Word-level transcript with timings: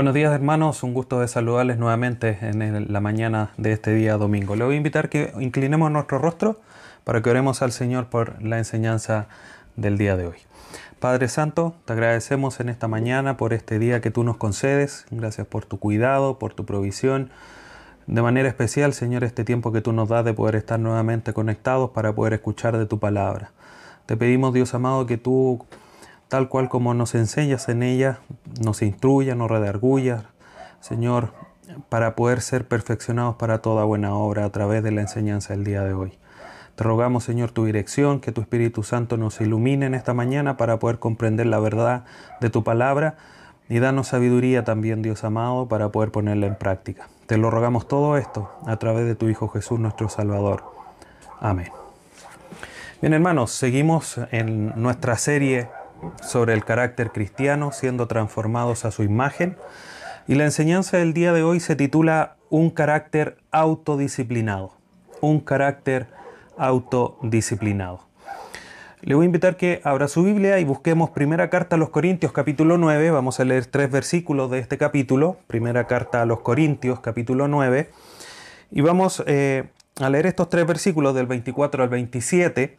Buenos 0.00 0.14
días 0.14 0.32
hermanos, 0.32 0.82
un 0.82 0.94
gusto 0.94 1.20
de 1.20 1.28
saludarles 1.28 1.76
nuevamente 1.76 2.38
en 2.40 2.90
la 2.90 3.00
mañana 3.00 3.50
de 3.58 3.72
este 3.72 3.92
día 3.92 4.16
domingo. 4.16 4.56
Le 4.56 4.64
voy 4.64 4.72
a 4.72 4.76
invitar 4.78 5.10
que 5.10 5.34
inclinemos 5.38 5.90
nuestro 5.90 6.18
rostro 6.18 6.58
para 7.04 7.20
que 7.20 7.28
oremos 7.28 7.60
al 7.60 7.70
Señor 7.70 8.06
por 8.06 8.42
la 8.42 8.56
enseñanza 8.56 9.28
del 9.76 9.98
día 9.98 10.16
de 10.16 10.28
hoy. 10.28 10.38
Padre 11.00 11.28
Santo, 11.28 11.74
te 11.84 11.92
agradecemos 11.92 12.60
en 12.60 12.70
esta 12.70 12.88
mañana 12.88 13.36
por 13.36 13.52
este 13.52 13.78
día 13.78 14.00
que 14.00 14.10
tú 14.10 14.24
nos 14.24 14.38
concedes. 14.38 15.04
Gracias 15.10 15.46
por 15.46 15.66
tu 15.66 15.78
cuidado, 15.78 16.38
por 16.38 16.54
tu 16.54 16.64
provisión. 16.64 17.28
De 18.06 18.22
manera 18.22 18.48
especial, 18.48 18.94
Señor, 18.94 19.22
este 19.22 19.44
tiempo 19.44 19.70
que 19.70 19.82
tú 19.82 19.92
nos 19.92 20.08
das 20.08 20.24
de 20.24 20.32
poder 20.32 20.56
estar 20.56 20.80
nuevamente 20.80 21.34
conectados 21.34 21.90
para 21.90 22.14
poder 22.14 22.32
escuchar 22.32 22.78
de 22.78 22.86
tu 22.86 22.98
palabra. 22.98 23.52
Te 24.06 24.16
pedimos, 24.16 24.54
Dios 24.54 24.72
amado, 24.72 25.04
que 25.04 25.18
tú 25.18 25.66
tal 26.30 26.48
cual 26.48 26.68
como 26.68 26.94
nos 26.94 27.16
enseñas 27.16 27.68
en 27.68 27.82
ella, 27.82 28.20
nos 28.62 28.82
instruya, 28.82 29.34
nos 29.34 29.50
redarguya, 29.50 30.26
Señor, 30.78 31.32
para 31.88 32.14
poder 32.14 32.40
ser 32.40 32.68
perfeccionados 32.68 33.34
para 33.34 33.58
toda 33.58 33.84
buena 33.84 34.14
obra 34.14 34.44
a 34.44 34.50
través 34.50 34.84
de 34.84 34.92
la 34.92 35.00
enseñanza 35.00 35.54
del 35.54 35.64
día 35.64 35.82
de 35.82 35.92
hoy. 35.92 36.12
Te 36.76 36.84
rogamos, 36.84 37.24
Señor, 37.24 37.50
tu 37.50 37.64
dirección, 37.64 38.20
que 38.20 38.30
tu 38.30 38.40
Espíritu 38.40 38.84
Santo 38.84 39.16
nos 39.16 39.40
ilumine 39.40 39.86
en 39.86 39.94
esta 39.94 40.14
mañana 40.14 40.56
para 40.56 40.78
poder 40.78 41.00
comprender 41.00 41.46
la 41.46 41.58
verdad 41.58 42.04
de 42.40 42.48
tu 42.48 42.62
palabra 42.62 43.16
y 43.68 43.80
danos 43.80 44.06
sabiduría 44.06 44.62
también, 44.62 45.02
Dios 45.02 45.24
amado, 45.24 45.66
para 45.66 45.88
poder 45.88 46.12
ponerla 46.12 46.46
en 46.46 46.54
práctica. 46.54 47.08
Te 47.26 47.38
lo 47.38 47.50
rogamos 47.50 47.88
todo 47.88 48.16
esto 48.16 48.52
a 48.66 48.76
través 48.76 49.04
de 49.04 49.16
tu 49.16 49.28
Hijo 49.28 49.48
Jesús, 49.48 49.80
nuestro 49.80 50.08
Salvador. 50.08 50.62
Amén. 51.40 51.72
Bien, 53.00 53.14
hermanos, 53.14 53.50
seguimos 53.50 54.20
en 54.30 54.80
nuestra 54.80 55.16
serie 55.16 55.68
sobre 56.22 56.54
el 56.54 56.64
carácter 56.64 57.10
cristiano 57.12 57.72
siendo 57.72 58.06
transformados 58.06 58.84
a 58.84 58.90
su 58.90 59.02
imagen. 59.02 59.56
Y 60.26 60.34
la 60.34 60.44
enseñanza 60.44 60.96
del 60.96 61.12
día 61.12 61.32
de 61.32 61.42
hoy 61.42 61.60
se 61.60 61.76
titula 61.76 62.36
Un 62.48 62.70
carácter 62.70 63.38
autodisciplinado. 63.50 64.72
Un 65.20 65.40
carácter 65.40 66.08
autodisciplinado. 66.56 68.10
Le 69.02 69.14
voy 69.14 69.24
a 69.24 69.26
invitar 69.26 69.56
que 69.56 69.80
abra 69.82 70.08
su 70.08 70.22
Biblia 70.22 70.58
y 70.58 70.64
busquemos 70.64 71.08
primera 71.10 71.48
carta 71.48 71.76
a 71.76 71.78
los 71.78 71.88
Corintios 71.88 72.32
capítulo 72.32 72.76
9. 72.76 73.10
Vamos 73.10 73.40
a 73.40 73.44
leer 73.44 73.64
tres 73.64 73.90
versículos 73.90 74.50
de 74.50 74.58
este 74.58 74.76
capítulo. 74.76 75.38
Primera 75.46 75.86
carta 75.86 76.20
a 76.20 76.26
los 76.26 76.40
Corintios 76.40 77.00
capítulo 77.00 77.48
9. 77.48 77.90
Y 78.70 78.82
vamos 78.82 79.24
eh, 79.26 79.70
a 80.00 80.10
leer 80.10 80.26
estos 80.26 80.50
tres 80.50 80.66
versículos 80.66 81.14
del 81.14 81.26
24 81.26 81.82
al 81.82 81.88
27 81.88 82.78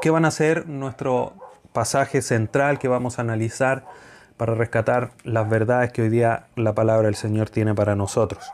que 0.00 0.10
van 0.10 0.26
a 0.26 0.30
ser 0.30 0.68
nuestro 0.68 1.32
pasaje 1.76 2.22
central 2.22 2.78
que 2.78 2.88
vamos 2.88 3.18
a 3.18 3.20
analizar 3.20 3.84
para 4.38 4.54
rescatar 4.54 5.10
las 5.24 5.46
verdades 5.46 5.92
que 5.92 6.00
hoy 6.00 6.08
día 6.08 6.46
la 6.56 6.74
palabra 6.74 7.04
del 7.04 7.16
Señor 7.16 7.50
tiene 7.50 7.74
para 7.74 7.94
nosotros. 7.94 8.50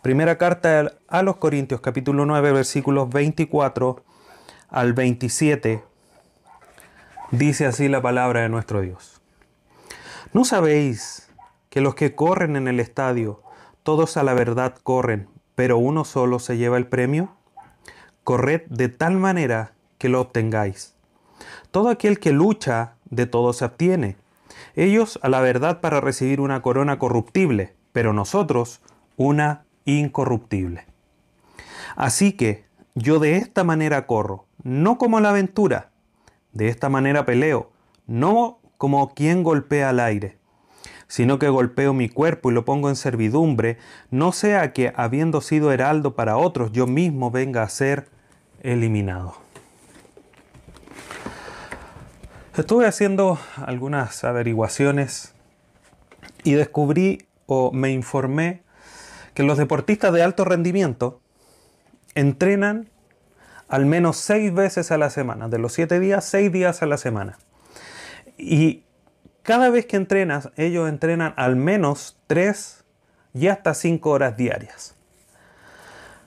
Primera 0.00 0.38
carta 0.38 0.92
a 1.06 1.22
los 1.22 1.36
Corintios 1.36 1.82
capítulo 1.82 2.24
9 2.24 2.52
versículos 2.52 3.10
24 3.10 4.02
al 4.70 4.94
27 4.94 5.84
dice 7.32 7.66
así 7.66 7.88
la 7.88 8.00
palabra 8.00 8.40
de 8.40 8.48
nuestro 8.48 8.80
Dios. 8.80 9.20
¿No 10.32 10.46
sabéis 10.46 11.28
que 11.68 11.82
los 11.82 11.94
que 11.94 12.14
corren 12.14 12.56
en 12.56 12.66
el 12.66 12.80
estadio, 12.80 13.42
todos 13.82 14.16
a 14.16 14.22
la 14.22 14.32
verdad 14.32 14.74
corren, 14.82 15.28
pero 15.54 15.76
uno 15.76 16.06
solo 16.06 16.38
se 16.38 16.56
lleva 16.56 16.78
el 16.78 16.86
premio? 16.86 17.36
Corred 18.22 18.62
de 18.70 18.88
tal 18.88 19.18
manera 19.18 19.72
que 19.98 20.08
lo 20.08 20.22
obtengáis. 20.22 20.93
Todo 21.70 21.88
aquel 21.88 22.18
que 22.18 22.32
lucha, 22.32 22.94
de 23.10 23.26
todo 23.26 23.52
se 23.52 23.64
obtiene. 23.64 24.16
Ellos 24.74 25.18
a 25.22 25.28
la 25.28 25.40
verdad 25.40 25.80
para 25.80 26.00
recibir 26.00 26.40
una 26.40 26.62
corona 26.62 26.98
corruptible, 26.98 27.74
pero 27.92 28.12
nosotros 28.12 28.80
una 29.16 29.64
incorruptible. 29.84 30.86
Así 31.96 32.32
que 32.32 32.64
yo 32.94 33.18
de 33.18 33.36
esta 33.36 33.64
manera 33.64 34.06
corro, 34.06 34.46
no 34.62 34.98
como 34.98 35.20
la 35.20 35.30
aventura, 35.30 35.90
de 36.52 36.68
esta 36.68 36.88
manera 36.88 37.24
peleo, 37.24 37.70
no 38.06 38.58
como 38.78 39.14
quien 39.14 39.42
golpea 39.42 39.90
al 39.90 40.00
aire, 40.00 40.38
sino 41.06 41.38
que 41.38 41.48
golpeo 41.48 41.92
mi 41.92 42.08
cuerpo 42.08 42.50
y 42.50 42.54
lo 42.54 42.64
pongo 42.64 42.88
en 42.88 42.96
servidumbre, 42.96 43.78
no 44.10 44.32
sea 44.32 44.72
que, 44.72 44.92
habiendo 44.96 45.40
sido 45.40 45.72
heraldo 45.72 46.14
para 46.14 46.36
otros, 46.36 46.72
yo 46.72 46.86
mismo 46.86 47.30
venga 47.30 47.62
a 47.62 47.68
ser 47.68 48.08
eliminado. 48.62 49.43
Estuve 52.56 52.86
haciendo 52.86 53.36
algunas 53.66 54.22
averiguaciones 54.22 55.34
y 56.44 56.52
descubrí 56.52 57.26
o 57.46 57.72
me 57.72 57.90
informé 57.90 58.62
que 59.34 59.42
los 59.42 59.58
deportistas 59.58 60.12
de 60.12 60.22
alto 60.22 60.44
rendimiento 60.44 61.20
entrenan 62.14 62.88
al 63.66 63.86
menos 63.86 64.18
seis 64.18 64.54
veces 64.54 64.92
a 64.92 64.98
la 64.98 65.10
semana, 65.10 65.48
de 65.48 65.58
los 65.58 65.72
siete 65.72 65.98
días, 65.98 66.24
seis 66.24 66.52
días 66.52 66.80
a 66.80 66.86
la 66.86 66.96
semana. 66.96 67.38
Y 68.38 68.84
cada 69.42 69.68
vez 69.68 69.86
que 69.86 69.96
entrenas, 69.96 70.50
ellos 70.56 70.88
entrenan 70.88 71.34
al 71.36 71.56
menos 71.56 72.20
tres 72.28 72.84
y 73.32 73.48
hasta 73.48 73.74
cinco 73.74 74.10
horas 74.10 74.36
diarias. 74.36 74.94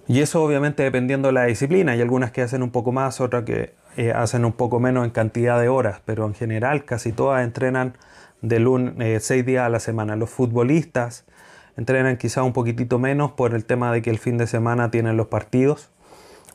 Y 0.10 0.20
eso 0.20 0.44
obviamente 0.44 0.84
dependiendo 0.84 1.30
de 1.30 1.34
la 1.34 1.46
disciplina. 1.46 1.94
Hay 1.94 2.02
algunas 2.02 2.32
que 2.32 2.42
hacen 2.42 2.64
un 2.64 2.72
poco 2.72 2.92
más, 2.92 3.22
otras 3.22 3.46
que 3.46 3.76
eh, 3.98 4.12
hacen 4.12 4.46
un 4.46 4.54
poco 4.54 4.80
menos 4.80 5.06
en 5.06 5.12
cantidad 5.12 5.60
de 5.60 5.70
horas, 5.70 6.02
pero 6.06 6.26
en 6.26 6.36
general 6.36 6.86
casi 6.86 7.12
todas 7.12 7.44
entrenan 7.44 7.98
de 8.42 8.60
lunes, 8.60 8.94
eh, 9.00 9.20
seis 9.20 9.44
días 9.44 9.66
a 9.66 9.70
la 9.70 9.80
semana. 9.80 10.16
Los 10.16 10.30
futbolistas 10.30 11.26
entrenan 11.78 12.18
quizá 12.18 12.44
un 12.44 12.54
poquitito 12.54 13.00
menos 13.00 13.32
por 13.32 13.56
el 13.56 13.66
tema 13.66 13.92
de 13.92 14.04
que 14.04 14.12
el 14.12 14.20
fin 14.20 14.38
de 14.38 14.46
semana 14.46 14.92
tienen 14.92 15.18
los 15.18 15.28
partidos, 15.28 15.90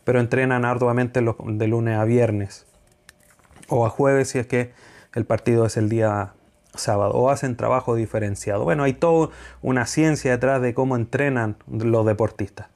pero 0.05 0.21
entrenan 0.21 0.65
arduamente 0.65 1.21
de 1.21 1.67
lunes 1.67 1.99
a 1.99 2.05
viernes 2.05 2.65
o 3.69 3.87
a 3.87 3.91
jueves 3.91 4.29
si 4.31 4.39
es 4.39 4.47
que 4.47 4.73
el 5.15 5.25
partido 5.25 5.67
es 5.67 5.77
el 5.77 5.89
día 5.89 6.35
sábado 6.75 7.13
o 7.15 7.29
hacen 7.29 7.57
trabajo 7.57 7.97
diferenciado. 7.97 8.63
Bueno, 8.63 8.85
hay 8.85 8.93
toda 8.93 9.31
una 9.63 9.87
ciencia 9.87 10.31
detrás 10.31 10.63
de 10.63 10.75
cómo 10.75 10.95
entrenan 10.95 11.57
los 11.69 12.07
deportistas. 12.07 12.69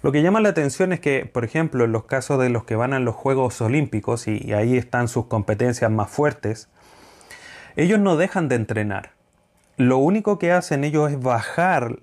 Lo 0.00 0.12
que 0.12 0.22
llama 0.22 0.40
la 0.40 0.50
atención 0.50 0.92
es 0.92 1.00
que, 1.00 1.26
por 1.26 1.44
ejemplo, 1.44 1.84
en 1.84 1.92
los 1.92 2.04
casos 2.04 2.40
de 2.40 2.50
los 2.50 2.64
que 2.64 2.76
van 2.76 2.92
a 2.92 3.00
los 3.00 3.14
Juegos 3.14 3.60
Olímpicos, 3.60 4.28
y, 4.28 4.52
ahí 4.52 4.76
están 4.76 5.08
sus 5.08 5.26
competencias 5.26 5.90
más 5.90 6.10
fuertes, 6.10 6.68
ellos 7.76 7.98
no 7.98 8.16
dejan 8.16 8.48
de 8.48 8.56
entrenar. 8.56 9.10
Lo 9.76 9.98
único 9.98 10.38
que 10.38 10.52
hacen 10.52 10.84
ellos 10.84 11.10
es 11.10 11.20
bajar, 11.20 11.98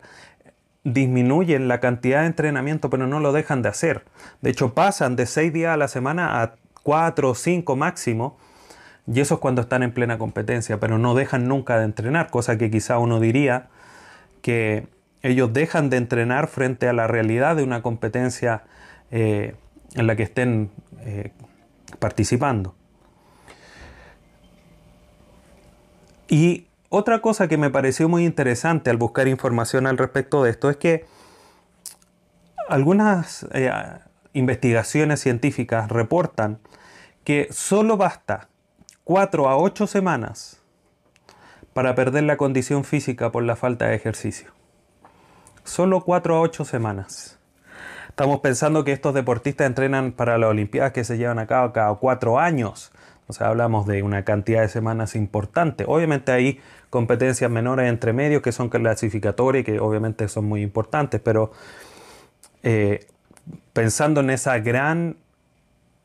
disminuyen 0.84 1.68
la 1.68 1.80
cantidad 1.80 2.22
de 2.22 2.28
entrenamiento, 2.28 2.90
pero 2.90 3.08
no 3.08 3.20
lo 3.20 3.32
dejan 3.32 3.62
de 3.62 3.70
hacer. 3.70 4.04
De 4.42 4.50
hecho, 4.50 4.74
pasan 4.74 5.16
de 5.16 5.26
seis 5.26 5.52
días 5.52 5.74
a 5.74 5.78
la 5.78 5.88
semana 5.88 6.42
a 6.42 6.56
cuatro 6.84 7.32
o 7.32 7.36
cinco 7.36 7.76
máximo, 7.76 8.38
y 9.08 9.20
eso 9.20 9.36
es 9.36 9.40
cuando 9.40 9.62
están 9.62 9.84
en 9.84 9.94
plena 9.94 10.18
competencia, 10.18 10.80
pero 10.80 10.98
no 10.98 11.16
dejan 11.16 11.48
nunca 11.48 11.78
de 11.78 11.86
entrenar, 11.86 12.30
cosa 12.30 12.58
que 12.58 12.72
quizá 12.72 12.98
uno 12.98 13.20
diría 13.20 13.68
que 14.42 14.88
ellos 15.22 15.53
dejan 15.53 15.90
de 15.90 15.98
entrenar 15.98 16.48
frente 16.48 16.88
a 16.88 16.94
la 16.94 17.08
realidad 17.08 17.56
de 17.56 17.64
una 17.64 17.81
competencia 17.81 18.64
eh, 19.12 19.56
en 19.96 20.08
la 20.08 20.16
que 20.16 20.24
estén 20.24 20.72
eh, 21.02 21.31
participando. 22.00 22.76
Y 26.28 26.68
otra 26.90 27.22
cosa 27.22 27.48
que 27.48 27.58
me 27.58 27.70
pareció 27.70 28.09
muy 28.09 28.26
interesante 28.26 28.90
al 28.90 28.98
buscar 28.98 29.28
información 29.28 29.88
al 29.88 29.98
respecto 29.98 30.44
de 30.44 30.52
esto 30.52 30.70
es 30.70 30.78
que 30.78 31.06
algunas 32.67 33.46
eh, 33.53 33.72
investigaciones 34.34 35.20
científicas 35.20 35.90
reportan 35.90 36.59
que 37.23 37.47
solo 37.52 37.97
basta 37.97 38.50
4 39.03 39.50
a 39.50 39.58
8 39.58 39.88
semanas 39.88 40.62
para 41.73 41.96
perder 41.96 42.23
la 42.23 42.38
condición 42.38 42.84
física 42.84 43.32
por 43.32 43.44
la 43.44 43.56
falta 43.56 43.88
de 43.88 43.96
ejercicio 43.96 44.54
solo 45.66 46.02
4 46.02 46.35
a 46.35 46.40
8 46.40 46.64
semanas. 46.64 47.38
Estamos 48.08 48.40
pensando 48.40 48.85
que 48.85 48.94
estos 48.94 49.14
deportistas 49.14 49.67
entrenan 49.67 50.14
para 50.14 50.38
las 50.38 50.50
Olimpiadas 50.50 50.94
que 50.94 51.03
se 51.03 51.17
llevan 51.17 51.40
a 51.40 51.47
cabo 51.47 51.73
cada 51.73 51.94
4 51.94 52.40
años. 52.40 52.91
O 53.28 53.34
sea, 53.34 53.47
hablamos 53.47 53.88
de 53.88 54.03
una 54.03 54.23
cantidad 54.23 54.62
de 54.62 54.70
semanas 54.70 55.16
importante. 55.16 55.84
Obviamente 55.88 56.32
hay 56.32 56.62
competencias 56.90 57.52
menores 57.52 57.90
entre 57.90 58.14
medios 58.14 58.41
que 58.41 58.52
son 58.52 58.70
clasificatorias 58.70 59.64
y 59.64 59.66
que 59.66 59.79
obviamente 59.79 60.29
son 60.29 60.46
muy 60.46 60.62
importantes, 60.62 61.20
pero 61.22 61.52
eh, 62.64 63.06
pensando 63.73 64.22
en 64.22 64.29
esa 64.29 64.59
gran 64.59 65.17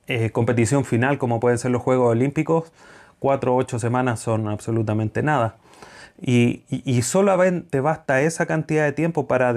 eh, 0.06 0.30
competición 0.30 0.84
final 0.84 1.18
como 1.18 1.38
pueden 1.38 1.58
ser 1.58 1.70
los 1.70 1.82
Juegos 1.82 2.10
Olímpicos, 2.10 2.72
4 3.20 3.54
o 3.54 3.56
8 3.56 3.78
semanas 3.78 4.18
son 4.18 4.48
absolutamente 4.48 5.22
nada. 5.22 5.56
Y, 6.22 7.02
solamente 7.02 7.80
basta 7.80 8.20
esa 8.20 8.46
cantidad 8.46 8.84
de 8.84 8.92
tiempo 8.92 9.26
para 9.26 9.54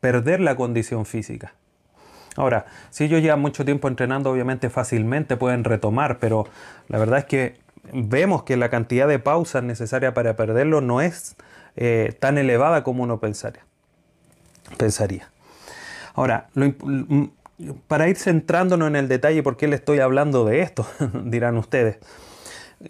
perder 0.00 0.40
la 0.40 0.54
condición 0.54 1.06
física. 1.06 1.54
Ahora, 2.36 2.66
si 2.90 3.04
ellos 3.04 3.22
llevan 3.22 3.40
mucho 3.40 3.64
tiempo 3.64 3.88
entrenando, 3.88 4.30
obviamente 4.30 4.68
fácilmente 4.68 5.36
pueden 5.36 5.64
retomar, 5.64 6.18
pero 6.18 6.46
la 6.88 6.98
verdad 6.98 7.20
es 7.20 7.24
que 7.24 7.56
vemos 7.92 8.42
que 8.42 8.56
la 8.56 8.70
cantidad 8.70 9.06
de 9.08 9.18
pausas 9.18 9.62
necesaria 9.62 10.14
para 10.14 10.36
perderlo 10.36 10.80
no 10.80 11.00
es 11.00 11.36
eh, 11.76 12.14
tan 12.18 12.38
elevada 12.38 12.82
como 12.82 13.02
uno 13.02 13.20
pensaría. 13.20 13.64
pensaría. 14.76 15.30
Ahora, 16.14 16.48
para 17.88 18.08
ir 18.08 18.16
centrándonos 18.16 18.88
en 18.88 18.96
el 18.96 19.08
detalle, 19.08 19.42
¿por 19.42 19.56
qué 19.56 19.68
le 19.68 19.76
estoy 19.76 20.00
hablando 20.00 20.44
de 20.44 20.60
esto? 20.60 20.86
dirán 21.24 21.56
ustedes. 21.56 21.98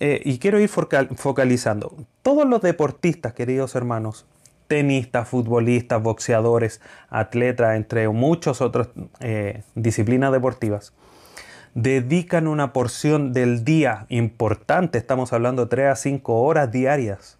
Eh, 0.00 0.20
y 0.24 0.38
quiero 0.38 0.58
ir 0.60 0.68
focalizando. 0.68 1.94
Todos 2.22 2.46
los 2.46 2.60
deportistas, 2.62 3.32
queridos 3.32 3.74
hermanos, 3.74 4.26
tenistas, 4.66 5.28
futbolistas, 5.28 6.02
boxeadores, 6.02 6.80
atletas, 7.10 7.76
entre 7.76 8.08
muchas 8.08 8.60
otras 8.60 8.88
eh, 9.20 9.62
disciplinas 9.74 10.32
deportivas, 10.32 10.92
dedican 11.74 12.46
una 12.46 12.72
porción 12.72 13.32
del 13.32 13.64
día 13.64 14.06
importante, 14.08 14.98
estamos 14.98 15.32
hablando 15.32 15.64
de 15.64 15.70
3 15.70 15.86
a 15.88 15.96
5 15.96 16.42
horas 16.42 16.70
diarias, 16.70 17.38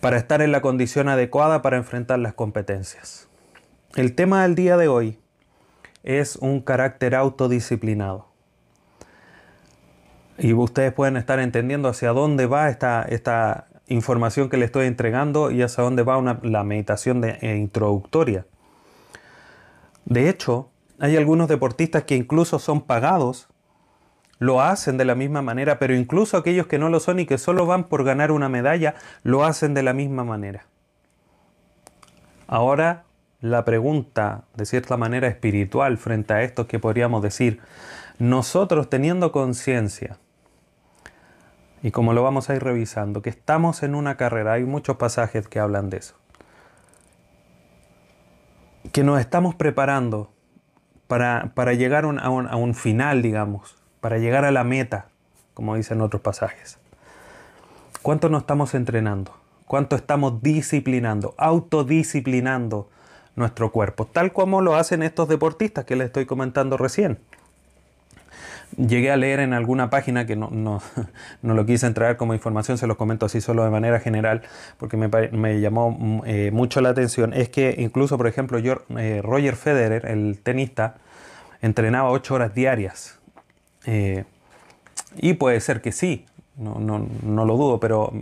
para 0.00 0.18
estar 0.18 0.42
en 0.42 0.52
la 0.52 0.60
condición 0.60 1.08
adecuada 1.08 1.62
para 1.62 1.78
enfrentar 1.78 2.18
las 2.18 2.34
competencias. 2.34 3.28
El 3.96 4.14
tema 4.14 4.42
del 4.42 4.54
día 4.54 4.76
de 4.76 4.88
hoy 4.88 5.18
es 6.04 6.36
un 6.36 6.60
carácter 6.60 7.14
autodisciplinado. 7.14 8.35
Y 10.38 10.52
ustedes 10.52 10.92
pueden 10.92 11.16
estar 11.16 11.38
entendiendo 11.38 11.88
hacia 11.88 12.10
dónde 12.10 12.46
va 12.46 12.68
esta, 12.68 13.02
esta 13.02 13.66
información 13.88 14.48
que 14.48 14.56
le 14.56 14.66
estoy 14.66 14.86
entregando 14.86 15.50
y 15.50 15.62
hacia 15.62 15.84
dónde 15.84 16.02
va 16.02 16.38
la 16.42 16.64
meditación 16.64 17.24
eh, 17.24 17.56
introductoria. 17.56 18.46
De 20.04 20.28
hecho, 20.28 20.70
hay 20.98 21.16
algunos 21.16 21.48
deportistas 21.48 22.04
que 22.04 22.16
incluso 22.16 22.58
son 22.58 22.82
pagados, 22.82 23.48
lo 24.38 24.60
hacen 24.60 24.98
de 24.98 25.04
la 25.04 25.14
misma 25.14 25.42
manera, 25.42 25.78
pero 25.78 25.94
incluso 25.94 26.36
aquellos 26.36 26.66
que 26.66 26.78
no 26.78 26.88
lo 26.90 27.00
son 27.00 27.20
y 27.20 27.26
que 27.26 27.38
solo 27.38 27.66
van 27.66 27.84
por 27.84 28.04
ganar 28.04 28.30
una 28.30 28.48
medalla, 28.48 28.94
lo 29.22 29.44
hacen 29.44 29.72
de 29.74 29.82
la 29.82 29.94
misma 29.94 30.24
manera. 30.24 30.66
Ahora, 32.46 33.04
la 33.40 33.64
pregunta, 33.64 34.44
de 34.54 34.66
cierta 34.66 34.96
manera 34.96 35.28
espiritual, 35.28 35.96
frente 35.98 36.34
a 36.34 36.42
esto 36.42 36.66
que 36.66 36.78
podríamos 36.78 37.22
decir, 37.22 37.60
nosotros 38.18 38.88
teniendo 38.88 39.32
conciencia, 39.32 40.18
y 41.86 41.92
como 41.92 42.14
lo 42.14 42.24
vamos 42.24 42.50
a 42.50 42.56
ir 42.56 42.64
revisando, 42.64 43.22
que 43.22 43.30
estamos 43.30 43.84
en 43.84 43.94
una 43.94 44.16
carrera, 44.16 44.54
hay 44.54 44.64
muchos 44.64 44.96
pasajes 44.96 45.46
que 45.46 45.60
hablan 45.60 45.88
de 45.88 45.98
eso, 45.98 46.16
que 48.90 49.04
nos 49.04 49.20
estamos 49.20 49.54
preparando 49.54 50.32
para, 51.06 51.44
llegar 51.74 52.02
a, 52.02 52.08
un, 52.08 52.18
a 52.18 52.56
un 52.56 52.74
final, 52.74 53.22
digamos, 53.22 53.76
para 54.00 54.18
llegar 54.18 54.44
a 54.44 54.50
la 54.50 54.64
meta, 54.64 55.06
como 55.54 55.76
dicen 55.76 56.00
otros 56.00 56.22
pasajes. 56.22 56.80
¿Cuánto 58.02 58.30
nos 58.30 58.40
estamos 58.40 58.74
entrenando? 58.74 59.36
¿Cuánto 59.64 59.94
estamos 59.94 60.42
disciplinando, 60.42 61.36
autodisciplinando 61.38 62.90
nuestro 63.36 63.70
cuerpo? 63.70 64.06
Tal 64.06 64.32
como 64.32 64.60
lo 64.60 64.74
hacen 64.74 65.04
estos 65.04 65.28
deportistas 65.28 65.84
que 65.84 65.94
les 65.94 66.06
estoy 66.06 66.26
comentando 66.26 66.76
recién 66.76 67.20
llegué 68.76 69.10
a 69.10 69.16
leer 69.16 69.40
en 69.40 69.52
alguna 69.52 69.90
página 69.90 70.26
que 70.26 70.36
no, 70.36 70.50
no, 70.50 70.80
lo 71.42 71.66
quise 71.66 71.86
entregar 71.86 72.16
como 72.16 72.34
información, 72.34 72.78
se 72.78 72.86
los 72.86 72.96
comento 72.96 73.26
así 73.26 73.40
solo 73.40 73.64
de 73.64 73.70
manera 73.70 74.00
general, 74.00 74.42
porque 74.78 74.96
me, 74.96 75.60
llamó 75.60 75.90
mm, 75.98 76.22
eh, 76.26 76.50
mucho 76.52 76.80
la 76.80 76.90
atención, 76.90 77.32
es 77.32 77.48
que 77.48 77.74
incluso, 77.78 78.16
por 78.18 78.26
ejemplo, 78.26 78.58
yo, 78.58 78.82
eh, 78.98 79.20
Roger 79.22 79.56
Federer, 79.56 80.06
el 80.06 80.38
tenista, 80.42 80.96
entrenaba 81.62 82.10
ocho 82.10 82.34
horas 82.34 82.54
diarias. 82.54 83.18
Eh, 83.86 84.24
y 85.16 85.34
puede 85.34 85.60
ser 85.60 85.80
que 85.80 85.92
sí, 85.92 86.26
no, 86.56 87.44
lo 87.44 87.56
dudo, 87.56 87.80
pero 87.80 88.12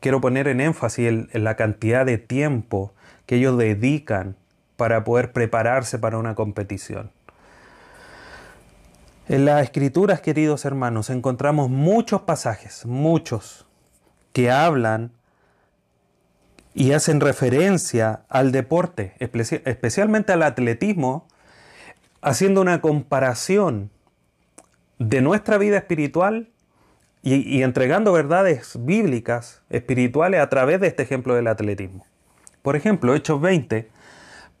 quiero 0.00 0.20
poner 0.20 0.48
en 0.48 0.60
énfasis 0.60 1.34
la 1.34 1.56
cantidad 1.56 2.06
de 2.06 2.18
tiempo 2.18 2.92
que 3.26 3.36
ellos 3.36 3.58
dedican 3.58 4.36
para 4.76 5.04
poder 5.04 5.32
prepararse 5.32 5.98
para 5.98 6.18
una 6.18 6.34
competición. 6.34 7.10
En 9.32 9.46
las 9.46 9.62
escrituras, 9.62 10.20
queridos 10.20 10.66
hermanos, 10.66 11.08
encontramos 11.08 11.70
muchos 11.70 12.20
pasajes, 12.20 12.84
muchos, 12.84 13.64
que 14.34 14.50
hablan 14.50 15.10
y 16.74 16.92
hacen 16.92 17.18
referencia 17.18 18.24
al 18.28 18.52
deporte, 18.52 19.14
especialmente 19.18 20.34
al 20.34 20.42
atletismo, 20.42 21.26
haciendo 22.20 22.60
una 22.60 22.82
comparación 22.82 23.90
de 24.98 25.22
nuestra 25.22 25.56
vida 25.56 25.78
espiritual 25.78 26.50
y, 27.22 27.62
entregando 27.62 28.12
verdades 28.12 28.84
bíblicas, 28.84 29.62
espirituales, 29.70 30.42
a 30.42 30.50
través 30.50 30.78
de 30.78 30.88
este 30.88 31.04
ejemplo 31.04 31.34
del 31.34 31.46
atletismo. 31.46 32.04
Por 32.60 32.76
ejemplo, 32.76 33.14
Hechos 33.14 33.40
20, 33.40 33.88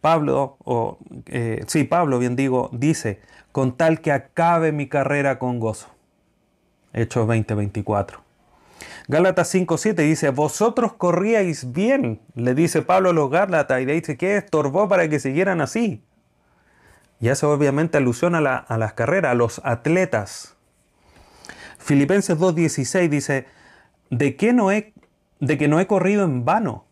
Pablo, 0.00 0.56
o 0.64 0.96
eh, 1.26 1.62
sí, 1.66 1.84
Pablo, 1.84 2.18
bien 2.18 2.36
digo, 2.36 2.70
dice, 2.72 3.20
con 3.52 3.76
tal 3.76 4.00
que 4.00 4.10
acabe 4.12 4.72
mi 4.72 4.88
carrera 4.88 5.38
con 5.38 5.60
gozo. 5.60 5.88
Hechos 6.92 7.26
20:24. 7.26 8.20
Gálatas 9.08 9.54
5:7 9.54 9.94
dice, 10.02 10.30
vosotros 10.30 10.94
corríais 10.94 11.72
bien, 11.72 12.20
le 12.34 12.54
dice 12.54 12.82
Pablo 12.82 13.10
a 13.10 13.12
los 13.12 13.30
Gálatas, 13.30 13.80
y 13.80 13.86
le 13.86 13.94
dice, 13.94 14.16
¿qué 14.16 14.36
estorbó 14.36 14.88
para 14.88 15.08
que 15.08 15.20
siguieran 15.20 15.60
así? 15.60 16.02
Y 17.20 17.28
hace 17.28 17.46
obviamente 17.46 17.98
alusión 17.98 18.34
a, 18.34 18.56
a 18.56 18.78
las 18.78 18.94
carreras, 18.94 19.32
a 19.32 19.34
los 19.34 19.60
atletas. 19.64 20.56
Filipenses 21.78 22.38
2:16 22.38 23.08
dice, 23.08 23.46
¿de 24.10 24.36
qué 24.36 24.52
no 24.52 24.72
he, 24.72 24.92
de 25.40 25.58
que 25.58 25.68
no 25.68 25.78
he 25.78 25.86
corrido 25.86 26.24
en 26.24 26.44
vano? 26.44 26.86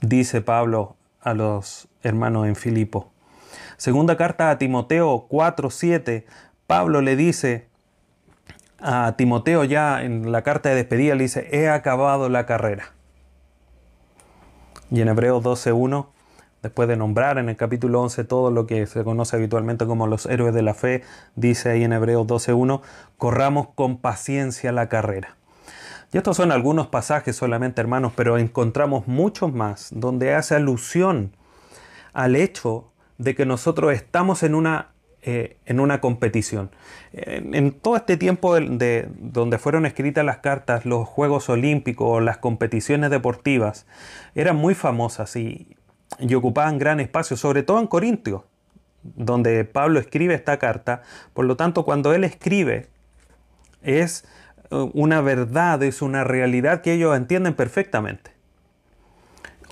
Dice 0.00 0.42
Pablo 0.42 0.96
a 1.20 1.34
los 1.34 1.88
hermanos 2.02 2.46
en 2.46 2.56
Filipo. 2.56 3.12
Segunda 3.76 4.16
carta 4.16 4.50
a 4.50 4.58
Timoteo 4.58 5.26
4:7, 5.28 6.24
Pablo 6.66 7.00
le 7.00 7.16
dice 7.16 7.68
a 8.78 9.14
Timoteo 9.16 9.64
ya 9.64 10.02
en 10.02 10.32
la 10.32 10.42
carta 10.42 10.68
de 10.68 10.76
despedida, 10.76 11.14
le 11.14 11.24
dice, 11.24 11.48
he 11.52 11.68
acabado 11.68 12.28
la 12.28 12.46
carrera. 12.46 12.92
Y 14.90 15.00
en 15.00 15.08
Hebreos 15.08 15.42
12:1, 15.42 16.08
después 16.62 16.88
de 16.88 16.96
nombrar 16.96 17.38
en 17.38 17.48
el 17.48 17.56
capítulo 17.56 18.00
11 18.02 18.24
todo 18.24 18.50
lo 18.50 18.66
que 18.66 18.86
se 18.86 19.04
conoce 19.04 19.36
habitualmente 19.36 19.86
como 19.86 20.06
los 20.06 20.26
héroes 20.26 20.54
de 20.54 20.62
la 20.62 20.74
fe, 20.74 21.02
dice 21.34 21.70
ahí 21.70 21.84
en 21.84 21.92
Hebreos 21.92 22.26
12:1, 22.26 22.82
corramos 23.18 23.68
con 23.74 23.98
paciencia 23.98 24.72
la 24.72 24.88
carrera. 24.88 25.36
Y 26.12 26.18
estos 26.18 26.36
son 26.36 26.52
algunos 26.52 26.86
pasajes 26.86 27.36
solamente, 27.36 27.80
hermanos, 27.80 28.12
pero 28.14 28.38
encontramos 28.38 29.06
muchos 29.08 29.52
más 29.52 29.88
donde 29.92 30.34
hace 30.34 30.54
alusión 30.54 31.32
al 32.12 32.36
hecho 32.36 32.92
de 33.18 33.34
que 33.34 33.46
nosotros 33.46 33.92
estamos 33.92 34.42
en 34.42 34.54
una, 34.54 34.92
eh, 35.22 35.56
en 35.66 35.80
una 35.80 36.00
competición. 36.00 36.70
En, 37.12 37.72
todo 37.72 37.96
este 37.96 38.16
tiempo 38.16 38.54
de, 38.54 39.08
donde 39.18 39.58
fueron 39.58 39.86
escritas 39.86 40.24
las 40.24 40.38
cartas, 40.38 40.84
los 40.84 41.08
Juegos 41.08 41.48
Olímpicos, 41.48 42.22
las 42.22 42.38
competiciones 42.38 43.10
deportivas, 43.10 43.86
eran 44.34 44.56
muy 44.56 44.74
famosas 44.74 45.36
y, 45.36 45.76
y 46.18 46.34
ocupaban 46.34 46.78
gran 46.78 47.00
espacio, 47.00 47.36
sobre 47.36 47.62
todo 47.62 47.80
en 47.80 47.86
Corintios, 47.86 48.42
donde 49.02 49.64
Pablo 49.64 49.98
escribe 49.98 50.34
esta 50.34 50.58
carta. 50.58 51.02
Por 51.32 51.44
lo 51.44 51.56
tanto, 51.56 51.84
cuando 51.84 52.12
él 52.12 52.24
escribe, 52.24 52.88
es 53.82 54.24
eh, 54.70 54.90
una 54.94 55.20
verdad, 55.20 55.82
es 55.82 56.02
una 56.02 56.24
realidad 56.24 56.82
que 56.82 56.92
ellos 56.92 57.16
entienden 57.16 57.54
perfectamente. 57.54 58.35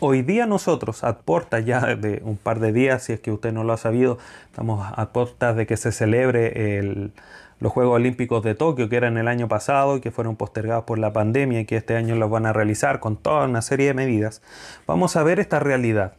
Hoy 0.07 0.21
día 0.21 0.45
nosotros, 0.45 1.03
a 1.03 1.21
puertas 1.21 1.65
ya 1.65 1.97
de 1.97 2.21
un 2.25 2.37
par 2.37 2.61
de 2.61 2.75
días, 2.75 3.05
si 3.05 3.15
es 3.15 3.21
que 3.21 3.33
usted 3.33 3.55
no 3.55 3.65
lo 3.65 3.73
ha 3.73 3.79
sabido, 3.79 4.19
estamos 4.51 4.87
a 4.95 5.13
puertas 5.15 5.57
de 5.57 5.67
que 5.67 5.79
se 5.79 5.93
celebre 5.93 7.11
los 7.59 7.73
Juegos 7.73 7.95
Olímpicos 7.95 8.45
de 8.45 8.55
Tokio, 8.55 8.91
que 8.91 8.97
eran 8.97 9.17
el 9.17 9.29
año 9.29 9.49
pasado 9.49 9.97
y 9.97 10.03
que 10.03 10.11
fueron 10.11 10.37
postergados 10.37 10.85
por 10.85 10.99
la 10.99 11.15
pandemia 11.15 11.61
y 11.61 11.65
que 11.65 11.79
este 11.79 11.97
año 11.97 12.17
los 12.17 12.29
van 12.29 12.45
a 12.45 12.53
realizar 12.53 13.01
con 13.01 13.17
toda 13.17 13.47
una 13.47 13.63
serie 13.63 13.87
de 13.87 13.95
medidas. 13.95 14.43
Vamos 14.87 15.17
a 15.17 15.23
ver 15.23 15.41
esta 15.41 15.59
realidad. 15.59 16.13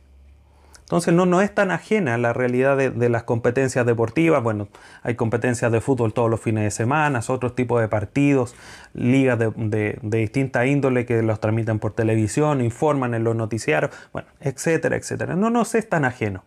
Entonces 0.86 1.16
no, 1.16 1.26
no 1.26 1.42
es 1.42 1.52
tan 1.52 1.72
ajena 1.72 2.16
la 2.20 2.32
realidad 2.32 2.78
de, 2.78 3.10
las 3.10 3.24
competencias 3.24 3.88
deportivas. 3.88 4.44
Bueno, 4.44 4.68
hay 5.02 5.16
competencias 5.16 5.72
de 5.72 5.82
fútbol 5.82 6.14
todos 6.14 6.30
los 6.30 6.40
fines 6.40 6.64
de 6.64 6.70
semana, 6.70 7.22
otros 7.28 7.56
tipos 7.56 7.82
de 7.82 7.88
partidos, 7.88 8.54
ligas 8.94 9.40
de, 9.40 9.52
de, 9.56 10.20
distinta 10.20 10.68
índole 10.68 11.08
que 11.08 11.24
los 11.24 11.40
transmiten 11.40 11.80
por 11.80 11.94
televisión, 11.94 12.62
informan 12.62 13.16
en 13.16 13.24
los 13.24 13.36
noticiarios, 13.36 13.92
bueno, 14.14 14.28
etcétera, 14.40 14.96
etcétera. 14.96 15.36
No 15.36 15.50
nos 15.50 15.74
es 15.74 15.90
tan 15.90 16.06
ajeno. 16.06 16.44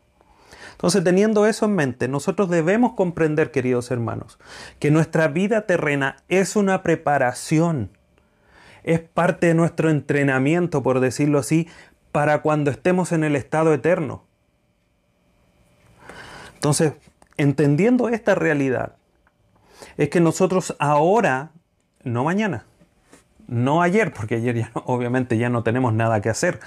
Entonces, 0.71 1.03
teniendo 1.03 1.45
eso 1.45 1.67
en 1.67 1.75
mente, 1.75 2.07
nosotros 2.07 2.49
debemos 2.49 2.93
comprender, 2.93 3.51
queridos 3.51 3.91
hermanos, 3.91 4.39
que 4.79 4.93
nuestra 4.93 5.27
vida 5.27 5.63
terrena 5.63 6.15
es 6.29 6.55
una 6.55 6.85
preparación, 6.85 7.91
es 8.85 9.01
parte 9.01 9.49
de 9.49 9.55
nuestro 9.55 9.91
entrenamiento, 9.91 10.85
por 10.85 11.01
decirlo 11.01 11.41
así, 11.41 11.67
para 12.13 12.43
cuando 12.43 12.71
estemos 12.71 13.11
en 13.11 13.25
el 13.25 13.35
estado 13.35 13.75
eterno. 13.75 14.28
Entonces, 16.59 16.95
entendiendo 17.37 18.09
esta 18.09 18.35
realidad, 18.35 18.97
es 19.97 20.09
que 20.09 20.21
nosotros 20.21 20.75
ahora, 20.81 21.53
no 22.03 22.25
mañana, 22.25 22.67
No 23.47 23.81
ayer, 23.81 24.13
porque 24.13 24.35
ayer 24.35 24.69
obviamente 24.75 25.39
ya 25.39 25.49
no 25.49 25.63
tenemos 25.63 25.95
nada 25.95 26.21
que 26.21 26.29
hacer. 26.29 26.59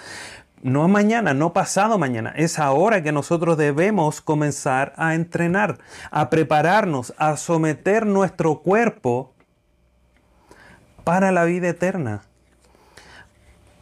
No 0.64 0.88
mañana, 0.88 1.34
no 1.34 1.52
pasado 1.52 1.98
mañana. 1.98 2.34
Es 2.38 2.58
ahora 2.58 3.04
que 3.04 3.12
nosotros 3.12 3.58
debemos 3.58 4.22
comenzar 4.22 4.94
a 4.96 5.14
entrenar, 5.14 5.78
a 6.10 6.30
prepararnos, 6.30 7.14
a 7.18 7.36
someter 7.36 8.06
nuestro 8.06 8.62
cuerpo 8.62 9.34
para 11.04 11.32
la 11.32 11.44
vida 11.44 11.68
eterna. 11.68 12.22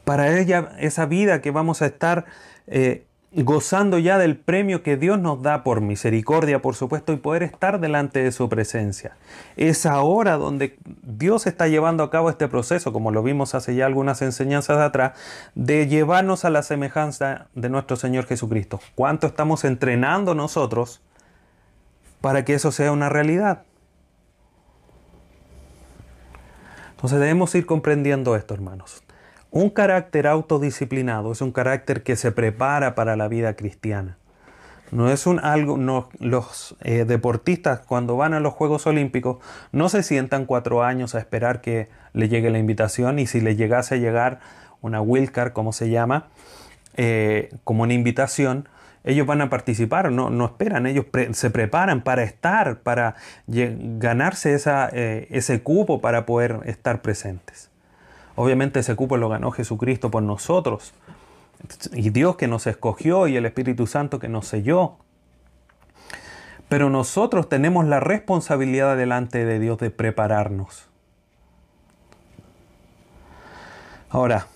Para 0.05 0.37
ella, 0.39 0.71
esa 0.79 1.05
vida 1.05 1.39
que 1.39 1.51
vamos 1.51 1.81
a 1.81 1.85
estar 1.85 2.25
eh, 2.67 3.05
gozando 3.31 3.99
ya 3.99 4.17
del 4.17 4.37
premio 4.37 4.81
que 4.81 4.97
Dios 4.97 5.19
nos 5.19 5.41
da 5.41 5.63
por 5.63 5.81
misericordia, 5.81 6.61
por 6.61 6.75
supuesto, 6.75 7.13
y 7.13 7.17
poder 7.17 7.43
estar 7.43 7.79
delante 7.79 8.23
de 8.23 8.31
su 8.31 8.49
presencia. 8.49 9.15
Es 9.55 9.85
ahora 9.85 10.37
donde 10.37 10.77
Dios 11.03 11.45
está 11.45 11.67
llevando 11.67 12.03
a 12.03 12.09
cabo 12.09 12.29
este 12.29 12.47
proceso, 12.47 12.91
como 12.91 13.11
lo 13.11 13.21
vimos 13.21 13.53
hace 13.53 13.75
ya 13.75 13.85
algunas 13.85 14.21
enseñanzas 14.21 14.77
de 14.77 14.83
atrás, 14.83 15.13
de 15.53 15.87
llevarnos 15.87 16.43
a 16.43 16.49
la 16.49 16.63
semejanza 16.63 17.47
de 17.53 17.69
nuestro 17.69 17.97
Señor 17.97 18.25
Jesucristo. 18.25 18.79
¿Cuánto 18.95 19.27
estamos 19.27 19.63
entrenando 19.63 20.33
nosotros 20.33 21.01
para 22.21 22.43
que 22.45 22.55
eso 22.55 22.71
sea 22.71 22.91
una 22.91 23.09
realidad? 23.09 23.63
Entonces 26.91 27.19
debemos 27.19 27.53
ir 27.55 27.65
comprendiendo 27.65 28.35
esto, 28.35 28.53
hermanos. 28.55 29.03
Un 29.51 29.71
carácter 29.71 30.27
autodisciplinado 30.27 31.31
es 31.31 31.41
un 31.41 31.51
carácter 31.51 32.03
que 32.03 32.15
se 32.15 32.31
prepara 32.31 32.93
para 32.93 33.15
la 33.15 33.27
vida 33.27 33.55
cristiana. 33.55 34.17
No 34.91 35.09
es 35.11 35.25
un 35.25 35.39
algo, 35.39 35.77
los 36.19 36.75
eh, 36.81 37.05
deportistas 37.05 37.79
cuando 37.79 38.15
van 38.15 38.33
a 38.33 38.39
los 38.39 38.53
Juegos 38.53 38.85
Olímpicos 38.85 39.37
no 39.71 39.89
se 39.89 40.03
sientan 40.03 40.45
cuatro 40.45 40.83
años 40.83 41.15
a 41.15 41.19
esperar 41.19 41.61
que 41.61 41.89
le 42.13 42.29
llegue 42.29 42.51
la 42.51 42.59
invitación 42.59 43.17
y 43.17 43.25
si 43.25 43.41
le 43.41 43.55
llegase 43.55 43.95
a 43.95 43.97
llegar 43.97 44.39
una 44.81 45.01
wildcard, 45.01 45.53
como 45.53 45.73
se 45.73 45.89
llama, 45.89 46.27
eh, 46.95 47.49
como 47.63 47.83
una 47.83 47.93
invitación, 47.93 48.69
ellos 49.03 49.25
van 49.25 49.41
a 49.41 49.49
participar, 49.49 50.11
no, 50.11 50.29
no 50.29 50.45
esperan, 50.45 50.85
ellos 50.85 51.05
se 51.31 51.49
preparan 51.49 52.01
para 52.01 52.23
estar, 52.23 52.79
para 52.79 53.15
ganarse 53.47 54.53
esa, 54.53 54.89
eh, 54.91 55.27
ese 55.31 55.61
cupo 55.63 56.01
para 56.01 56.25
poder 56.25 56.59
estar 56.65 57.01
presentes. 57.01 57.69
Obviamente 58.41 58.79
ese 58.79 58.95
cupo 58.95 59.17
lo 59.17 59.27
ganó 59.27 59.51
Jesucristo 59.51 60.09
por 60.09 60.23
nosotros. 60.23 60.93
Y 61.91 62.09
Dios 62.11 62.37
que 62.37 62.47
nos 62.47 62.67
escogió 62.67 63.27
y 63.27 63.35
el 63.35 63.45
Espíritu 63.45 63.85
Santo 63.85 64.17
que 64.17 64.29
nos 64.29 64.47
selló. 64.47 64.95
Pero 66.69 66.89
nosotros 66.89 67.49
tenemos 67.49 67.85
la 67.85 67.99
responsabilidad 67.99 68.95
delante 68.95 69.43
de 69.43 69.59
Dios 69.59 69.77
de 69.79 69.91
prepararnos. 69.91 70.87
Ahora, 74.09 74.47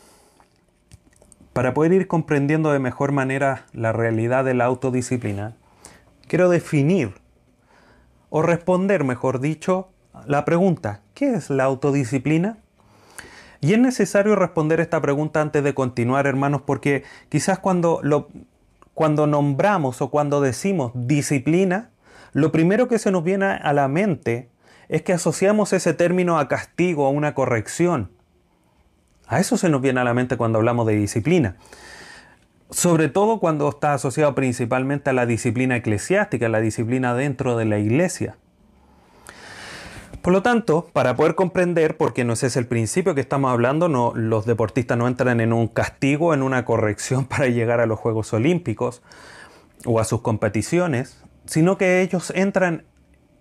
para 1.51 1.73
poder 1.73 1.91
ir 1.91 2.07
comprendiendo 2.07 2.71
de 2.71 2.79
mejor 2.79 3.11
manera 3.11 3.65
la 3.73 3.91
realidad 3.91 4.45
de 4.45 4.53
la 4.53 4.63
autodisciplina, 4.63 5.57
quiero 6.29 6.47
definir 6.47 7.15
o 8.29 8.43
responder, 8.43 9.03
mejor 9.03 9.41
dicho, 9.41 9.89
la 10.25 10.45
pregunta, 10.45 11.01
¿qué 11.13 11.33
es 11.33 11.49
la 11.49 11.65
autodisciplina? 11.65 12.62
Y 13.63 13.71
es 13.71 13.79
necesario 13.79 14.35
responder 14.35 14.81
esta 14.81 15.01
pregunta 15.01 15.39
antes 15.39 15.63
de 15.63 15.73
continuar, 15.73 16.27
hermanos, 16.27 16.63
porque 16.65 17.03
quizás 17.29 17.59
cuando, 17.59 18.01
cuando 18.93 19.25
nombramos 19.25 20.01
o 20.01 20.11
cuando 20.11 20.41
decimos 20.41 20.91
disciplina, 20.93 21.89
lo 22.33 22.51
primero 22.51 22.89
que 22.89 22.99
se 22.99 23.09
nos 23.09 23.23
viene 23.23 23.45
a 23.45 23.71
la 23.71 23.87
mente 23.87 24.49
es 24.89 25.01
que 25.03 25.13
asociamos 25.13 25.71
ese 25.71 25.93
término 25.93 26.39
a 26.39 26.49
castigo, 26.49 27.05
a 27.05 27.09
una 27.09 27.33
corrección. 27.33 28.11
A 29.27 29.39
eso 29.39 29.55
se 29.55 29.69
nos 29.69 29.79
viene 29.79 30.01
a 30.01 30.03
la 30.03 30.13
mente 30.13 30.35
cuando 30.35 30.59
hablamos 30.59 30.85
de 30.85 30.97
disciplina. 30.97 31.55
Sobre 32.69 33.07
todo 33.07 33.39
cuando 33.39 33.69
está 33.69 33.93
asociado 33.93 34.35
principalmente 34.35 35.11
a 35.11 35.13
la 35.13 35.25
disciplina 35.25 35.77
eclesiástica, 35.77 36.49
la 36.49 36.59
disciplina 36.59 37.15
dentro 37.15 37.55
de 37.55 37.63
la 37.63 37.79
iglesia. 37.79 38.35
Por 40.23 40.31
lo 40.31 40.41
tanto, 40.41 40.87
para 40.93 41.17
poder 41.17 41.35
comprender, 41.35 41.97
porque 41.97 42.23
no 42.23 42.31
ese 42.31 42.47
es 42.47 42.55
el 42.55 42.65
principio 42.65 43.13
que 43.13 43.19
estamos 43.19 43.51
hablando, 43.51 43.89
no, 43.89 44.13
los 44.15 44.45
deportistas 44.45 44.97
no 44.97 45.09
entran 45.09 45.41
en 45.41 45.51
un 45.51 45.67
castigo, 45.67 46.33
en 46.33 46.43
una 46.43 46.63
corrección 46.63 47.25
para 47.29 47.47
llegar 47.47 47.81
a 47.81 47.85
los 47.85 47.99
Juegos 47.99 48.31
Olímpicos 48.31 49.01
o 49.85 49.99
a 49.99 50.05
sus 50.05 50.21
competiciones, 50.21 51.21
sino 51.45 51.77
que 51.77 51.99
ellos 51.99 52.31
entran 52.37 52.85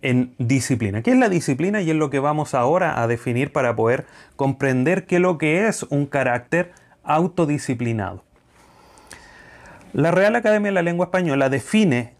en 0.02 0.34
disciplina. 0.38 1.02
¿Qué 1.02 1.12
es 1.12 1.16
la 1.18 1.28
disciplina? 1.28 1.80
Y 1.82 1.90
es 1.90 1.96
lo 1.96 2.10
que 2.10 2.18
vamos 2.18 2.52
ahora 2.52 3.00
a 3.00 3.06
definir 3.06 3.52
para 3.52 3.76
poder 3.76 4.04
comprender 4.34 5.06
qué 5.06 5.16
es 5.16 5.22
lo 5.22 5.38
que 5.38 5.68
es 5.68 5.84
un 5.84 6.06
carácter 6.06 6.72
autodisciplinado. 7.04 8.24
La 9.92 10.10
Real 10.10 10.34
Academia 10.34 10.70
de 10.70 10.74
la 10.74 10.82
Lengua 10.82 11.06
Española 11.06 11.48
define 11.48 12.16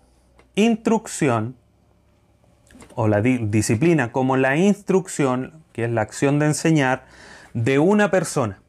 instrucción 0.55 1.57
o 2.95 3.09
la 3.09 3.21
disciplina 3.21 4.13
como 4.13 4.37
la 4.37 4.57
instrucción, 4.57 5.63
que 5.73 5.85
es 5.85 5.91
la 5.91 6.03
acción 6.03 6.39
de 6.39 6.47
enseñar, 6.47 7.05
de 7.55 7.79
una 7.79 8.11
persona. 8.11 8.63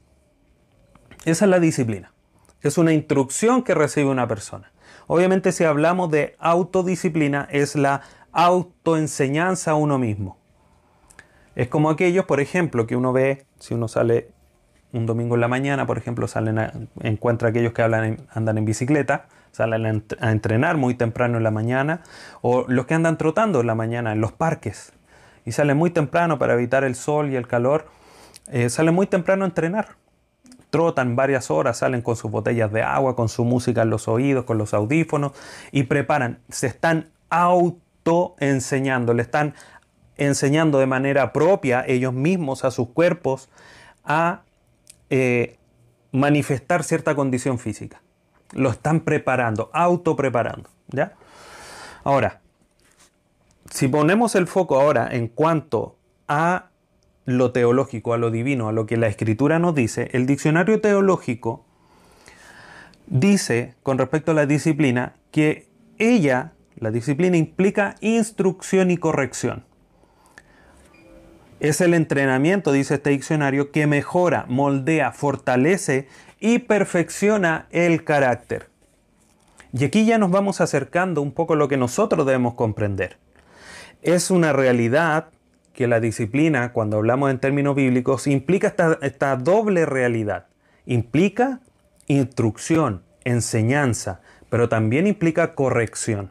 Esa 1.25 1.45
es 1.45 1.49
la 1.49 1.59
disciplina. 1.59 2.13
Es 2.61 2.77
una 2.77 2.93
instrucción 2.93 3.63
que 3.63 3.73
recibe 3.73 4.09
una 4.09 4.27
persona. 4.27 4.71
Obviamente 5.07 5.51
si 5.51 5.63
hablamos 5.63 6.11
de 6.11 6.35
autodisciplina 6.39 7.47
es 7.51 7.75
la 7.75 8.01
autoenseñanza 8.31 9.71
a 9.71 9.75
uno 9.75 9.99
mismo. 9.99 10.37
Es 11.55 11.67
como 11.67 11.89
aquellos, 11.89 12.25
por 12.25 12.39
ejemplo, 12.39 12.87
que 12.87 12.95
uno 12.95 13.13
ve, 13.13 13.45
si 13.59 13.73
uno 13.73 13.87
sale 13.87 14.31
un 14.91 15.05
domingo 15.05 15.35
en 15.35 15.41
la 15.41 15.47
mañana, 15.47 15.85
por 15.85 15.97
ejemplo, 15.97 16.27
salen 16.27 16.89
encuentra 17.01 17.49
aquellos 17.49 17.73
que 17.73 17.81
andan 17.83 18.57
en 18.57 18.65
bicicleta, 18.65 19.27
salen 19.53 20.03
a 20.19 20.31
entrenar 20.31 20.77
muy 20.77 20.95
temprano 20.95 21.37
en 21.37 21.43
la 21.43 21.51
mañana, 21.51 22.01
o 22.41 22.65
los 22.67 22.87
que 22.87 22.95
andan 22.95 23.19
trotando 23.19 23.61
en 23.61 23.67
la 23.67 23.75
mañana 23.75 24.11
en 24.11 24.19
los 24.19 24.31
parques 24.31 24.93
y 25.45 25.51
salen 25.51 25.77
muy 25.77 25.91
temprano 25.91 26.39
para 26.39 26.55
evitar 26.55 26.83
el 26.83 26.95
sol 26.95 27.31
y 27.31 27.35
el 27.35 27.47
calor, 27.47 27.85
eh, 28.51 28.69
salen 28.69 28.95
muy 28.95 29.05
temprano 29.05 29.45
a 29.45 29.47
entrenar. 29.47 29.89
Trotan 30.71 31.15
varias 31.15 31.51
horas, 31.51 31.77
salen 31.77 32.01
con 32.01 32.15
sus 32.15 32.31
botellas 32.31 32.71
de 32.71 32.81
agua, 32.81 33.15
con 33.15 33.29
su 33.29 33.45
música 33.45 33.83
en 33.83 33.91
los 33.91 34.07
oídos, 34.07 34.45
con 34.45 34.57
los 34.57 34.73
audífonos 34.73 35.33
y 35.71 35.83
preparan, 35.83 36.39
se 36.49 36.65
están 36.65 37.11
autoenseñando, 37.29 39.13
le 39.13 39.21
están 39.21 39.53
enseñando 40.17 40.79
de 40.79 40.87
manera 40.87 41.31
propia 41.31 41.85
ellos 41.87 42.13
mismos 42.13 42.65
a 42.65 42.71
sus 42.71 42.89
cuerpos 42.89 43.49
a 44.03 44.41
eh, 45.11 45.57
manifestar 46.11 46.83
cierta 46.83 47.13
condición 47.13 47.59
física 47.59 48.01
lo 48.53 48.69
están 48.69 49.01
preparando, 49.01 49.69
autopreparando. 49.73 50.69
¿ya? 50.89 51.13
Ahora, 52.03 52.41
si 53.69 53.87
ponemos 53.87 54.35
el 54.35 54.47
foco 54.47 54.79
ahora 54.79 55.07
en 55.11 55.27
cuanto 55.27 55.97
a 56.27 56.69
lo 57.25 57.51
teológico, 57.51 58.13
a 58.13 58.17
lo 58.17 58.31
divino, 58.31 58.67
a 58.67 58.71
lo 58.71 58.85
que 58.85 58.97
la 58.97 59.07
escritura 59.07 59.59
nos 59.59 59.75
dice, 59.75 60.09
el 60.13 60.25
diccionario 60.25 60.81
teológico 60.81 61.65
dice 63.07 63.75
con 63.83 63.97
respecto 63.97 64.31
a 64.31 64.35
la 64.35 64.45
disciplina 64.45 65.13
que 65.31 65.67
ella, 65.97 66.53
la 66.77 66.91
disciplina, 66.91 67.37
implica 67.37 67.95
instrucción 68.01 68.91
y 68.91 68.97
corrección. 68.97 69.63
Es 71.59 71.79
el 71.79 71.93
entrenamiento, 71.93 72.73
dice 72.73 72.95
este 72.95 73.11
diccionario, 73.11 73.71
que 73.71 73.87
mejora, 73.87 74.45
moldea, 74.49 75.13
fortalece 75.13 76.09
y 76.43 76.59
perfecciona 76.59 77.67
el 77.71 78.03
carácter. 78.03 78.67
Y 79.71 79.85
aquí 79.85 80.05
ya 80.05 80.17
nos 80.17 80.29
vamos 80.29 80.59
acercando 80.59 81.21
un 81.21 81.31
poco 81.31 81.53
a 81.53 81.55
lo 81.55 81.69
que 81.69 81.77
nosotros 81.77 82.25
debemos 82.25 82.55
comprender. 82.55 83.15
Es 84.01 84.29
una 84.29 84.51
realidad 84.51 85.29
que 85.71 85.87
la 85.87 86.01
disciplina, 86.01 86.73
cuando 86.73 86.97
hablamos 86.97 87.31
en 87.31 87.39
términos 87.39 87.75
bíblicos, 87.75 88.27
implica 88.27 88.67
esta, 88.67 88.99
esta 89.01 89.37
doble 89.37 89.85
realidad. 89.85 90.47
Implica 90.85 91.61
instrucción, 92.07 93.03
enseñanza, 93.23 94.19
pero 94.49 94.67
también 94.67 95.07
implica 95.07 95.55
corrección. 95.55 96.29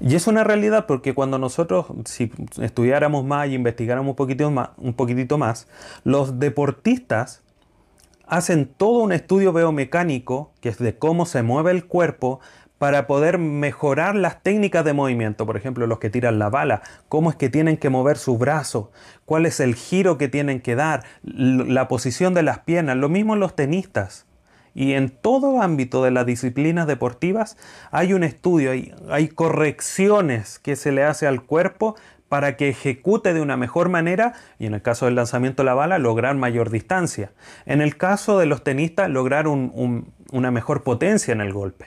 Y 0.00 0.14
es 0.14 0.28
una 0.28 0.44
realidad 0.44 0.86
porque 0.86 1.12
cuando 1.12 1.40
nosotros, 1.40 1.86
si 2.04 2.30
estudiáramos 2.62 3.24
más 3.24 3.48
y 3.48 3.54
investigáramos 3.54 4.10
un 4.10 4.16
poquitito 4.16 4.52
más, 4.52 4.68
un 4.76 4.94
poquitito 4.94 5.38
más 5.38 5.66
los 6.04 6.38
deportistas 6.38 7.43
hacen 8.26 8.66
todo 8.66 9.00
un 9.00 9.12
estudio 9.12 9.52
biomecánico, 9.52 10.52
que 10.60 10.68
es 10.68 10.78
de 10.78 10.96
cómo 10.98 11.26
se 11.26 11.42
mueve 11.42 11.70
el 11.70 11.86
cuerpo, 11.86 12.40
para 12.78 13.06
poder 13.06 13.38
mejorar 13.38 14.14
las 14.14 14.42
técnicas 14.42 14.84
de 14.84 14.92
movimiento. 14.92 15.46
Por 15.46 15.56
ejemplo, 15.56 15.86
los 15.86 15.98
que 16.00 16.10
tiran 16.10 16.38
la 16.38 16.50
bala, 16.50 16.82
cómo 17.08 17.30
es 17.30 17.36
que 17.36 17.48
tienen 17.48 17.76
que 17.76 17.88
mover 17.88 18.18
su 18.18 18.36
brazo, 18.36 18.90
cuál 19.24 19.46
es 19.46 19.60
el 19.60 19.74
giro 19.74 20.18
que 20.18 20.28
tienen 20.28 20.60
que 20.60 20.74
dar, 20.74 21.04
la 21.22 21.88
posición 21.88 22.34
de 22.34 22.42
las 22.42 22.58
piernas. 22.58 22.96
Lo 22.96 23.08
mismo 23.08 23.34
en 23.34 23.40
los 23.40 23.56
tenistas. 23.56 24.26
Y 24.74 24.94
en 24.94 25.08
todo 25.08 25.62
ámbito 25.62 26.02
de 26.02 26.10
las 26.10 26.26
disciplinas 26.26 26.88
deportivas 26.88 27.56
hay 27.92 28.12
un 28.12 28.24
estudio, 28.24 28.72
hay, 28.72 28.92
hay 29.08 29.28
correcciones 29.28 30.58
que 30.58 30.74
se 30.74 30.90
le 30.90 31.04
hace 31.04 31.28
al 31.28 31.42
cuerpo 31.42 31.94
para 32.28 32.56
que 32.56 32.68
ejecute 32.68 33.34
de 33.34 33.40
una 33.40 33.56
mejor 33.56 33.88
manera 33.88 34.34
y 34.58 34.66
en 34.66 34.74
el 34.74 34.82
caso 34.82 35.06
del 35.06 35.14
lanzamiento 35.14 35.62
de 35.62 35.66
la 35.66 35.74
bala 35.74 35.98
lograr 35.98 36.34
mayor 36.36 36.70
distancia. 36.70 37.32
En 37.66 37.80
el 37.80 37.96
caso 37.96 38.38
de 38.38 38.46
los 38.46 38.64
tenistas 38.64 39.10
lograr 39.10 39.46
una 39.46 40.50
mejor 40.50 40.82
potencia 40.82 41.32
en 41.32 41.40
el 41.40 41.52
golpe. 41.52 41.86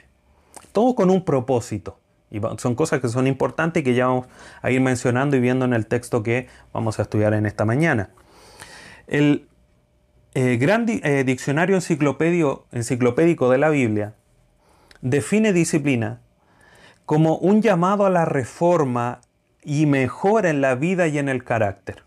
Todo 0.72 0.96
con 0.96 1.10
un 1.10 1.26
propósito. 1.26 2.00
Y 2.30 2.42
son 2.58 2.76
cosas 2.76 3.00
que 3.00 3.08
son 3.08 3.26
importantes 3.26 3.82
y 3.82 3.84
que 3.84 3.94
ya 3.94 4.08
vamos 4.08 4.28
a 4.62 4.70
ir 4.70 4.82
mencionando 4.82 5.38
y 5.38 5.40
viendo 5.40 5.66
en 5.66 5.74
el 5.74 5.88
texto 5.88 6.24
que 6.24 6.48
vamos 6.74 7.00
a 7.00 7.04
estudiar 7.04 7.34
en 7.34 7.46
esta 7.46 7.66
mañana. 7.66 8.10
El 9.08 9.48
eh, 10.34 10.58
gran 10.58 10.86
eh, 10.88 11.24
diccionario 11.26 11.78
enciclopédico 11.78 13.50
de 13.50 13.58
la 13.58 13.70
Biblia 13.70 14.14
define 15.02 15.54
disciplina 15.54 16.22
como 17.06 17.38
un 17.38 17.62
llamado 17.62 18.06
a 18.06 18.10
la 18.10 18.26
reforma 18.26 19.22
y 19.68 19.86
mejora 19.86 20.50
en 20.50 20.62
la 20.62 20.76
vida 20.76 21.08
y 21.08 21.18
en 21.18 21.28
el 21.28 21.44
carácter. 21.44 22.04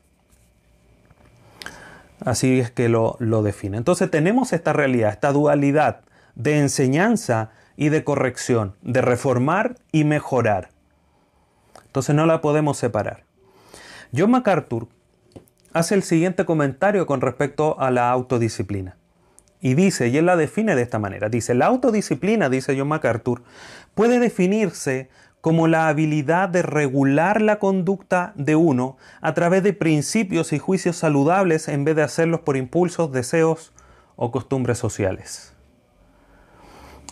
Así 2.24 2.58
es 2.58 2.70
que 2.70 2.88
lo, 2.88 3.16
lo 3.18 3.42
define. 3.42 3.76
Entonces 3.76 4.10
tenemos 4.10 4.54
esta 4.54 4.72
realidad, 4.72 5.10
esta 5.10 5.30
dualidad 5.30 6.00
de 6.34 6.58
enseñanza 6.58 7.50
y 7.76 7.90
de 7.90 8.02
corrección, 8.02 8.76
de 8.80 9.02
reformar 9.02 9.76
y 9.92 10.04
mejorar. 10.04 10.70
Entonces 11.84 12.14
no 12.14 12.24
la 12.24 12.40
podemos 12.40 12.78
separar. 12.78 13.24
John 14.16 14.30
MacArthur 14.30 14.88
hace 15.74 15.94
el 15.94 16.02
siguiente 16.02 16.46
comentario 16.46 17.04
con 17.04 17.20
respecto 17.20 17.78
a 17.78 17.90
la 17.90 18.10
autodisciplina. 18.10 18.96
Y 19.60 19.74
dice, 19.74 20.08
y 20.08 20.16
él 20.16 20.24
la 20.24 20.36
define 20.36 20.74
de 20.76 20.82
esta 20.82 20.98
manera, 20.98 21.28
dice, 21.28 21.52
la 21.52 21.66
autodisciplina, 21.66 22.48
dice 22.48 22.74
John 22.78 22.88
MacArthur, 22.88 23.42
puede 23.94 24.18
definirse 24.18 25.10
como 25.40 25.68
la 25.68 25.88
habilidad 25.88 26.48
de 26.48 26.62
regular 26.62 27.40
la 27.40 27.58
conducta 27.58 28.32
de 28.36 28.56
uno 28.56 28.96
a 29.20 29.34
través 29.34 29.62
de 29.62 29.72
principios 29.72 30.52
y 30.52 30.58
juicios 30.58 30.96
saludables 30.96 31.68
en 31.68 31.84
vez 31.84 31.96
de 31.96 32.02
hacerlos 32.02 32.40
por 32.40 32.56
impulsos, 32.56 33.12
deseos 33.12 33.72
o 34.16 34.30
costumbres 34.30 34.78
sociales. 34.78 35.54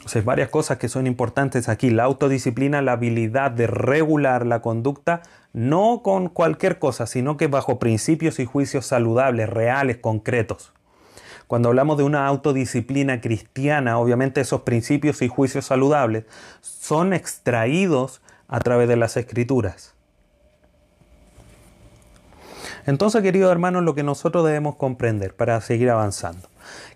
Sea, 0.05 0.23
varias 0.23 0.49
cosas 0.49 0.79
que 0.79 0.89
son 0.89 1.07
importantes 1.07 1.69
aquí. 1.69 1.91
La 1.91 2.05
autodisciplina, 2.05 2.81
la 2.81 2.93
habilidad 2.93 3.51
de 3.51 3.67
regular 3.67 4.47
la 4.47 4.63
conducta, 4.63 5.23
no 5.53 6.03
con 6.03 6.29
cualquier 6.29 6.79
cosa, 6.79 7.07
sino 7.07 7.37
que 7.37 7.47
bajo 7.47 7.79
principios 7.79 8.39
y 8.39 8.47
juicios 8.47 8.87
saludables, 8.87 9.51
reales, 9.51 9.99
concretos. 9.99 10.73
Cuando 11.49 11.71
hablamos 11.71 11.97
de 11.97 12.05
una 12.05 12.27
autodisciplina 12.27 13.23
cristiana, 13.23 13.99
obviamente 13.99 14.43
esos 14.43 14.61
principios 14.61 15.23
y 15.23 15.29
juicios 15.29 15.65
saludables 15.65 16.25
son 16.61 17.15
extraídos 17.15 18.21
a 18.49 18.61
través 18.61 18.87
de 18.87 18.97
las 18.97 19.17
escrituras. 19.17 19.95
Entonces, 22.87 23.23
queridos 23.23 23.51
hermanos, 23.51 23.83
lo 23.83 23.95
que 23.95 24.03
nosotros 24.03 24.45
debemos 24.45 24.77
comprender 24.77 25.35
para 25.35 25.59
seguir 25.63 25.89
avanzando, 25.89 26.49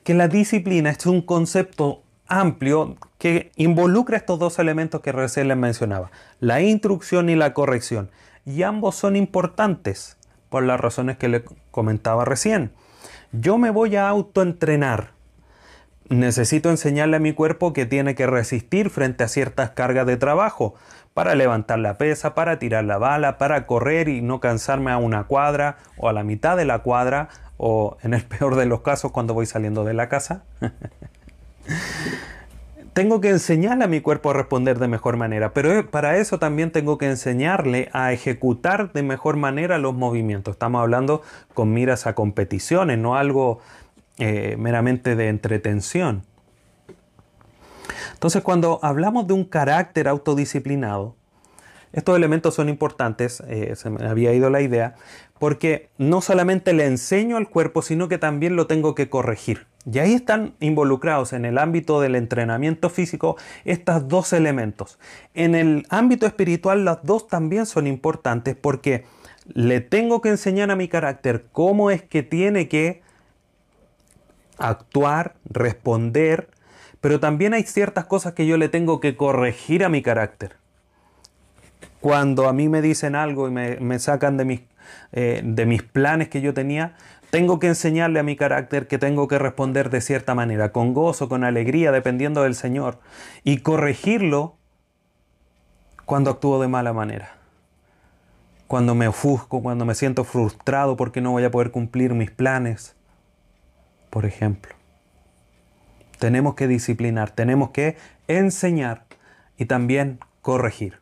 que 0.04 0.12
la 0.12 0.28
disciplina 0.28 0.90
es 0.90 1.06
un 1.06 1.22
concepto 1.22 2.02
amplio 2.28 2.96
que 3.16 3.52
involucra 3.56 4.18
estos 4.18 4.38
dos 4.38 4.58
elementos 4.58 5.00
que 5.00 5.12
recién 5.12 5.48
les 5.48 5.56
mencionaba, 5.56 6.10
la 6.40 6.60
instrucción 6.60 7.30
y 7.30 7.36
la 7.36 7.54
corrección, 7.54 8.10
y 8.44 8.64
ambos 8.64 8.96
son 8.96 9.16
importantes 9.16 10.18
por 10.50 10.62
las 10.62 10.78
razones 10.78 11.16
que 11.16 11.28
les 11.28 11.42
comentaba 11.70 12.26
recién. 12.26 12.72
Yo 13.32 13.56
me 13.56 13.70
voy 13.70 13.96
a 13.96 14.08
autoentrenar. 14.08 15.12
Necesito 16.10 16.68
enseñarle 16.68 17.16
a 17.16 17.20
mi 17.20 17.32
cuerpo 17.32 17.72
que 17.72 17.86
tiene 17.86 18.14
que 18.14 18.26
resistir 18.26 18.90
frente 18.90 19.24
a 19.24 19.28
ciertas 19.28 19.70
cargas 19.70 20.06
de 20.06 20.18
trabajo, 20.18 20.74
para 21.14 21.34
levantar 21.34 21.78
la 21.78 21.98
pesa, 21.98 22.34
para 22.34 22.58
tirar 22.58 22.84
la 22.84 22.98
bala, 22.98 23.38
para 23.38 23.66
correr 23.66 24.08
y 24.08 24.20
no 24.20 24.40
cansarme 24.40 24.90
a 24.90 24.98
una 24.98 25.24
cuadra 25.24 25.76
o 25.96 26.08
a 26.08 26.12
la 26.12 26.24
mitad 26.24 26.56
de 26.56 26.64
la 26.64 26.80
cuadra 26.80 27.28
o 27.56 27.96
en 28.02 28.14
el 28.14 28.22
peor 28.26 28.56
de 28.56 28.66
los 28.66 28.80
casos 28.80 29.12
cuando 29.12 29.34
voy 29.34 29.46
saliendo 29.46 29.84
de 29.84 29.94
la 29.94 30.08
casa. 30.08 30.44
tengo 32.92 33.20
que 33.20 33.30
enseñarle 33.30 33.84
a 33.84 33.88
mi 33.88 34.00
cuerpo 34.00 34.30
a 34.30 34.34
responder 34.34 34.78
de 34.78 34.88
mejor 34.88 35.16
manera, 35.16 35.54
pero 35.54 35.90
para 35.90 36.18
eso 36.18 36.38
también 36.38 36.70
tengo 36.70 36.98
que 36.98 37.06
enseñarle 37.06 37.88
a 37.92 38.12
ejecutar 38.12 38.92
de 38.92 39.02
mejor 39.02 39.36
manera 39.36 39.78
los 39.78 39.94
movimientos. 39.94 40.52
Estamos 40.52 40.82
hablando 40.82 41.22
con 41.54 41.72
miras 41.72 42.06
a 42.06 42.14
competiciones, 42.14 42.98
no 42.98 43.16
algo 43.16 43.60
eh, 44.18 44.56
meramente 44.58 45.16
de 45.16 45.28
entretención. 45.28 46.22
Entonces, 48.12 48.42
cuando 48.42 48.78
hablamos 48.82 49.26
de 49.26 49.34
un 49.34 49.44
carácter 49.44 50.06
autodisciplinado, 50.06 51.16
estos 51.92 52.16
elementos 52.16 52.54
son 52.54 52.68
importantes, 52.68 53.42
eh, 53.48 53.74
se 53.76 53.90
me 53.90 54.06
había 54.06 54.32
ido 54.32 54.50
la 54.50 54.60
idea, 54.60 54.94
porque 55.38 55.90
no 55.98 56.20
solamente 56.20 56.72
le 56.72 56.86
enseño 56.86 57.36
al 57.36 57.48
cuerpo, 57.48 57.82
sino 57.82 58.08
que 58.08 58.18
también 58.18 58.56
lo 58.56 58.66
tengo 58.66 58.94
que 58.94 59.10
corregir. 59.10 59.66
Y 59.90 59.98
ahí 59.98 60.14
están 60.14 60.54
involucrados 60.60 61.32
en 61.32 61.44
el 61.44 61.58
ámbito 61.58 62.00
del 62.00 62.14
entrenamiento 62.14 62.88
físico 62.88 63.36
estos 63.64 64.06
dos 64.06 64.32
elementos. 64.32 64.98
En 65.34 65.54
el 65.54 65.86
ámbito 65.90 66.26
espiritual 66.26 66.84
las 66.84 67.02
dos 67.02 67.26
también 67.26 67.66
son 67.66 67.88
importantes 67.88 68.54
porque 68.54 69.04
le 69.52 69.80
tengo 69.80 70.20
que 70.20 70.28
enseñar 70.28 70.70
a 70.70 70.76
mi 70.76 70.86
carácter 70.86 71.46
cómo 71.50 71.90
es 71.90 72.02
que 72.02 72.22
tiene 72.22 72.68
que 72.68 73.02
actuar, 74.58 75.34
responder, 75.44 76.48
pero 77.00 77.18
también 77.18 77.52
hay 77.52 77.64
ciertas 77.64 78.04
cosas 78.04 78.34
que 78.34 78.46
yo 78.46 78.56
le 78.56 78.68
tengo 78.68 79.00
que 79.00 79.16
corregir 79.16 79.84
a 79.84 79.88
mi 79.88 80.02
carácter. 80.02 80.61
Cuando 82.02 82.48
a 82.48 82.52
mí 82.52 82.68
me 82.68 82.82
dicen 82.82 83.14
algo 83.14 83.46
y 83.46 83.52
me, 83.52 83.98
sacan 84.00 84.36
de 84.36 84.44
mis, 84.44 84.62
eh, 85.12 85.40
de 85.44 85.66
mis 85.66 85.84
planes 85.84 86.28
que 86.28 86.40
yo 86.40 86.52
tenía, 86.52 86.96
tengo 87.30 87.60
que 87.60 87.68
enseñarle 87.68 88.18
a 88.18 88.24
mi 88.24 88.34
carácter 88.34 88.88
que 88.88 88.98
tengo 88.98 89.28
que 89.28 89.38
responder 89.38 89.88
de 89.88 90.00
cierta 90.00 90.34
manera, 90.34 90.72
con 90.72 90.94
gozo, 90.94 91.28
con 91.28 91.44
alegría, 91.44 91.92
dependiendo 91.92 92.42
del 92.42 92.56
Señor, 92.56 92.98
y 93.44 93.58
corregirlo 93.58 94.56
cuando 96.04 96.32
actúo 96.32 96.60
de 96.60 96.66
mala 96.66 96.92
manera. 96.92 97.36
Cuando 98.66 98.96
me 98.96 99.06
ofusco, 99.06 99.62
cuando 99.62 99.84
me 99.84 99.94
siento 99.94 100.24
frustrado 100.24 100.96
porque 100.96 101.20
no 101.20 101.30
voy 101.30 101.44
a 101.44 101.52
poder 101.52 101.70
cumplir 101.70 102.14
mis 102.14 102.32
planes, 102.32 102.96
por 104.10 104.26
ejemplo. 104.26 104.74
Tenemos 106.18 106.56
que 106.56 106.66
disciplinar, 106.66 107.30
tenemos 107.30 107.70
que 107.70 107.96
enseñar 108.26 109.04
y 109.56 109.66
también 109.66 110.18
corregir. 110.40 111.01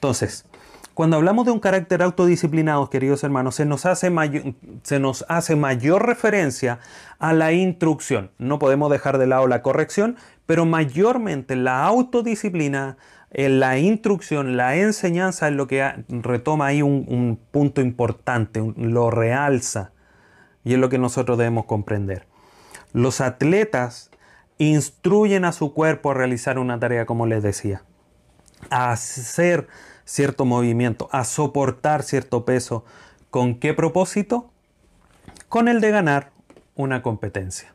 Entonces, 0.00 0.46
cuando 0.94 1.18
hablamos 1.18 1.44
de 1.44 1.52
un 1.52 1.60
carácter 1.60 2.02
autodisciplinado, 2.02 2.88
queridos 2.88 3.22
hermanos, 3.22 3.54
se 3.54 3.66
nos, 3.66 3.84
hace 3.84 5.56
mayor 5.56 6.06
referencia 6.06 6.78
a 7.18 7.34
la 7.34 7.52
instrucción. 7.52 8.30
No 8.38 8.58
podemos 8.58 8.90
dejar 8.90 9.18
de 9.18 9.26
lado 9.26 9.46
la 9.46 9.60
corrección, 9.60 10.16
pero 10.46 10.64
mayormente 10.64 11.54
la 11.54 11.84
autodisciplina, 11.84 12.96
eh, 13.30 13.50
la 13.50 13.76
instrucción, 13.76 14.56
la 14.56 14.76
enseñanza 14.76 15.48
es 15.48 15.54
lo 15.54 15.66
que 15.66 15.86
retoma 16.08 16.68
ahí 16.68 16.80
un, 16.80 17.38
punto 17.50 17.82
importante, 17.82 18.62
lo 18.74 19.10
realza. 19.10 19.92
Y 20.64 20.72
es 20.72 20.78
lo 20.78 20.88
que 20.88 20.96
nosotros 20.96 21.36
debemos 21.36 21.66
comprender. 21.66 22.26
Los 22.94 23.20
atletas 23.20 24.10
instruyen 24.56 25.44
a 25.44 25.52
su 25.52 25.74
cuerpo 25.74 26.10
a 26.10 26.14
realizar 26.14 26.58
una 26.58 26.80
tarea, 26.80 27.04
como 27.04 27.26
les 27.26 27.42
decía, 27.42 27.82
a 28.70 28.92
hacer 28.92 29.68
cierto 30.04 30.44
movimiento, 30.44 31.08
a 31.12 31.24
soportar 31.24 32.02
cierto 32.02 32.44
peso. 32.44 32.84
¿Con 33.30 33.60
qué 33.60 33.74
propósito? 33.74 34.50
Con 35.48 35.68
el 35.68 35.80
de 35.80 35.90
ganar 35.90 36.32
una 36.74 37.02
competencia. 37.02 37.74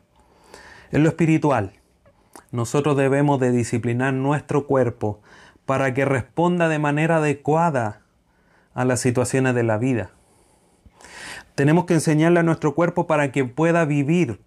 En 0.90 1.02
lo 1.02 1.08
espiritual, 1.08 1.72
nosotros 2.50 2.96
debemos 2.96 3.40
de 3.40 3.50
disciplinar 3.52 4.12
nuestro 4.14 4.66
cuerpo 4.66 5.20
para 5.64 5.94
que 5.94 6.04
responda 6.04 6.68
de 6.68 6.78
manera 6.78 7.16
adecuada 7.16 8.02
a 8.74 8.84
las 8.84 9.00
situaciones 9.00 9.54
de 9.54 9.62
la 9.62 9.78
vida. 9.78 10.10
Tenemos 11.54 11.86
que 11.86 11.94
enseñarle 11.94 12.40
a 12.40 12.44
nuestro 12.44 12.74
cuerpo 12.74 13.06
para 13.06 13.32
que 13.32 13.44
pueda 13.44 13.84
vivir 13.84 14.40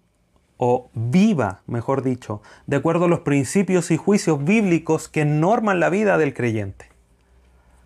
o 0.62 0.90
viva, 0.92 1.62
mejor 1.66 2.02
dicho, 2.02 2.42
de 2.66 2.76
acuerdo 2.76 3.06
a 3.06 3.08
los 3.08 3.20
principios 3.20 3.90
y 3.90 3.96
juicios 3.96 4.44
bíblicos 4.44 5.08
que 5.08 5.24
norman 5.24 5.80
la 5.80 5.88
vida 5.88 6.18
del 6.18 6.34
creyente. 6.34 6.90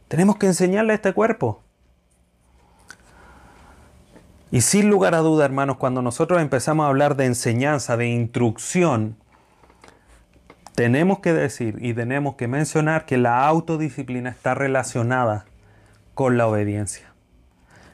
Tenemos 0.09 0.39
que 0.39 0.47
enseñarle 0.47 0.91
a 0.91 0.97
este 0.97 1.13
cuerpo. 1.13 1.63
Y 4.51 4.63
sin 4.63 4.91
lugar 4.91 5.15
a 5.15 5.19
duda, 5.19 5.45
hermanos, 5.45 5.77
cuando 5.77 6.03
nosotros 6.03 6.43
empezamos 6.43 6.83
a 6.83 6.89
hablar 6.89 7.15
de 7.15 7.27
enseñanza, 7.27 7.97
de 7.97 8.09
instrucción, 8.09 9.17
tenemos 10.75 11.21
que 11.21 11.33
decir 11.33 11.77
y 11.79 11.95
tenemos 11.95 12.35
que 12.35 12.49
mencionar 12.49 13.07
que 13.07 13.19
la 13.19 13.47
autodisciplina 13.47 14.31
está 14.31 14.53
relacionada 14.55 15.45
con 16.15 16.37
la 16.37 16.49
obediencia. 16.49 17.07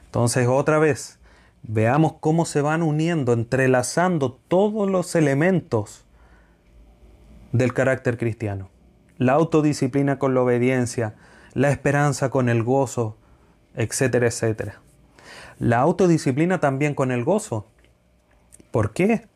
Entonces, 0.05 0.47
otra 0.47 0.79
vez, 0.79 1.19
veamos 1.63 2.13
cómo 2.19 2.45
se 2.45 2.61
van 2.61 2.83
uniendo, 2.83 3.33
entrelazando 3.33 4.33
todos 4.47 4.89
los 4.89 5.15
elementos 5.15 6.05
del 7.51 7.73
carácter 7.73 8.17
cristiano. 8.17 8.69
La 9.17 9.33
autodisciplina 9.33 10.17
con 10.17 10.33
la 10.33 10.41
obediencia, 10.41 11.15
la 11.53 11.69
esperanza 11.69 12.29
con 12.29 12.49
el 12.49 12.63
gozo, 12.63 13.17
etcétera, 13.75 14.27
etcétera. 14.27 14.81
La 15.59 15.79
autodisciplina 15.79 16.59
también 16.59 16.95
con 16.95 17.11
el 17.11 17.23
gozo. 17.23 17.67
¿Por 18.71 18.93
qué? 18.93 19.27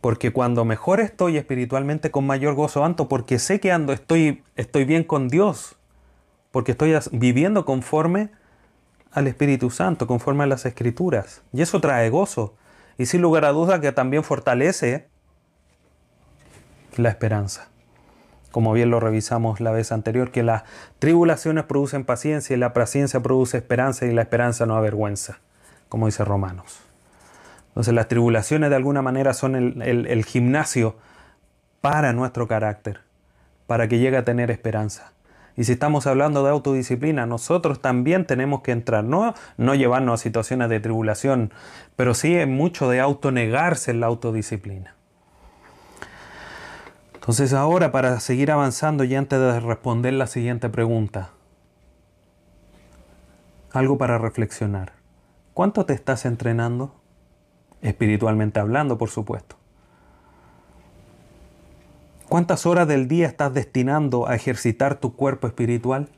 Porque 0.00 0.32
cuando 0.32 0.64
mejor 0.64 1.00
estoy 1.00 1.36
espiritualmente 1.36 2.10
con 2.10 2.26
mayor 2.26 2.54
gozo 2.54 2.84
ando, 2.84 3.08
porque 3.08 3.38
sé 3.38 3.60
que 3.60 3.72
ando, 3.72 3.92
estoy, 3.92 4.42
estoy 4.54 4.84
bien 4.84 5.04
con 5.04 5.28
Dios, 5.28 5.76
porque 6.50 6.72
estoy 6.72 6.94
viviendo 7.12 7.64
conforme 7.64 8.30
al 9.16 9.26
Espíritu 9.26 9.70
Santo, 9.70 10.06
conforme 10.06 10.44
a 10.44 10.46
las 10.46 10.66
Escrituras. 10.66 11.42
Y 11.50 11.62
eso 11.62 11.80
trae 11.80 12.10
gozo. 12.10 12.54
Y 12.98 13.06
sin 13.06 13.22
lugar 13.22 13.46
a 13.46 13.52
duda 13.52 13.80
que 13.80 13.90
también 13.90 14.22
fortalece 14.22 15.08
la 16.96 17.08
esperanza. 17.08 17.68
Como 18.50 18.74
bien 18.74 18.90
lo 18.90 19.00
revisamos 19.00 19.60
la 19.60 19.70
vez 19.70 19.90
anterior, 19.90 20.30
que 20.30 20.42
las 20.42 20.64
tribulaciones 20.98 21.64
producen 21.64 22.04
paciencia 22.04 22.54
y 22.54 22.58
la 22.58 22.74
paciencia 22.74 23.20
produce 23.20 23.56
esperanza 23.56 24.04
y 24.04 24.12
la 24.12 24.20
esperanza 24.20 24.66
no 24.66 24.76
avergüenza, 24.76 25.38
como 25.88 26.04
dice 26.06 26.22
Romanos. 26.22 26.80
Entonces 27.68 27.94
las 27.94 28.08
tribulaciones 28.08 28.68
de 28.68 28.76
alguna 28.76 29.00
manera 29.00 29.32
son 29.32 29.82
el, 29.82 30.24
gimnasio 30.26 30.96
para 31.80 32.12
nuestro 32.12 32.46
carácter, 32.46 33.00
para 33.66 33.88
que 33.88 33.98
llegue 33.98 34.18
a 34.18 34.26
tener 34.26 34.50
esperanza. 34.50 35.12
Y 35.56 35.64
si 35.64 35.72
estamos 35.72 36.06
hablando 36.06 36.44
de 36.44 36.50
autodisciplina, 36.50 37.26
nosotros 37.26 37.80
también 37.80 38.26
tenemos 38.26 38.60
que 38.60 38.72
entrar, 38.72 39.04
no, 39.04 39.34
no 39.56 39.74
llevarnos 39.74 40.20
a 40.20 40.22
situaciones 40.22 40.68
de 40.68 40.80
tribulación, 40.80 41.52
pero 41.96 42.14
sí 42.14 42.36
es 42.36 42.46
mucho 42.46 42.88
de 42.90 43.00
autonegarse 43.00 43.90
en 43.90 44.00
la 44.00 44.06
autodisciplina. 44.06 44.94
Entonces 47.14 47.52
ahora 47.52 47.90
para 47.90 48.20
seguir 48.20 48.50
avanzando 48.52 49.02
y 49.04 49.14
antes 49.14 49.40
de 49.40 49.60
responder 49.60 50.12
la 50.12 50.26
siguiente 50.26 50.68
pregunta, 50.68 51.30
algo 53.72 53.98
para 53.98 54.18
reflexionar. 54.18 54.92
¿Cuánto 55.54 55.86
te 55.86 55.94
estás 55.94 56.24
entrenando? 56.24 56.94
espiritualmente 57.82 58.60
hablando, 58.60 58.98
por 58.98 59.10
supuesto. 59.10 59.56
¿Cuántas 62.28 62.66
horas 62.66 62.88
del 62.88 63.06
día 63.06 63.28
estás 63.28 63.54
destinando 63.54 64.26
a 64.26 64.34
ejercitar 64.34 64.96
tu 64.96 65.14
cuerpo 65.14 65.46
espiritual? 65.46 66.08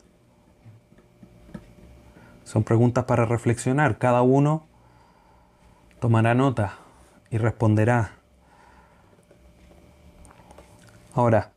Son 2.44 2.64
preguntas 2.64 3.04
para 3.04 3.26
reflexionar. 3.26 3.98
Cada 3.98 4.22
uno 4.22 4.64
tomará 6.00 6.32
nota 6.32 6.78
y 7.30 7.36
responderá. 7.36 8.12
Ahora, 11.12 11.50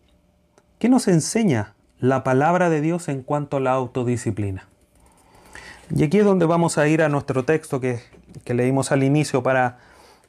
¿qué 0.80 0.90
nos 0.90 1.08
enseña 1.08 1.76
la 2.00 2.26
palabra 2.26 2.70
de 2.70 2.82
Dios 2.82 3.08
en 3.08 3.24
cuanto 3.24 3.56
a 3.56 3.62
la 3.62 3.72
autodisciplina? 3.72 4.68
Y 5.96 6.04
aquí 6.04 6.20
es 6.20 6.26
donde 6.26 6.46
vamos 6.46 6.78
a 6.78 6.90
ir 6.90 7.04
a 7.04 7.10
nuestro 7.10 7.46
texto 7.46 7.80
que, 7.80 8.02
que 8.44 8.54
leímos 8.54 8.92
al 8.92 9.04
inicio 9.04 9.44
para 9.44 9.80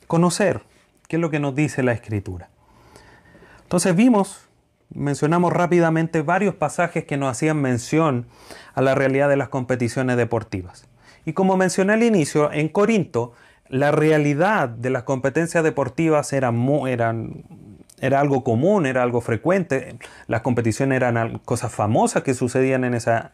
conocer 0.06 0.62
qué 1.08 1.16
es 1.16 1.20
lo 1.20 1.30
que 1.30 1.40
nos 1.40 1.56
dice 1.56 1.82
la 1.82 1.92
escritura. 1.92 2.51
Entonces 3.72 3.96
vimos, 3.96 4.50
mencionamos 4.90 5.50
rápidamente 5.50 6.20
varios 6.20 6.54
pasajes 6.54 7.06
que 7.06 7.16
nos 7.16 7.30
hacían 7.30 7.56
mención 7.56 8.26
a 8.74 8.82
la 8.82 8.94
realidad 8.94 9.30
de 9.30 9.38
las 9.38 9.48
competiciones 9.48 10.18
deportivas. 10.18 10.86
Y 11.24 11.32
como 11.32 11.56
mencioné 11.56 11.94
al 11.94 12.02
inicio, 12.02 12.52
en 12.52 12.68
Corinto 12.68 13.32
la 13.70 13.90
realidad 13.90 14.68
de 14.68 14.90
las 14.90 15.04
competencias 15.04 15.64
deportivas 15.64 16.34
era, 16.34 16.52
era 17.98 18.20
algo 18.20 18.44
común, 18.44 18.84
era 18.84 19.02
algo 19.02 19.22
frecuente. 19.22 19.96
Las 20.26 20.42
competiciones 20.42 20.96
eran 20.96 21.38
cosas 21.38 21.72
famosas 21.72 22.24
que 22.24 22.34
sucedían 22.34 22.84
en 22.84 22.92
esa 22.92 23.32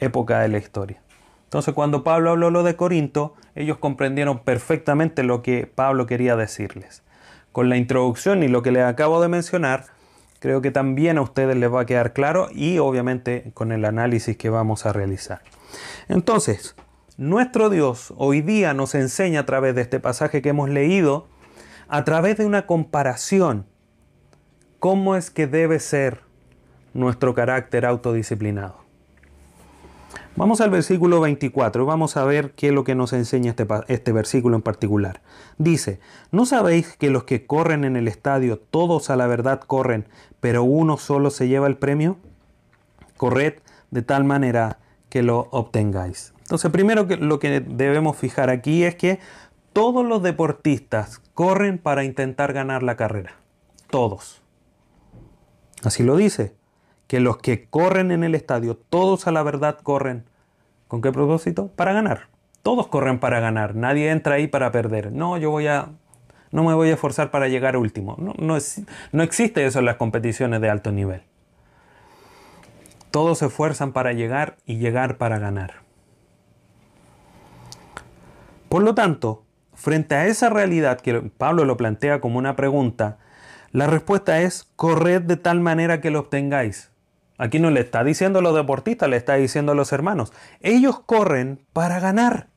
época 0.00 0.40
de 0.40 0.48
la 0.48 0.56
historia. 0.56 1.02
Entonces 1.44 1.74
cuando 1.74 2.02
Pablo 2.02 2.30
habló 2.30 2.48
lo 2.48 2.62
de 2.62 2.76
Corinto, 2.76 3.34
ellos 3.54 3.76
comprendieron 3.76 4.38
perfectamente 4.38 5.22
lo 5.22 5.42
que 5.42 5.66
Pablo 5.66 6.06
quería 6.06 6.34
decirles. 6.34 7.02
Con 7.56 7.70
la 7.70 7.78
introducción 7.78 8.42
y 8.42 8.48
lo 8.48 8.62
que 8.62 8.70
les 8.70 8.84
acabo 8.84 9.18
de 9.22 9.28
mencionar, 9.28 9.86
creo 10.40 10.60
que 10.60 10.70
también 10.70 11.16
a 11.16 11.22
ustedes 11.22 11.56
les 11.56 11.72
va 11.72 11.80
a 11.80 11.86
quedar 11.86 12.12
claro 12.12 12.48
y 12.52 12.76
obviamente 12.76 13.50
con 13.54 13.72
el 13.72 13.86
análisis 13.86 14.36
que 14.36 14.50
vamos 14.50 14.84
a 14.84 14.92
realizar. 14.92 15.40
Entonces, 16.06 16.76
nuestro 17.16 17.70
Dios 17.70 18.12
hoy 18.18 18.42
día 18.42 18.74
nos 18.74 18.94
enseña 18.94 19.40
a 19.40 19.46
través 19.46 19.74
de 19.74 19.80
este 19.80 20.00
pasaje 20.00 20.42
que 20.42 20.50
hemos 20.50 20.68
leído, 20.68 21.28
a 21.88 22.04
través 22.04 22.36
de 22.36 22.44
una 22.44 22.66
comparación, 22.66 23.64
cómo 24.78 25.16
es 25.16 25.30
que 25.30 25.46
debe 25.46 25.80
ser 25.80 26.20
nuestro 26.92 27.34
carácter 27.34 27.86
autodisciplinado. 27.86 28.85
Vamos 30.36 30.60
al 30.60 30.68
versículo 30.68 31.20
24 31.20 31.82
y 31.82 31.86
vamos 31.86 32.18
a 32.18 32.24
ver 32.26 32.50
qué 32.50 32.68
es 32.68 32.74
lo 32.74 32.84
que 32.84 32.94
nos 32.94 33.14
enseña 33.14 33.50
este, 33.50 33.66
este, 33.88 34.12
versículo 34.12 34.56
en 34.56 34.60
particular. 34.60 35.22
Dice, 35.56 35.98
¿no 36.30 36.44
sabéis 36.44 36.94
que 36.98 37.08
los 37.08 37.24
que 37.24 37.46
corren 37.46 37.84
en 37.84 37.96
el 37.96 38.06
estadio, 38.06 38.58
todos 38.58 39.08
a 39.08 39.16
la 39.16 39.26
verdad 39.26 39.60
corren, 39.60 40.06
pero 40.40 40.62
uno 40.62 40.98
solo 40.98 41.30
se 41.30 41.48
lleva 41.48 41.66
el 41.68 41.78
premio? 41.78 42.18
Corred 43.16 43.54
de 43.90 44.02
tal 44.02 44.24
manera 44.24 44.78
que 45.08 45.22
lo 45.22 45.48
obtengáis. 45.52 46.34
Entonces, 46.40 46.70
primero 46.70 47.08
que 47.08 47.16
lo 47.16 47.38
que 47.38 47.60
debemos 47.60 48.18
fijar 48.18 48.50
aquí 48.50 48.84
es 48.84 48.94
que 48.94 49.18
todos 49.72 50.04
los 50.04 50.22
deportistas 50.22 51.22
corren 51.32 51.78
para 51.78 52.04
intentar 52.04 52.52
ganar 52.52 52.82
la 52.82 52.96
carrera. 52.96 53.36
Todos. 53.88 54.42
Así 55.82 56.02
lo 56.02 56.14
dice 56.14 56.54
que 57.06 57.20
los 57.20 57.38
que 57.38 57.66
corren 57.68 58.10
en 58.10 58.24
el 58.24 58.34
estadio, 58.34 58.76
todos 58.76 59.26
a 59.26 59.32
la 59.32 59.42
verdad 59.42 59.78
corren. 59.82 60.24
¿Con 60.88 61.02
qué 61.02 61.12
propósito? 61.12 61.68
Para 61.68 61.92
ganar. 61.92 62.28
Todos 62.62 62.88
corren 62.88 63.18
para 63.18 63.40
ganar. 63.40 63.74
Nadie 63.74 64.10
entra 64.10 64.36
ahí 64.36 64.46
para 64.48 64.72
perder. 64.72 65.12
No, 65.12 65.36
yo 65.38 65.50
voy 65.50 65.66
a... 65.66 65.90
No 66.52 66.64
me 66.64 66.74
voy 66.74 66.90
a 66.90 66.94
esforzar 66.94 67.30
para 67.30 67.48
llegar 67.48 67.76
último. 67.76 68.16
No, 68.18 68.32
no, 68.38 68.58
no 69.12 69.22
existe 69.22 69.66
eso 69.66 69.78
en 69.80 69.84
las 69.84 69.96
competiciones 69.96 70.60
de 70.60 70.70
alto 70.70 70.92
nivel. 70.92 71.22
Todos 73.10 73.38
se 73.38 73.46
esfuerzan 73.46 73.92
para 73.92 74.12
llegar 74.12 74.56
y 74.64 74.76
llegar 74.76 75.16
para 75.16 75.38
ganar. 75.38 75.86
Por 78.68 78.82
lo 78.82 78.94
tanto, 78.94 79.44
frente 79.74 80.14
a 80.14 80.26
esa 80.26 80.50
realidad 80.50 81.00
que 81.00 81.14
Pablo 81.20 81.64
lo 81.64 81.76
plantea 81.76 82.20
como 82.20 82.38
una 82.38 82.56
pregunta, 82.56 83.18
la 83.72 83.86
respuesta 83.86 84.40
es 84.40 84.70
corred 84.76 85.22
de 85.22 85.36
tal 85.36 85.60
manera 85.60 86.00
que 86.00 86.10
lo 86.10 86.20
obtengáis. 86.20 86.90
Aquí 87.38 87.58
no 87.58 87.70
le 87.70 87.80
está 87.80 88.02
diciendo 88.04 88.38
a 88.38 88.42
los 88.42 88.54
deportistas, 88.54 89.08
le 89.08 89.16
está 89.16 89.34
diciendo 89.34 89.72
a 89.72 89.74
los 89.74 89.92
hermanos. 89.92 90.32
Ellos 90.60 91.00
corren 91.00 91.60
para 91.72 92.00
ganar. 92.00 92.48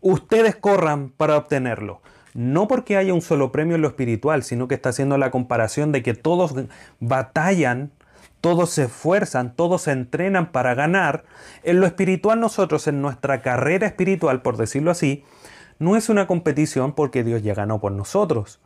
Ustedes 0.00 0.56
corran 0.56 1.10
para 1.10 1.36
obtenerlo. 1.36 2.02
No 2.34 2.66
porque 2.66 2.96
haya 2.96 3.14
un 3.14 3.22
solo 3.22 3.52
premio 3.52 3.76
en 3.76 3.82
lo 3.82 3.88
espiritual, 3.88 4.42
sino 4.42 4.66
que 4.66 4.74
está 4.74 4.88
haciendo 4.88 5.16
la 5.18 5.30
comparación 5.30 5.92
de 5.92 6.02
que 6.02 6.14
todos 6.14 6.54
batallan, 6.98 7.92
todos 8.40 8.70
se 8.70 8.84
esfuerzan, 8.84 9.54
todos 9.54 9.82
se 9.82 9.92
entrenan 9.92 10.50
para 10.50 10.74
ganar. 10.74 11.24
En 11.62 11.80
lo 11.80 11.86
espiritual 11.86 12.40
nosotros, 12.40 12.88
en 12.88 13.00
nuestra 13.00 13.40
carrera 13.40 13.86
espiritual, 13.86 14.42
por 14.42 14.56
decirlo 14.56 14.90
así, 14.90 15.24
no 15.78 15.96
es 15.96 16.08
una 16.08 16.26
competición 16.26 16.92
porque 16.92 17.24
Dios 17.24 17.42
ya 17.42 17.54
ganó 17.54 17.80
por 17.80 17.92
nosotros. 17.92 18.60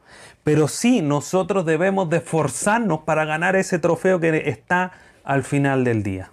Pero 0.44 0.66
sí 0.66 1.02
nosotros 1.02 1.66
debemos 1.66 2.08
de 2.08 2.18
esforzarnos 2.18 3.00
para 3.00 3.26
ganar 3.26 3.54
ese 3.54 3.78
trofeo 3.78 4.18
que 4.18 4.48
está 4.48 4.92
al 5.28 5.44
final 5.44 5.84
del 5.84 6.02
día 6.02 6.32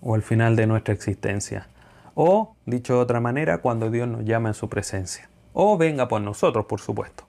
o 0.00 0.14
al 0.14 0.22
final 0.22 0.56
de 0.56 0.66
nuestra 0.66 0.94
existencia. 0.94 1.68
O, 2.14 2.56
dicho 2.64 2.94
de 2.94 3.00
otra 3.00 3.20
manera, 3.20 3.58
cuando 3.58 3.90
Dios 3.90 4.08
nos 4.08 4.24
llama 4.24 4.48
en 4.48 4.54
su 4.54 4.70
presencia. 4.70 5.28
O 5.52 5.76
venga 5.76 6.08
por 6.08 6.22
nosotros, 6.22 6.64
por 6.64 6.80
supuesto. 6.80 7.24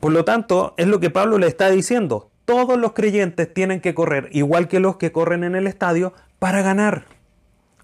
Por 0.00 0.12
lo 0.12 0.24
tanto, 0.24 0.72
es 0.78 0.86
lo 0.86 1.00
que 1.00 1.10
Pablo 1.10 1.36
le 1.36 1.48
está 1.48 1.68
diciendo. 1.68 2.30
Todos 2.46 2.78
los 2.78 2.92
creyentes 2.92 3.52
tienen 3.52 3.82
que 3.82 3.94
correr, 3.94 4.30
igual 4.32 4.68
que 4.68 4.80
los 4.80 4.96
que 4.96 5.12
corren 5.12 5.44
en 5.44 5.54
el 5.54 5.66
estadio, 5.66 6.14
para 6.38 6.62
ganar. 6.62 7.04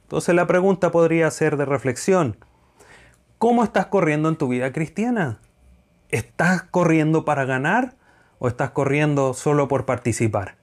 Entonces 0.04 0.34
la 0.34 0.46
pregunta 0.46 0.90
podría 0.90 1.30
ser 1.30 1.58
de 1.58 1.66
reflexión. 1.66 2.36
¿Cómo 3.36 3.62
estás 3.62 3.86
corriendo 3.86 4.30
en 4.30 4.36
tu 4.36 4.48
vida 4.48 4.72
cristiana? 4.72 5.38
¿Estás 6.08 6.62
corriendo 6.62 7.26
para 7.26 7.44
ganar 7.44 7.94
o 8.38 8.48
estás 8.48 8.70
corriendo 8.70 9.34
solo 9.34 9.68
por 9.68 9.84
participar? 9.84 10.59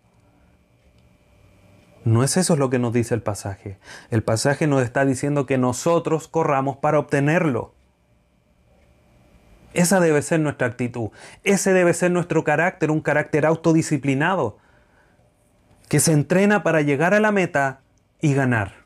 No 2.08 2.24
es 2.24 2.38
eso 2.38 2.56
lo 2.56 2.70
que 2.70 2.80
nos 2.80 2.94
dice 2.94 3.14
el 3.16 3.22
pasaje. 3.22 3.78
El 4.12 4.24
pasaje 4.24 4.66
nos 4.66 4.82
está 4.82 5.04
diciendo 5.04 5.46
que 5.46 5.58
nosotros 5.58 6.30
corramos 6.30 6.78
para 6.78 7.00
obtenerlo. 7.00 7.74
Esa 9.74 10.00
debe 10.00 10.22
ser 10.22 10.40
nuestra 10.40 10.68
actitud. 10.68 11.10
Ese 11.44 11.74
debe 11.74 11.94
ser 11.94 12.12
nuestro 12.12 12.46
carácter, 12.46 12.92
un 12.92 13.02
carácter 13.02 13.46
autodisciplinado, 13.46 14.58
que 15.90 16.00
se 16.00 16.14
entrena 16.14 16.64
para 16.64 16.80
llegar 16.80 17.14
a 17.14 17.20
la 17.20 17.34
meta 17.34 17.82
y 18.22 18.34
ganar. 18.34 18.86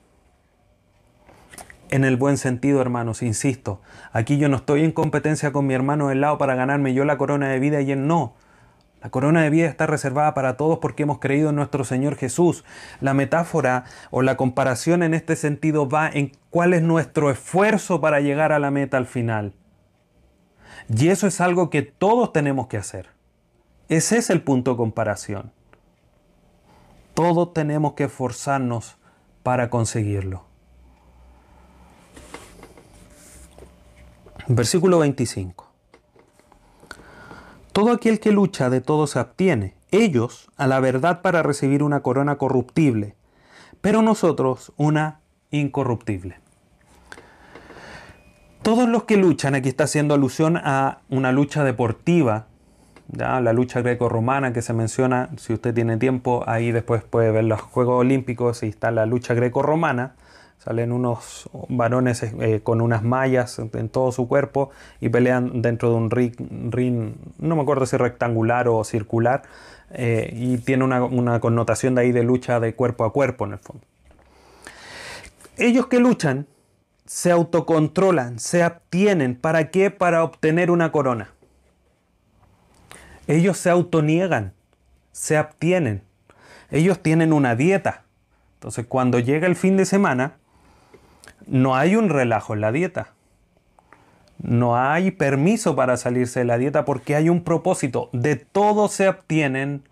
En 1.92 2.06
el 2.06 2.18
buen 2.18 2.38
sentido, 2.38 2.82
hermanos, 2.82 3.22
insisto, 3.22 3.82
aquí 4.14 4.40
yo 4.40 4.50
no 4.50 4.58
estoy 4.58 4.84
en 4.84 4.94
competencia 4.94 5.52
con 5.52 5.68
mi 5.68 5.76
hermano 5.76 6.08
del 6.08 6.22
lado 6.22 6.40
para 6.40 6.56
ganarme 6.56 6.96
yo 6.96 7.06
la 7.06 7.20
corona 7.20 7.50
de 7.50 7.60
vida 7.60 7.82
y 7.82 7.92
él 7.92 8.08
no 8.08 8.34
La 9.02 9.10
corona 9.10 9.42
de 9.42 9.50
vida 9.50 9.68
está 9.68 9.88
reservada 9.88 10.36
para 10.36 10.58
todos 10.58 10.78
porque 10.78 11.04
hemos 11.04 11.18
creído 11.18 11.50
en 11.50 11.56
nuestro 11.56 11.84
Señor 11.84 12.16
Jesús. 12.16 12.64
La 13.00 13.16
metáfora 13.16 13.86
o 14.12 14.22
la 14.22 14.38
comparación 14.38 15.02
en 15.02 15.16
este 15.16 15.36
sentido 15.36 15.90
va 15.90 16.08
en 16.08 16.34
cuál 16.52 16.74
es 16.74 16.84
nuestro 16.84 17.32
esfuerzo 17.32 18.00
para 18.00 18.20
llegar 18.20 18.52
a 18.52 18.60
la 18.60 18.70
meta 18.70 18.98
al 18.98 19.08
final. 19.08 19.54
Y 20.88 21.08
eso 21.08 21.26
es 21.26 21.42
algo 21.42 21.72
que 21.72 21.82
todos 21.82 22.32
tenemos 22.32 22.68
que 22.68 22.78
hacer. 22.78 23.10
Ese 23.90 24.18
es 24.18 24.30
el 24.30 24.44
punto 24.44 24.72
de 24.72 24.78
comparación. 24.78 25.52
Todos 27.16 27.54
tenemos 27.54 27.94
que 27.94 28.04
esforzarnos 28.04 28.98
para 29.42 29.72
conseguirlo. 29.72 30.46
Versículo 34.48 35.00
25. 35.00 35.71
Todo 37.72 37.92
aquel 37.92 38.20
que 38.20 38.32
lucha 38.34 38.70
de 38.70 38.82
todo 38.82 39.08
se 39.08 39.20
abstiene, 39.20 39.76
ellos 39.92 40.50
a 40.58 40.68
la 40.68 40.82
verdad 40.82 41.22
para 41.22 41.42
recibir 41.42 41.84
una 41.84 42.02
corona 42.02 42.38
corruptible, 42.38 43.16
pero 43.80 44.02
nosotros 44.02 44.74
una 44.76 45.22
incorruptible. 45.52 46.40
Todos 48.62 48.90
los 48.90 49.06
que 49.06 49.16
luchan, 49.16 49.56
aquí 49.56 49.70
está 49.70 49.86
haciendo 49.86 50.14
alusión 50.14 50.58
a 50.58 51.00
una 51.10 51.32
lucha 51.32 51.64
deportiva, 51.64 52.48
la 53.12 53.54
lucha 53.54 53.82
greco-romana 53.82 54.54
que 54.54 54.62
se 54.62 54.74
menciona, 54.74 55.30
si 55.38 55.54
usted 55.54 55.74
tiene 55.74 55.98
tiempo, 55.98 56.44
ahí 56.48 56.72
después 56.72 57.04
puede 57.04 57.32
ver 57.32 57.46
los 57.46 57.62
Juegos 57.62 58.02
Olímpicos 58.02 58.64
y 58.64 58.68
está 58.68 58.92
la 58.92 59.06
lucha 59.06 59.34
greco-romana, 59.34 60.16
Salen 60.64 60.92
unos 60.92 61.50
varones 61.70 62.22
eh, 62.22 62.60
con 62.62 62.82
unas 62.82 63.02
mallas 63.02 63.58
en 63.58 63.90
todo 63.90 64.12
su 64.12 64.28
cuerpo 64.28 64.70
y 65.00 65.10
pelean 65.10 65.64
dentro 65.64 65.90
de 65.90 65.96
un 65.96 66.12
ring, 66.12 67.16
no 67.40 67.56
me 67.56 67.64
acuerdo 67.64 67.88
si 67.88 67.98
rectangular 67.98 68.68
o 68.68 68.84
circular, 68.84 69.42
eh, 69.90 70.32
y 70.32 70.60
tiene 70.60 70.84
una, 70.84 71.04
una, 71.04 71.40
connotación 71.40 71.96
de 71.96 72.02
ahí 72.02 72.12
de 72.12 72.22
lucha 72.22 72.60
de 72.60 72.76
cuerpo 72.76 73.06
a 73.06 73.12
cuerpo 73.12 73.46
en 73.46 73.54
el 73.54 73.58
fondo. 73.58 73.82
Ellos 75.58 75.88
que 75.88 76.00
luchan 76.00 76.46
se 77.08 77.32
autocontrolan, 77.32 78.38
se 78.38 78.62
abstienen. 78.62 79.36
¿Para 79.36 79.72
qué? 79.72 79.90
Para 79.90 80.24
obtener 80.24 80.70
una 80.70 80.92
corona. 80.92 81.32
Ellos 83.26 83.58
se 83.58 83.72
autoniegan, 83.72 84.54
se 85.12 85.38
abstienen. 85.38 86.04
Ellos 86.70 87.00
tienen 87.00 87.34
una 87.34 87.56
dieta. 87.56 88.04
Entonces 88.54 88.86
cuando 88.88 89.18
llega 89.18 89.48
el 89.48 89.56
fin 89.56 89.76
de 89.76 89.86
semana, 89.86 90.36
no 91.48 91.76
hay 91.76 91.96
un 91.96 92.10
relajo 92.10 92.54
en 92.54 92.62
la 92.62 92.72
dieta. 92.72 93.14
No 94.42 94.76
hay 94.78 95.12
permiso 95.12 95.76
para 95.76 95.98
salirse 95.98 96.40
de 96.40 96.46
la 96.46 96.58
dieta 96.58 96.84
porque 96.86 97.16
hay 97.16 97.30
un 97.30 97.44
propósito. 97.44 98.10
De 98.12 98.36
todo 98.36 98.88
se 98.88 99.08
obtienen 99.08 99.84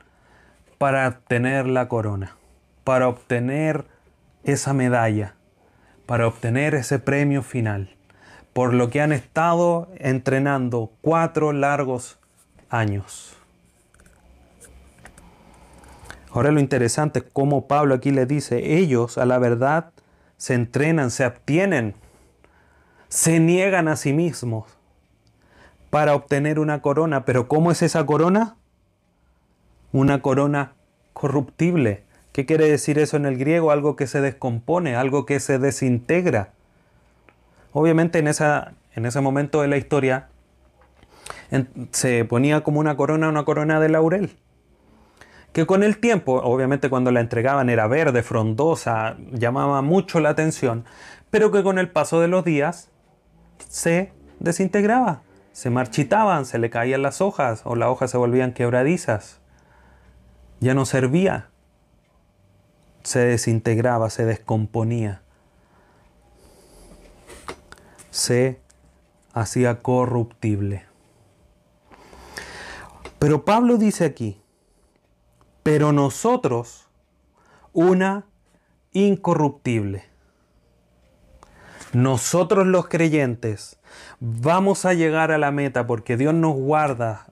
para 0.77 1.07
obtener 1.07 1.67
la 1.67 1.87
corona, 1.87 2.35
para 2.83 3.07
obtener 3.07 3.85
esa 4.43 4.73
medalla, 4.73 5.35
para 6.05 6.25
obtener 6.25 6.73
ese 6.73 6.97
premio 6.97 7.43
final, 7.43 7.95
por 8.53 8.73
lo 8.73 8.89
que 8.89 9.01
han 9.01 9.11
estado 9.11 9.89
entrenando 9.97 10.91
cuatro 11.01 11.51
largos 11.51 12.17
años. 12.69 13.35
Ahora 16.31 16.51
lo 16.51 16.59
interesante 16.59 17.19
es 17.19 17.25
cómo 17.31 17.67
Pablo 17.67 17.95
aquí 17.95 18.11
le 18.11 18.25
dice, 18.25 18.77
ellos 18.77 19.17
a 19.17 19.25
la 19.25 19.39
verdad 19.39 19.91
se 20.39 20.53
entrenan, 20.53 21.11
se 21.11 21.25
abstienen, 21.25 21.93
se 23.09 23.41
niegan 23.41 23.89
a 23.89 23.97
sí 23.97 24.13
mismos 24.13 24.77
para 25.89 26.15
obtener 26.15 26.59
una 26.59 26.81
corona. 26.81 27.25
Pero 27.25 27.49
¿cómo 27.49 27.71
es 27.71 27.81
esa 27.81 28.05
corona? 28.05 28.55
Una 29.91 30.21
corona 30.21 30.73
corruptible. 31.11 32.03
¿Qué 32.31 32.45
quiere 32.45 32.69
decir 32.69 32.99
eso 32.99 33.17
en 33.17 33.25
el 33.25 33.37
griego? 33.37 33.71
Algo 33.71 33.97
que 33.97 34.07
se 34.07 34.21
descompone, 34.21 34.95
algo 34.95 35.25
que 35.25 35.41
se 35.41 35.59
desintegra. 35.59 36.53
Obviamente 37.73 38.19
en, 38.19 38.27
esa, 38.27 38.73
en 38.95 39.05
ese 39.05 39.19
momento 39.19 39.61
de 39.61 39.67
la 39.67 39.75
historia 39.75 40.29
se 41.91 42.23
ponía 42.23 42.61
como 42.61 42.79
una 42.79 42.95
corona, 42.95 43.27
una 43.27 43.43
corona 43.43 43.81
de 43.81 43.89
laurel 43.89 44.37
que 45.53 45.65
con 45.65 45.83
el 45.83 45.97
tiempo, 45.99 46.41
obviamente 46.43 46.89
cuando 46.89 47.11
la 47.11 47.19
entregaban 47.19 47.69
era 47.69 47.87
verde, 47.87 48.23
frondosa, 48.23 49.17
llamaba 49.31 49.81
mucho 49.81 50.19
la 50.19 50.29
atención, 50.29 50.85
pero 51.31 51.51
que 51.51 51.63
con 51.63 51.79
el 51.79 51.89
paso 51.89 52.19
de 52.21 52.27
los 52.27 52.45
días 52.45 52.89
se 53.67 54.13
desintegraba, 54.39 55.21
se 55.51 55.69
marchitaban, 55.69 56.45
se 56.45 56.59
le 56.59 56.69
caían 56.69 57.01
las 57.01 57.21
hojas 57.21 57.61
o 57.65 57.75
las 57.75 57.89
hojas 57.89 58.11
se 58.11 58.17
volvían 58.17 58.53
quebradizas, 58.53 59.39
ya 60.59 60.73
no 60.73 60.85
servía, 60.85 61.49
se 63.03 63.19
desintegraba, 63.19 64.09
se 64.09 64.25
descomponía, 64.25 65.21
se 68.11 68.59
hacía 69.33 69.79
corruptible. 69.79 70.85
Pero 73.17 73.43
Pablo 73.45 73.77
dice 73.77 74.05
aquí, 74.05 74.38
pero 75.71 75.91
nosotros 75.91 76.87
una 77.73 78.25
incorruptible. 78.91 80.03
Nosotros 81.93 82.65
los 82.65 82.87
creyentes 82.87 83.77
vamos 84.19 84.85
a 84.85 84.95
llegar 84.95 85.31
a 85.31 85.37
la 85.37 85.51
meta 85.51 85.85
porque 85.85 86.17
Dios 86.17 86.33
nos 86.33 86.55
guarda, 86.55 87.27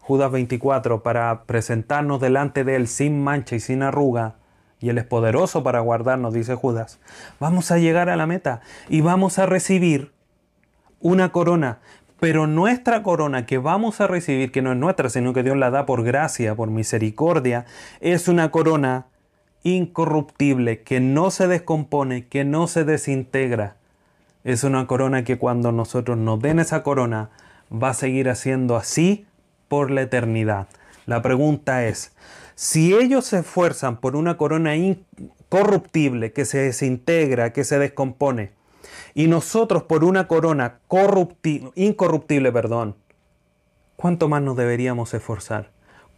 Judas 0.00 0.32
24, 0.32 1.04
para 1.04 1.44
presentarnos 1.44 2.20
delante 2.20 2.64
de 2.64 2.74
Él 2.74 2.88
sin 2.88 3.22
mancha 3.22 3.54
y 3.54 3.60
sin 3.60 3.84
arruga, 3.84 4.34
y 4.80 4.88
Él 4.88 4.98
es 4.98 5.04
poderoso 5.04 5.62
para 5.62 5.78
guardarnos, 5.78 6.34
dice 6.34 6.56
Judas. 6.56 6.98
Vamos 7.38 7.70
a 7.70 7.78
llegar 7.78 8.08
a 8.08 8.16
la 8.16 8.26
meta 8.26 8.62
y 8.88 9.00
vamos 9.00 9.38
a 9.38 9.46
recibir 9.46 10.10
una 10.98 11.30
corona, 11.30 11.78
pero 12.20 12.46
nuestra 12.46 13.02
corona 13.02 13.46
que 13.46 13.58
vamos 13.58 14.00
a 14.00 14.06
recibir, 14.06 14.50
que 14.52 14.62
no 14.62 14.72
es 14.72 14.78
nuestra, 14.78 15.10
sino 15.10 15.32
que 15.32 15.42
Dios 15.42 15.56
la 15.56 15.70
da 15.70 15.86
por 15.86 16.02
gracia, 16.02 16.54
por 16.54 16.70
misericordia, 16.70 17.66
es 18.00 18.28
una 18.28 18.50
corona 18.50 19.06
incorruptible, 19.62 20.82
que 20.82 21.00
no 21.00 21.30
se 21.30 21.48
descompone, 21.48 22.26
que 22.26 22.44
no 22.44 22.68
se 22.68 22.84
desintegra. 22.84 23.76
Es 24.44 24.64
una 24.64 24.86
corona 24.86 25.24
que 25.24 25.38
cuando 25.38 25.72
nosotros 25.72 26.16
nos 26.16 26.40
den 26.40 26.60
esa 26.60 26.82
corona, 26.82 27.30
va 27.70 27.90
a 27.90 27.94
seguir 27.94 28.28
haciendo 28.28 28.76
así 28.76 29.26
por 29.68 29.90
la 29.90 30.02
eternidad. 30.02 30.68
La 31.04 31.20
pregunta 31.20 31.84
es, 31.84 32.12
si 32.54 32.94
ellos 32.94 33.26
se 33.26 33.40
esfuerzan 33.40 33.98
por 33.98 34.16
una 34.16 34.36
corona 34.36 34.76
incorruptible, 34.76 36.32
que 36.32 36.44
se 36.44 36.58
desintegra, 36.58 37.52
que 37.52 37.64
se 37.64 37.78
descompone, 37.78 38.52
y 39.16 39.28
nosotros 39.28 39.84
por 39.84 40.04
una 40.04 40.28
corona 40.28 40.78
incorruptible, 41.74 42.52
perdón, 42.52 42.96
¿cuánto 43.96 44.28
más 44.28 44.42
nos 44.42 44.58
deberíamos 44.58 45.14
esforzar? 45.14 45.70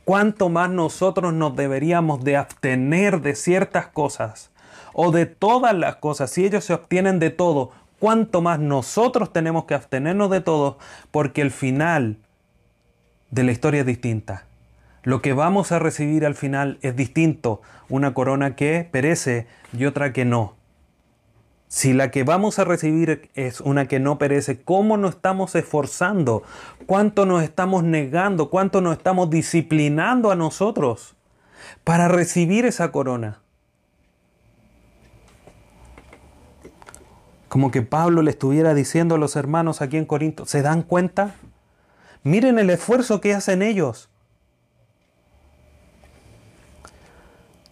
¿Cuánto 0.05 0.49
más 0.49 0.69
nosotros 0.69 1.33
nos 1.33 1.55
deberíamos 1.55 2.25
de 2.25 2.37
abstener 2.37 3.21
de 3.21 3.37
ciertas 3.37 3.87
cosas 3.87 4.51
o 4.95 5.13
de 5.13 5.27
todas 5.27 5.77
las 5.77 5.95
cosas? 5.97 6.31
Si 6.33 6.45
ellos 6.45 6.65
se 6.65 6.75
obtienen 6.75 7.21
de 7.21 7.31
todo, 7.31 7.71
¿cuánto 8.01 8.43
más 8.43 8.59
nosotros 8.59 9.33
tenemos 9.33 9.67
que 9.67 9.75
abstenernos 9.75 10.29
de 10.29 10.41
todo? 10.41 10.79
Porque 11.13 11.41
el 11.41 11.53
final 11.53 12.17
de 13.31 13.45
la 13.45 13.53
historia 13.53 13.83
es 13.83 13.87
distinta. 13.87 14.47
Lo 15.05 15.23
que 15.23 15.35
vamos 15.35 15.71
a 15.71 15.79
recibir 15.79 16.27
al 16.27 16.35
final 16.35 16.81
es 16.83 16.97
distinto. 16.97 17.63
Una 17.89 18.13
corona 18.13 18.57
que 18.57 18.89
perece 18.91 19.47
y 19.73 19.85
otra 19.85 20.13
que 20.13 20.25
no. 20.25 20.58
Si 21.69 21.93
la 21.93 22.11
que 22.11 22.25
vamos 22.25 22.59
a 22.59 22.65
recibir 22.65 23.31
es 23.35 23.61
una 23.61 23.87
que 23.87 24.01
no 24.01 24.17
perece, 24.17 24.63
¿cómo 24.63 24.97
nos 24.97 25.17
estamos 25.17 25.55
esforzando? 25.55 26.43
¿Cuánto 26.87 27.27
nos 27.27 27.43
estamos 27.43 27.85
negando? 27.85 28.49
¿Cuánto 28.49 28.81
nos 28.81 28.97
estamos 28.97 29.29
disciplinando 29.29 30.31
a 30.31 30.35
nosotros 30.35 31.15
para 31.85 32.09
recibir 32.09 32.65
esa 32.65 32.91
corona? 32.91 33.43
Como 37.51 37.71
que 37.71 37.83
Pablo 37.83 38.23
le 38.23 38.31
estuviera 38.31 38.73
diciendo 38.73 39.17
a 39.17 39.19
los 39.19 39.37
hermanos 39.37 39.83
aquí 39.83 39.99
en 39.99 40.07
Corinto, 40.07 40.47
¿se 40.47 40.63
dan 40.63 40.83
cuenta? 40.83 41.35
Miren 42.23 42.59
el 42.59 42.71
esfuerzo 42.71 43.21
que 43.21 43.35
hacen 43.35 43.61
ellos. 43.61 44.09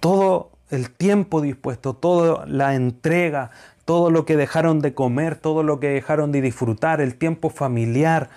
Todo 0.01 0.51
el 0.71 0.91
tiempo 0.91 1.41
dispuesto, 1.41 1.95
toda 1.95 2.47
la 2.47 2.75
entrega, 2.75 3.51
todo 3.87 4.11
lo 4.11 4.27
que 4.27 4.37
dejaron 4.37 4.81
de 4.81 4.93
comer, 4.93 5.37
todo 5.37 5.63
lo 5.63 5.81
que 5.81 5.89
dejaron 5.89 6.33
de 6.33 6.43
disfrutar, 6.43 7.01
el 7.01 7.15
tiempo 7.15 7.49
familiar, 7.49 8.29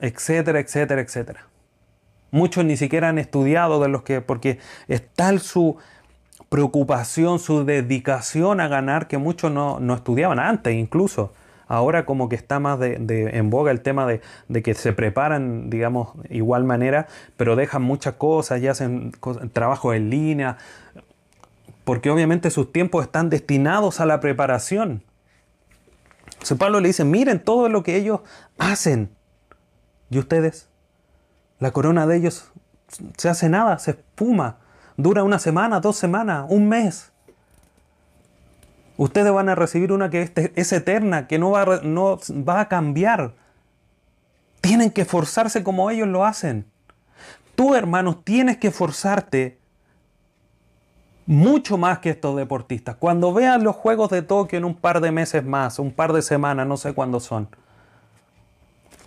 etcétera, 0.00 0.60
etcétera, 0.60 1.00
etcétera. 1.00 1.46
Muchos 2.32 2.64
ni 2.64 2.76
siquiera 2.76 3.08
han 3.08 3.18
estudiado 3.18 3.80
de 3.80 3.88
los 3.88 4.02
que, 4.02 4.20
porque 4.20 4.58
es 4.88 5.02
tal 5.14 5.40
su 5.40 5.76
preocupación, 6.48 7.38
su 7.38 7.64
dedicación 7.64 8.60
a 8.60 8.66
ganar 8.66 9.06
que 9.06 9.16
muchos 9.16 9.52
no, 9.52 9.78
no 9.78 9.94
estudiaban 9.94 10.40
antes 10.40 10.74
incluso. 10.74 11.32
ahora 11.68 12.04
como 12.04 12.28
que 12.28 12.34
está 12.34 12.58
más 12.58 12.80
de, 12.80 12.96
en 13.32 13.48
boga 13.48 13.70
el 13.70 13.80
tema 13.80 14.04
de, 14.04 14.20
de, 14.48 14.60
que 14.60 14.74
se 14.74 14.92
preparan, 14.92 15.70
digamos, 15.70 16.08
igual 16.28 16.64
manera, 16.64 17.06
pero 17.36 17.54
dejan 17.54 17.82
muchas 17.82 18.14
cosas 18.14 18.60
y 18.60 18.66
hacen 18.66 19.12
trabajo 19.52 19.94
en 19.94 20.10
línea, 20.10 20.56
porque 21.90 22.08
obviamente 22.08 22.52
sus 22.52 22.72
tiempos 22.72 23.04
están 23.04 23.30
destinados 23.30 23.98
a 23.98 24.06
la 24.06 24.20
preparación. 24.20 25.02
Entonces 26.34 26.56
Pablo 26.56 26.78
le 26.78 26.86
dice, 26.86 27.04
miren 27.04 27.42
todo 27.42 27.68
lo 27.68 27.82
que 27.82 27.96
ellos 27.96 28.20
hacen. 28.58 29.10
¿Y 30.08 30.20
ustedes? 30.20 30.68
La 31.58 31.72
corona 31.72 32.06
de 32.06 32.18
ellos 32.18 32.52
se 33.16 33.28
hace 33.28 33.48
nada, 33.48 33.76
se 33.80 33.90
espuma. 33.90 34.58
Dura 34.96 35.24
una 35.24 35.40
semana, 35.40 35.80
dos 35.80 35.96
semanas, 35.96 36.46
un 36.48 36.68
mes. 36.68 37.10
Ustedes 38.96 39.32
van 39.32 39.48
a 39.48 39.56
recibir 39.56 39.90
una 39.90 40.10
que 40.10 40.32
es 40.54 40.72
eterna, 40.72 41.26
que 41.26 41.40
no 41.40 41.50
va, 41.50 41.64
va 41.64 42.60
a 42.60 42.68
cambiar. 42.68 43.34
Tienen 44.60 44.92
que 44.92 45.00
esforzarse 45.00 45.64
como 45.64 45.90
ellos 45.90 46.06
lo 46.06 46.24
hacen. 46.24 46.66
Tú, 47.56 47.74
hermanos, 47.74 48.22
tienes 48.22 48.58
que 48.58 48.68
esforzarte 48.68 49.59
mucho 51.30 51.78
más 51.78 52.00
que 52.00 52.10
estos 52.10 52.36
deportistas. 52.36 52.96
Cuando 52.96 53.32
vean 53.32 53.62
los 53.62 53.76
Juegos 53.76 54.10
de 54.10 54.20
Tokio 54.20 54.58
en 54.58 54.64
un 54.64 54.74
par 54.74 55.00
de 55.00 55.12
meses 55.12 55.44
más, 55.44 55.78
un 55.78 55.92
par 55.92 56.12
de 56.12 56.22
semanas, 56.22 56.66
no 56.66 56.76
sé 56.76 56.92
cuándo 56.92 57.20
son, 57.20 57.48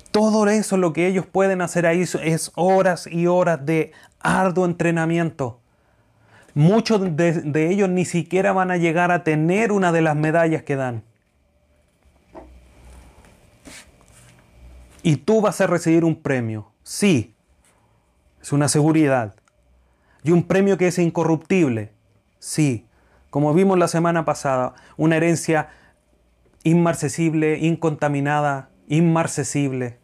todo 0.10 0.48
eso 0.48 0.78
lo 0.78 0.94
que 0.94 1.06
ellos 1.06 1.26
pueden 1.26 1.62
hacer 1.62 1.86
ahí 1.86 2.00
es 2.02 2.52
horas 2.56 3.08
y 3.08 3.28
horas 3.28 3.66
de 3.66 3.92
arduo 4.22 4.64
entrenamiento. 4.64 5.60
Muchos 6.54 7.02
de, 7.18 7.42
de, 7.42 7.72
ellos 7.72 7.90
ni 7.90 8.06
siquiera 8.06 8.54
van 8.54 8.72
a 8.72 8.78
llegar 8.78 9.12
a 9.12 9.26
tener 9.26 9.74
una 9.74 9.92
de 9.92 10.02
las 10.02 10.16
medallas 10.16 10.64
que 10.64 10.78
dan. 10.78 11.04
Y 15.02 15.18
tú 15.18 15.42
vas 15.42 15.60
a 15.60 15.68
recibir 15.68 16.06
un 16.06 16.16
premio. 16.16 16.72
Sí, 16.84 17.36
es 18.42 18.54
una 18.54 18.70
seguridad. 18.70 19.36
Y 20.24 20.32
un 20.32 20.44
premio 20.44 20.78
que 20.78 20.88
es 20.88 20.98
incorruptible. 21.00 21.92
Sí, 22.44 22.86
como 23.30 23.54
vimos 23.54 23.80
la 23.80 23.88
semana 23.88 24.26
pasada, 24.26 24.74
una 24.98 25.16
herencia 25.16 25.70
inmarcesible, 26.64 27.60
incontaminada, 27.60 28.68
inmarcesible. 28.90 29.98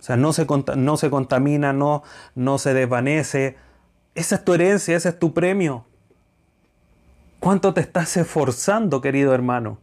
O 0.00 0.02
sea, 0.02 0.16
no 0.16 0.32
se, 0.32 0.44
no 0.74 0.96
se 0.96 1.08
contamina, 1.08 1.72
no, 1.72 2.02
no 2.34 2.58
se 2.58 2.74
desvanece. 2.74 3.54
Esa 4.16 4.34
es 4.34 4.44
tu 4.44 4.54
herencia, 4.54 4.96
ese 4.96 5.10
es 5.10 5.18
tu 5.20 5.32
premio. 5.32 5.86
¿Cuánto 7.38 7.72
te 7.74 7.80
estás 7.80 8.16
esforzando, 8.16 9.00
querido 9.00 9.32
hermano? 9.32 9.78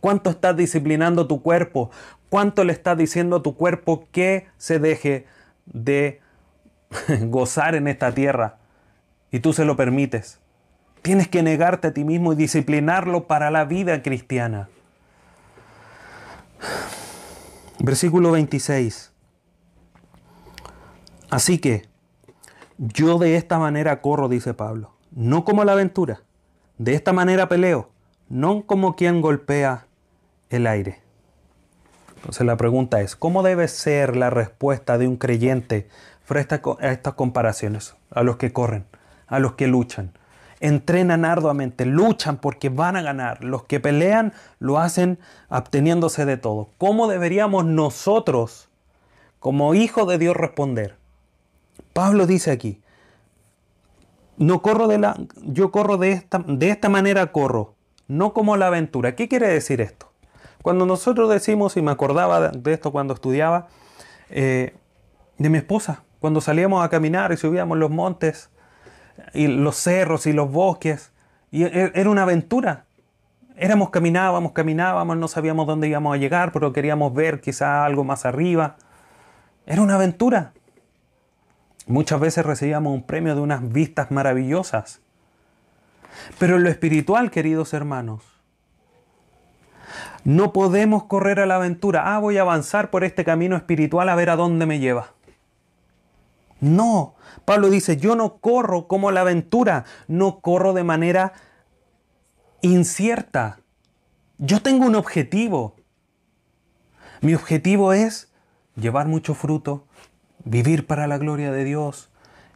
¿Cuánto 0.00 0.28
estás 0.28 0.58
disciplinando 0.58 1.26
tu 1.26 1.40
cuerpo? 1.40 1.90
¿Cuánto 2.28 2.64
le 2.64 2.74
estás 2.74 2.98
diciendo 2.98 3.36
a 3.36 3.42
tu 3.42 3.56
cuerpo 3.56 4.06
que 4.12 4.48
se 4.58 4.78
deje 4.78 5.26
de 5.64 6.20
gozar 7.22 7.76
en 7.76 7.88
esta 7.88 8.12
tierra? 8.12 8.58
Y 9.30 9.40
tú 9.40 9.54
se 9.54 9.64
lo 9.64 9.74
permites. 9.74 10.42
Tienes 11.02 11.28
que 11.28 11.42
negarte 11.42 11.88
a 11.88 11.94
ti 11.94 12.04
mismo 12.04 12.32
y 12.32 12.36
disciplinarlo 12.36 13.26
para 13.26 13.50
la 13.50 13.64
vida 13.64 14.02
cristiana. 14.02 14.68
Versículo 17.78 18.32
26. 18.32 19.12
Así 21.30 21.58
que 21.58 21.86
yo 22.78 23.18
de 23.18 23.36
esta 23.36 23.58
manera 23.58 24.00
corro, 24.00 24.28
dice 24.28 24.54
Pablo, 24.54 24.92
no 25.10 25.44
como 25.44 25.64
la 25.64 25.72
aventura. 25.72 26.22
De 26.78 26.94
esta 26.94 27.12
manera 27.12 27.48
peleo, 27.48 27.90
no 28.28 28.64
como 28.66 28.94
quien 28.94 29.20
golpea 29.20 29.86
el 30.50 30.66
aire. 30.66 31.00
Entonces 32.16 32.46
la 32.46 32.56
pregunta 32.56 33.00
es, 33.00 33.14
¿cómo 33.16 33.42
debe 33.42 33.68
ser 33.68 34.16
la 34.16 34.30
respuesta 34.30 34.98
de 34.98 35.06
un 35.06 35.16
creyente 35.16 35.88
frente 36.24 36.60
a 36.80 36.90
estas 36.90 37.14
comparaciones? 37.14 37.94
A 38.10 38.22
los 38.22 38.36
que 38.36 38.52
corren, 38.52 38.86
a 39.26 39.38
los 39.38 39.54
que 39.54 39.68
luchan, 39.68 40.17
entrenan 40.60 41.24
arduamente, 41.24 41.84
luchan 41.84 42.38
porque 42.38 42.68
van 42.68 42.96
a 42.96 43.02
ganar. 43.02 43.44
Los 43.44 43.64
que 43.64 43.80
pelean 43.80 44.32
lo 44.58 44.78
hacen 44.78 45.18
absteniéndose 45.48 46.24
de 46.24 46.36
todo. 46.36 46.70
¿Cómo 46.78 47.08
deberíamos 47.08 47.64
nosotros, 47.64 48.68
como 49.38 49.74
hijos 49.74 50.08
de 50.08 50.18
Dios, 50.18 50.36
responder? 50.36 50.96
Pablo 51.92 52.26
dice 52.26 52.50
aquí, 52.50 52.80
no 54.36 54.62
corro 54.62 54.86
de 54.88 54.98
la, 54.98 55.16
yo 55.42 55.70
corro 55.72 55.96
de 55.96 56.12
esta, 56.12 56.38
de 56.46 56.70
esta 56.70 56.88
manera 56.88 57.32
corro, 57.32 57.74
no 58.06 58.32
como 58.32 58.56
la 58.56 58.68
aventura. 58.68 59.16
¿Qué 59.16 59.28
quiere 59.28 59.48
decir 59.48 59.80
esto? 59.80 60.12
Cuando 60.62 60.86
nosotros 60.86 61.30
decimos, 61.30 61.76
y 61.76 61.82
me 61.82 61.90
acordaba 61.90 62.50
de 62.50 62.72
esto 62.72 62.92
cuando 62.92 63.14
estudiaba, 63.14 63.68
eh, 64.30 64.74
de 65.38 65.48
mi 65.48 65.58
esposa, 65.58 66.04
cuando 66.20 66.40
salíamos 66.40 66.84
a 66.84 66.88
caminar 66.88 67.32
y 67.32 67.36
subíamos 67.36 67.78
los 67.78 67.90
montes, 67.90 68.50
y 69.34 69.46
los 69.46 69.76
cerros 69.76 70.26
y 70.26 70.32
los 70.32 70.50
bosques. 70.50 71.12
Y 71.50 71.64
e, 71.64 71.92
era 71.94 72.10
una 72.10 72.22
aventura. 72.22 72.84
Éramos, 73.56 73.90
caminábamos, 73.90 74.52
caminábamos, 74.52 75.16
no 75.16 75.28
sabíamos 75.28 75.66
dónde 75.66 75.88
íbamos 75.88 76.14
a 76.14 76.18
llegar, 76.18 76.52
pero 76.52 76.72
queríamos 76.72 77.12
ver 77.12 77.40
quizá 77.40 77.84
algo 77.84 78.04
más 78.04 78.24
arriba. 78.24 78.76
Era 79.66 79.82
una 79.82 79.96
aventura. 79.96 80.52
Muchas 81.86 82.20
veces 82.20 82.44
recibíamos 82.44 82.92
un 82.92 83.02
premio 83.02 83.34
de 83.34 83.40
unas 83.40 83.72
vistas 83.72 84.10
maravillosas. 84.10 85.00
Pero 86.38 86.56
en 86.56 86.64
lo 86.64 86.68
espiritual, 86.68 87.30
queridos 87.30 87.72
hermanos, 87.74 88.22
no 90.24 90.52
podemos 90.52 91.04
correr 91.04 91.40
a 91.40 91.46
la 91.46 91.56
aventura. 91.56 92.14
Ah, 92.14 92.18
voy 92.18 92.38
a 92.38 92.42
avanzar 92.42 92.90
por 92.90 93.04
este 93.04 93.24
camino 93.24 93.56
espiritual 93.56 94.08
a 94.08 94.14
ver 94.14 94.30
a 94.30 94.36
dónde 94.36 94.66
me 94.66 94.78
lleva. 94.78 95.14
No, 96.60 97.14
Pablo 97.44 97.70
dice, 97.70 97.96
yo 97.96 98.16
no 98.16 98.38
corro 98.38 98.88
como 98.88 99.10
la 99.10 99.20
aventura, 99.20 99.84
no 100.08 100.40
corro 100.40 100.72
de 100.72 100.84
manera 100.84 101.32
incierta. 102.62 103.60
Yo 104.38 104.60
tengo 104.60 104.86
un 104.86 104.94
objetivo. 104.94 105.76
Mi 107.20 107.34
objetivo 107.34 107.92
es 107.92 108.32
llevar 108.76 109.06
mucho 109.08 109.34
fruto, 109.34 109.86
vivir 110.44 110.86
para 110.86 111.06
la 111.06 111.18
gloria 111.18 111.52
de 111.52 111.64
Dios, 111.64 112.10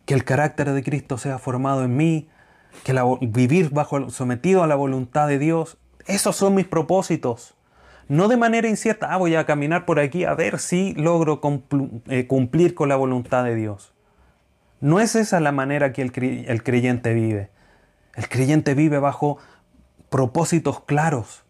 que 0.04 0.14
el 0.14 0.24
carácter 0.24 0.72
de 0.72 0.82
Cristo 0.82 1.18
sea 1.18 1.38
formado 1.38 1.84
en 1.84 1.96
mí, 1.96 2.28
que 2.84 2.94
vivir 3.20 3.70
bajo 3.70 4.10
sometido 4.10 4.62
a 4.62 4.66
la 4.66 4.74
voluntad 4.74 5.28
de 5.28 5.38
Dios. 5.38 5.78
Esos 6.06 6.36
son 6.36 6.54
mis 6.54 6.66
propósitos. 6.66 7.54
No 8.08 8.28
de 8.28 8.36
manera 8.36 8.68
incierta, 8.68 9.12
ah, 9.12 9.16
voy 9.16 9.36
a 9.36 9.46
caminar 9.46 9.84
por 9.86 10.00
aquí 10.00 10.24
a 10.24 10.34
ver 10.34 10.58
si 10.58 10.92
logro 10.94 11.40
eh, 12.08 12.26
cumplir 12.26 12.74
con 12.74 12.88
la 12.88 12.96
voluntad 12.96 13.44
de 13.44 13.54
Dios. 13.54 13.91
No 14.82 14.98
es 14.98 15.14
esa 15.14 15.38
la 15.38 15.52
manera 15.52 15.92
que 15.92 16.02
el 16.02 16.62
creyente 16.64 17.14
vive. 17.14 17.50
El 18.16 18.28
creyente 18.28 18.74
vive 18.74 18.98
bajo 18.98 19.38
propósitos 20.10 20.80
claros, 20.80 21.44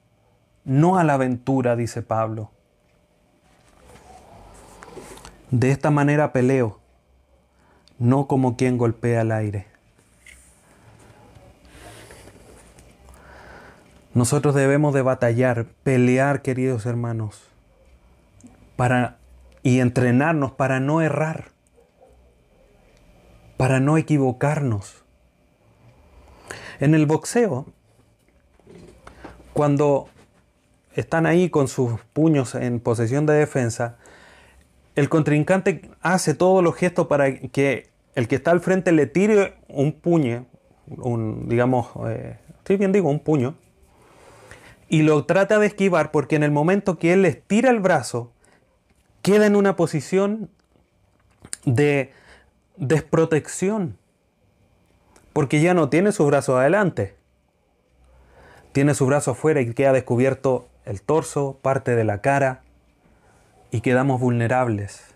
no 0.67 0.99
a 0.99 1.03
la 1.03 1.15
aventura, 1.15 1.75
dice 1.75 2.03
Pablo. 2.03 2.51
De 5.51 5.71
esta 5.71 5.91
manera 5.91 6.31
peleo, 6.35 6.79
no 7.99 8.27
como 8.27 8.55
quien 8.59 8.77
golpea 8.77 9.23
el 9.23 9.33
aire. 9.33 9.67
Nosotros 14.13 14.55
debemos 14.55 14.93
de 14.93 15.01
batallar, 15.01 15.65
pelear, 15.85 16.43
queridos 16.43 16.85
hermanos, 16.85 17.49
para 18.77 19.17
y 19.63 19.81
entrenarnos 19.81 20.53
para 20.53 20.81
no 20.81 21.01
errar 21.01 21.52
para 23.63 23.79
no 23.79 23.97
equivocarnos. 23.97 25.05
En 26.81 26.97
el 26.97 27.07
boxeo, 27.07 27.67
cuando 29.53 30.09
están 30.97 31.27
ahí 31.27 31.49
con 31.49 31.69
sus 31.69 32.01
puños 32.13 32.57
en 32.57 32.81
posesión 32.81 33.25
de 33.25 33.35
defensa, 33.35 33.99
el 34.97 35.09
contrincante 35.09 35.89
hace 36.01 36.35
todos 36.35 36.65
los 36.65 36.75
gestos 36.75 37.07
para 37.07 37.33
que 37.39 37.89
el 38.17 38.27
que 38.27 38.35
está 38.35 38.51
al 38.51 38.59
frente 38.59 38.91
le 38.91 39.07
tire 39.07 39.55
un 39.69 39.93
puño, 39.93 40.47
un, 40.89 41.49
digamos, 41.49 41.87
eh, 42.09 42.39
bien 42.67 42.91
digo, 42.91 43.11
un 43.11 43.21
puño, 43.21 43.55
y 44.89 45.03
lo 45.03 45.25
trata 45.25 45.61
de 45.61 45.69
esquivar 45.69 46.11
porque 46.11 46.35
en 46.35 46.43
el 46.43 46.51
momento 46.51 46.99
que 46.99 47.13
él 47.13 47.23
les 47.23 47.41
tira 47.41 47.71
el 47.71 47.79
brazo, 47.79 48.33
queda 49.23 49.47
en 49.47 49.55
una 49.55 49.77
posición 49.77 50.51
de 51.65 52.11
desprotección, 52.77 53.99
porque 55.33 55.61
ya 55.61 55.75
no 55.75 55.89
tiene 55.89 56.13
sus 56.13 56.27
brazos 56.27 56.59
adelante, 56.59 57.17
tiene 58.73 58.95
su 58.95 59.07
brazo 59.07 59.33
afuera 59.33 59.61
y 59.61 59.73
queda 59.73 59.93
descubierto 59.93 60.69
el 60.85 61.03
torso, 61.03 61.59
parte 61.63 61.95
de 61.95 62.05
la 62.05 62.21
cara, 62.21 62.63
y 63.71 63.81
quedamos 63.81 64.21
vulnerables 64.21 65.15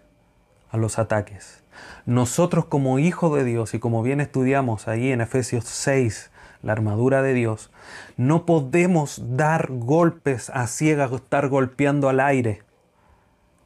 a 0.70 0.76
los 0.76 0.98
ataques. 0.98 1.62
Nosotros 2.06 2.66
como 2.66 2.98
hijos 2.98 3.34
de 3.36 3.44
Dios 3.44 3.74
y 3.74 3.78
como 3.78 4.02
bien 4.02 4.20
estudiamos 4.20 4.88
ahí 4.88 5.10
en 5.10 5.20
Efesios 5.20 5.64
6, 5.64 6.30
la 6.62 6.72
armadura 6.72 7.22
de 7.22 7.34
Dios, 7.34 7.70
no 8.16 8.46
podemos 8.46 9.36
dar 9.36 9.68
golpes 9.70 10.50
a 10.50 10.66
ciegas 10.66 11.12
o 11.12 11.16
estar 11.16 11.48
golpeando 11.48 12.08
al 12.08 12.20
aire, 12.20 12.62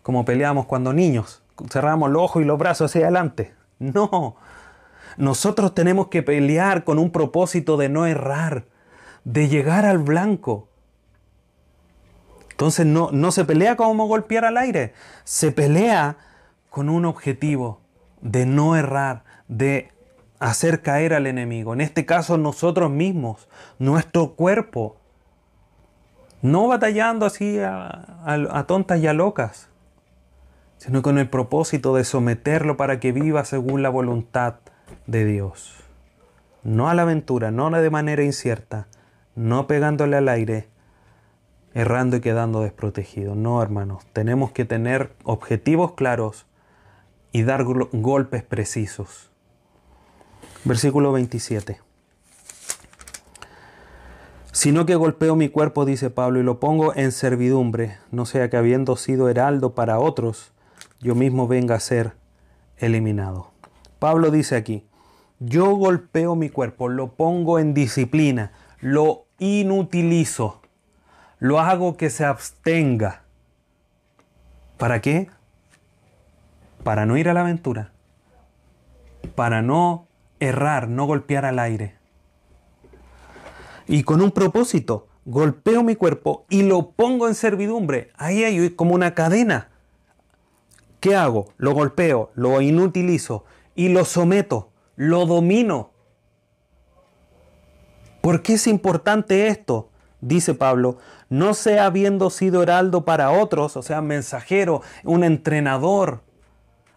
como 0.02 0.24
peleamos 0.24 0.66
cuando 0.66 0.92
niños, 0.92 1.42
cerramos 1.70 2.10
los 2.10 2.22
ojos 2.22 2.42
y 2.42 2.46
los 2.46 2.58
brazos 2.58 2.90
hacia 2.90 3.02
adelante. 3.02 3.59
No, 3.80 4.36
nosotros 5.16 5.74
tenemos 5.74 6.06
que 6.06 6.22
pelear 6.22 6.84
con 6.84 7.00
un 7.00 7.10
propósito 7.10 7.76
de 7.76 7.88
no 7.88 8.06
errar, 8.06 8.66
de 9.24 9.48
llegar 9.48 9.84
al 9.84 9.98
blanco. 9.98 10.68
Entonces 12.50 12.86
no, 12.86 13.10
no 13.10 13.32
se 13.32 13.44
pelea 13.44 13.74
como 13.74 14.06
golpear 14.06 14.44
al 14.44 14.58
aire, 14.58 14.94
se 15.24 15.50
pelea 15.50 16.18
con 16.68 16.88
un 16.88 17.04
objetivo 17.06 17.80
de 18.20 18.46
no 18.46 18.76
errar, 18.76 19.24
de 19.48 19.90
hacer 20.40 20.82
caer 20.82 21.14
al 21.14 21.26
enemigo. 21.26 21.72
En 21.72 21.80
este 21.80 22.04
caso 22.04 22.36
nosotros 22.36 22.90
mismos, 22.90 23.48
nuestro 23.78 24.34
cuerpo, 24.34 24.96
no 26.42 26.68
batallando 26.68 27.26
así 27.26 27.58
a, 27.60 28.64
tontas 28.66 29.00
y 29.00 29.06
a 29.06 29.12
locas, 29.12 29.69
sino 30.80 31.02
con 31.02 31.18
el 31.18 31.28
propósito 31.28 31.94
de 31.94 32.04
someterlo 32.04 32.78
para 32.78 33.00
que 33.00 33.12
viva 33.12 33.44
según 33.44 33.82
la 33.82 33.90
voluntad 33.90 34.56
de 35.06 35.26
Dios. 35.26 35.74
No 36.62 36.88
a 36.88 36.94
la 36.94 37.02
aventura, 37.02 37.50
no 37.50 37.70
de 37.70 37.90
manera 37.90 38.24
incierta, 38.24 38.88
no 39.34 39.66
pegándole 39.66 40.16
al 40.16 40.30
aire, 40.30 40.68
errando 41.74 42.16
y 42.16 42.20
quedando 42.20 42.62
desprotegido. 42.62 43.34
No, 43.34 43.62
hermanos, 43.62 44.06
tenemos 44.14 44.52
que 44.52 44.64
tener 44.64 45.12
objetivos 45.22 45.92
claros 45.92 46.46
y 47.30 47.42
dar 47.42 47.64
golpes 47.64 48.42
precisos. 48.42 49.30
Versículo 50.64 51.12
27. 51.12 51.78
Sino 54.50 54.86
que 54.86 54.94
golpeo 54.94 55.36
mi 55.36 55.50
cuerpo, 55.50 55.84
dice 55.84 56.08
Pablo, 56.08 56.40
y 56.40 56.42
lo 56.42 56.58
pongo 56.58 56.94
en 56.96 57.12
servidumbre, 57.12 57.98
no 58.10 58.24
sea 58.24 58.48
que 58.48 58.56
habiendo 58.56 58.96
sido 58.96 59.28
heraldo 59.28 59.74
para 59.74 59.98
otros, 59.98 60.52
yo 61.00 61.14
mismo 61.14 61.48
venga 61.48 61.74
a 61.74 61.80
ser 61.80 62.14
eliminado. 62.76 63.50
Pablo 63.98 64.30
dice 64.30 64.56
aquí, 64.56 64.86
yo 65.38 65.74
golpeo 65.74 66.36
mi 66.36 66.50
cuerpo, 66.50 66.88
lo 66.88 67.12
pongo 67.14 67.58
en 67.58 67.74
disciplina, 67.74 68.52
lo 68.80 69.26
inutilizo, 69.38 70.60
lo 71.38 71.60
hago 71.60 71.96
que 71.96 72.10
se 72.10 72.24
abstenga. 72.24 73.22
¿Para 74.76 75.00
qué? 75.00 75.28
Para 76.84 77.06
no 77.06 77.16
ir 77.16 77.28
a 77.28 77.34
la 77.34 77.40
aventura, 77.40 77.92
para 79.34 79.62
no 79.62 80.06
errar, 80.40 80.88
no 80.88 81.06
golpear 81.06 81.44
al 81.44 81.58
aire. 81.58 81.94
Y 83.86 84.02
con 84.02 84.20
un 84.20 84.30
propósito, 84.30 85.08
golpeo 85.24 85.82
mi 85.82 85.96
cuerpo 85.96 86.44
y 86.48 86.62
lo 86.62 86.90
pongo 86.90 87.28
en 87.28 87.34
servidumbre. 87.34 88.10
Ahí 88.16 88.44
hay 88.44 88.70
como 88.70 88.94
una 88.94 89.14
cadena. 89.14 89.69
¿Qué 91.00 91.16
hago? 91.16 91.48
Lo 91.56 91.72
golpeo, 91.72 92.30
lo 92.34 92.60
inutilizo 92.60 93.44
y 93.74 93.88
lo 93.88 94.04
someto, 94.04 94.70
lo 94.96 95.24
domino. 95.26 95.90
¿Por 98.20 98.42
qué 98.42 98.54
es 98.54 98.66
importante 98.66 99.48
esto? 99.48 99.88
Dice 100.20 100.52
Pablo, 100.52 100.98
no 101.30 101.54
sea 101.54 101.86
habiendo 101.86 102.28
sido 102.28 102.62
heraldo 102.62 103.06
para 103.06 103.30
otros, 103.30 103.78
o 103.78 103.82
sea, 103.82 104.02
mensajero, 104.02 104.82
un 105.02 105.24
entrenador, 105.24 106.20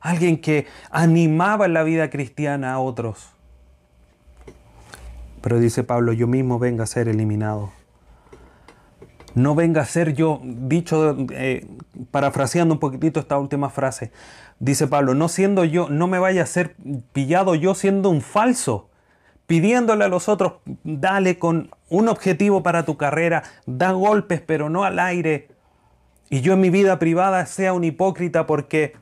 alguien 0.01 0.41
que 0.41 0.67
animaba 0.91 1.69
la 1.69 1.83
vida 1.83 2.09
cristiana 2.09 2.73
a 2.73 2.79
otros. 2.79 3.29
Pero 5.41 5.59
dice 5.59 5.85
Pablo, 5.85 6.11
yo 6.11 6.27
mismo 6.27 6.59
venga 6.59 6.83
a 6.83 6.87
ser 6.87 7.07
eliminado. 7.07 7.71
No 9.35 9.55
venga 9.55 9.81
a 9.81 9.85
ser 9.85 10.13
yo, 10.13 10.41
dicho, 10.43 11.17
eh, 11.31 11.67
parafraseando 12.11 12.75
un 12.75 12.79
poquitito 12.79 13.19
esta 13.19 13.37
última 13.37 13.69
frase, 13.69 14.11
dice 14.59 14.87
Pablo, 14.87 15.15
no 15.15 15.27
siendo 15.27 15.65
yo, 15.65 15.89
no 15.89 16.07
me 16.07 16.19
vaya 16.19 16.43
a 16.43 16.45
ser 16.45 16.75
pillado 17.13 17.55
yo 17.55 17.73
siendo 17.73 18.09
un 18.09 18.21
falso, 18.21 18.89
pidiéndole 19.47 20.05
a 20.05 20.07
los 20.07 20.29
otros, 20.29 20.53
dale 20.83 21.39
con 21.39 21.71
un 21.89 22.09
objetivo 22.09 22.61
para 22.61 22.85
tu 22.85 22.95
carrera, 22.95 23.43
da 23.65 23.91
golpes 23.91 24.41
pero 24.41 24.69
no 24.69 24.83
al 24.83 24.99
aire, 24.99 25.49
y 26.29 26.41
yo 26.41 26.53
en 26.53 26.61
mi 26.61 26.69
vida 26.69 26.99
privada 26.99 27.45
sea 27.47 27.73
un 27.73 27.83
hipócrita 27.83 28.45
porque 28.45 28.95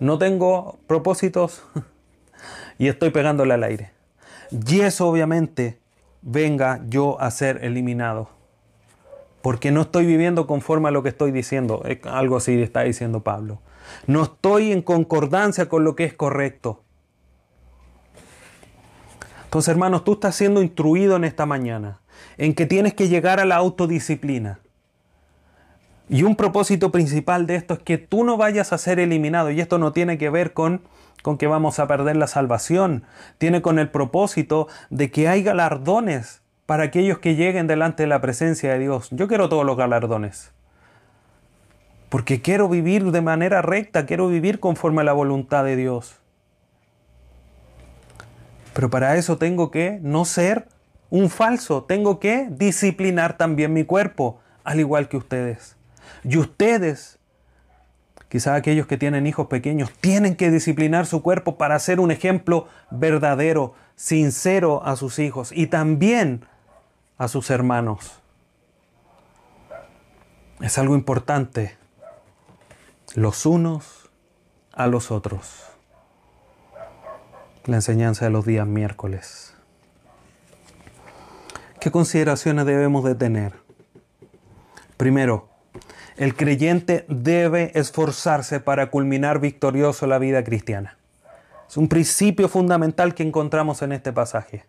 no 0.00 0.18
tengo 0.18 0.78
propósitos 0.86 1.64
y 2.78 2.88
estoy 2.88 3.10
pegándole 3.10 3.54
al 3.54 3.64
aire. 3.64 3.90
Y 4.50 4.80
eso 4.80 5.08
obviamente 5.08 5.80
venga 6.22 6.80
yo 6.88 7.20
a 7.20 7.30
ser 7.30 7.64
eliminado 7.64 8.35
porque 9.46 9.70
no 9.70 9.82
estoy 9.82 10.06
viviendo 10.06 10.48
conforme 10.48 10.88
a 10.88 10.90
lo 10.90 11.04
que 11.04 11.10
estoy 11.10 11.30
diciendo. 11.30 11.84
Algo 12.02 12.36
así 12.36 12.60
está 12.60 12.80
diciendo 12.80 13.22
Pablo. 13.22 13.60
No 14.08 14.24
estoy 14.24 14.72
en 14.72 14.82
concordancia 14.82 15.68
con 15.68 15.84
lo 15.84 15.94
que 15.94 16.02
es 16.02 16.14
correcto. 16.14 16.82
Entonces, 19.44 19.68
hermanos, 19.68 20.02
tú 20.02 20.14
estás 20.14 20.34
siendo 20.34 20.62
instruido 20.62 21.14
en 21.14 21.22
esta 21.22 21.46
mañana 21.46 22.00
en 22.38 22.54
que 22.56 22.66
tienes 22.66 22.94
que 22.94 23.06
llegar 23.06 23.38
a 23.38 23.44
la 23.44 23.54
autodisciplina. 23.54 24.58
Y 26.08 26.24
un 26.24 26.34
propósito 26.34 26.90
principal 26.90 27.46
de 27.46 27.54
esto 27.54 27.74
es 27.74 27.80
que 27.84 27.98
tú 27.98 28.24
no 28.24 28.36
vayas 28.36 28.72
a 28.72 28.78
ser 28.78 28.98
eliminado. 28.98 29.52
Y 29.52 29.60
esto 29.60 29.78
no 29.78 29.92
tiene 29.92 30.18
que 30.18 30.28
ver 30.28 30.54
con, 30.54 30.80
con 31.22 31.38
que 31.38 31.46
vamos 31.46 31.78
a 31.78 31.86
perder 31.86 32.16
la 32.16 32.26
salvación. 32.26 33.04
Tiene 33.38 33.62
con 33.62 33.78
el 33.78 33.90
propósito 33.90 34.66
de 34.90 35.12
que 35.12 35.28
hay 35.28 35.44
galardones 35.44 36.42
para 36.66 36.84
aquellos 36.84 37.20
que 37.20 37.36
lleguen 37.36 37.68
delante 37.68 38.02
de 38.02 38.08
la 38.08 38.20
presencia 38.20 38.72
de 38.72 38.80
Dios. 38.80 39.08
Yo 39.12 39.28
quiero 39.28 39.48
todos 39.48 39.64
los 39.64 39.76
galardones. 39.76 40.52
Porque 42.08 42.42
quiero 42.42 42.68
vivir 42.68 43.10
de 43.10 43.20
manera 43.20 43.62
recta, 43.62 44.06
quiero 44.06 44.28
vivir 44.28 44.60
conforme 44.60 45.00
a 45.00 45.04
la 45.04 45.12
voluntad 45.12 45.64
de 45.64 45.76
Dios. 45.76 46.20
Pero 48.74 48.90
para 48.90 49.16
eso 49.16 49.38
tengo 49.38 49.70
que 49.70 49.98
no 50.02 50.24
ser 50.24 50.68
un 51.08 51.30
falso, 51.30 51.84
tengo 51.84 52.20
que 52.20 52.48
disciplinar 52.50 53.36
también 53.36 53.72
mi 53.72 53.84
cuerpo, 53.84 54.40
al 54.64 54.80
igual 54.80 55.08
que 55.08 55.16
ustedes. 55.16 55.76
Y 56.24 56.36
ustedes, 56.36 57.18
quizá 58.28 58.54
aquellos 58.54 58.86
que 58.86 58.98
tienen 58.98 59.26
hijos 59.26 59.46
pequeños, 59.46 59.92
tienen 60.00 60.36
que 60.36 60.50
disciplinar 60.50 61.06
su 61.06 61.22
cuerpo 61.22 61.56
para 61.56 61.78
ser 61.78 62.00
un 62.00 62.10
ejemplo 62.10 62.66
verdadero, 62.90 63.74
sincero 63.94 64.84
a 64.84 64.96
sus 64.96 65.18
hijos. 65.18 65.52
Y 65.52 65.68
también 65.68 66.42
a 67.18 67.28
sus 67.28 67.50
hermanos. 67.50 68.20
Es 70.60 70.78
algo 70.78 70.94
importante. 70.94 71.76
Los 73.14 73.46
unos 73.46 74.10
a 74.72 74.86
los 74.86 75.10
otros. 75.10 75.64
La 77.64 77.76
enseñanza 77.76 78.26
de 78.26 78.30
los 78.30 78.44
días 78.44 78.66
miércoles. 78.66 79.54
¿Qué 81.80 81.90
consideraciones 81.90 82.66
debemos 82.66 83.04
de 83.04 83.14
tener? 83.14 83.54
Primero, 84.96 85.48
el 86.16 86.34
creyente 86.34 87.04
debe 87.08 87.72
esforzarse 87.74 88.60
para 88.60 88.90
culminar 88.90 89.40
victorioso 89.40 90.06
la 90.06 90.18
vida 90.18 90.42
cristiana. 90.44 90.96
Es 91.68 91.76
un 91.76 91.88
principio 91.88 92.48
fundamental 92.48 93.14
que 93.14 93.22
encontramos 93.22 93.82
en 93.82 93.92
este 93.92 94.12
pasaje. 94.12 94.64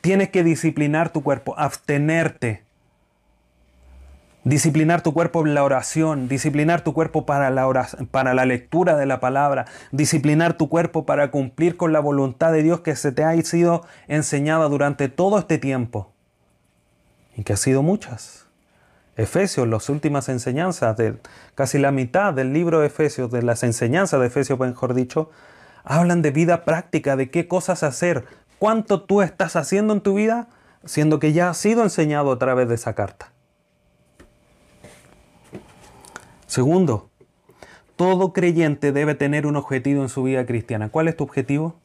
Tienes 0.00 0.30
que 0.30 0.44
disciplinar 0.44 1.10
tu 1.10 1.22
cuerpo, 1.22 1.54
abstenerte. 1.58 2.64
Disciplinar 4.44 5.02
tu 5.02 5.14
cuerpo 5.14 5.46
en 5.46 5.54
la 5.54 5.62
oración, 5.62 6.26
disciplinar 6.26 6.82
tu 6.82 6.94
cuerpo 6.94 7.24
para 7.24 7.48
la, 7.50 8.44
lectura 8.44 8.96
de 8.96 9.06
la 9.06 9.20
palabra, 9.20 9.66
disciplinar 9.92 10.54
tu 10.54 10.68
cuerpo 10.68 11.06
para 11.06 11.30
cumplir 11.30 11.76
con 11.76 11.92
la 11.92 12.00
voluntad 12.00 12.52
de 12.52 12.64
Dios 12.64 12.80
que 12.80 12.96
se 12.96 13.12
te 13.12 13.22
ha 13.22 13.40
sido 13.42 13.86
enseñada 14.08 14.68
durante 14.68 15.08
todo 15.08 15.38
este 15.38 15.58
tiempo. 15.58 16.12
Y 17.36 17.44
que 17.44 17.52
ha 17.52 17.56
sido 17.56 17.82
muchas. 17.82 18.46
Efesios, 19.16 19.68
las 19.68 19.88
últimas 19.88 20.28
enseñanzas, 20.28 20.96
de 20.96 21.16
casi 21.54 21.78
la 21.78 21.92
mitad 21.92 22.34
del 22.34 22.52
libro 22.52 22.80
de 22.80 22.88
Efesios, 22.88 23.30
de 23.30 23.42
las 23.42 23.62
enseñanzas 23.62 24.20
de 24.20 24.26
Efesios, 24.26 24.58
mejor 24.58 24.94
dicho, 24.94 25.30
hablan 25.84 26.22
de 26.22 26.30
vida 26.30 26.64
práctica, 26.64 27.16
de 27.16 27.30
qué 27.30 27.48
cosas 27.48 27.82
hacer, 27.82 28.24
cuánto 28.58 29.02
tú 29.02 29.22
estás 29.22 29.56
haciendo 29.56 29.92
en 29.92 30.00
tu 30.00 30.14
vida, 30.14 30.48
siendo 30.84 31.18
que 31.18 31.32
ya 31.32 31.50
ha 31.50 31.54
sido 31.54 31.82
enseñado 31.82 32.32
a 32.32 32.38
través 32.38 32.68
de 32.68 32.74
esa 32.74 32.94
carta. 32.94 33.32
Segundo, 36.46 37.08
todo 37.96 38.32
creyente 38.32 38.92
debe 38.92 39.14
tener 39.14 39.46
un 39.46 39.56
objetivo 39.56 40.02
en 40.02 40.08
su 40.08 40.22
vida 40.22 40.44
cristiana. 40.44 40.90
¿Cuál 40.90 41.08
es 41.08 41.16
tu 41.16 41.24
objetivo? 41.24 41.76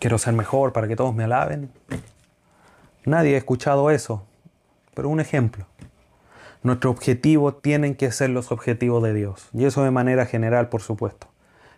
Quiero 0.00 0.18
ser 0.18 0.34
mejor 0.34 0.72
para 0.72 0.86
que 0.86 0.96
todos 0.96 1.14
me 1.14 1.24
alaben. 1.24 1.70
Nadie 3.06 3.34
ha 3.34 3.38
escuchado 3.38 3.90
eso, 3.90 4.26
pero 4.94 5.08
un 5.08 5.20
ejemplo. 5.20 5.66
Nuestro 6.62 6.90
objetivo 6.90 7.54
tienen 7.54 7.94
que 7.94 8.10
ser 8.10 8.30
los 8.30 8.50
objetivos 8.50 9.02
de 9.02 9.14
Dios. 9.14 9.48
Y 9.52 9.64
eso 9.64 9.82
de 9.84 9.90
manera 9.90 10.26
general, 10.26 10.68
por 10.68 10.80
supuesto. 10.80 11.28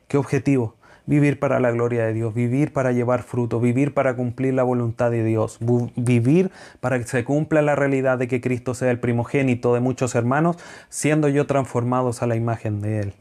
¿Qué 0.08 0.16
objetivo? 0.16 0.76
Vivir 1.06 1.38
para 1.38 1.60
la 1.60 1.70
gloria 1.70 2.04
de 2.04 2.12
Dios, 2.12 2.34
vivir 2.34 2.72
para 2.72 2.90
llevar 2.90 3.22
fruto, 3.22 3.60
vivir 3.60 3.94
para 3.94 4.16
cumplir 4.16 4.54
la 4.54 4.64
voluntad 4.64 5.10
de 5.10 5.22
Dios, 5.22 5.58
vivir 5.60 6.50
para 6.80 6.98
que 6.98 7.06
se 7.06 7.24
cumpla 7.24 7.62
la 7.62 7.76
realidad 7.76 8.18
de 8.18 8.26
que 8.26 8.40
Cristo 8.40 8.74
sea 8.74 8.90
el 8.90 8.98
primogénito 8.98 9.72
de 9.74 9.80
muchos 9.80 10.16
hermanos, 10.16 10.56
siendo 10.88 11.28
yo 11.28 11.46
transformados 11.46 12.22
a 12.22 12.26
la 12.26 12.34
imagen 12.34 12.80
de 12.80 13.00
Él, 13.00 13.14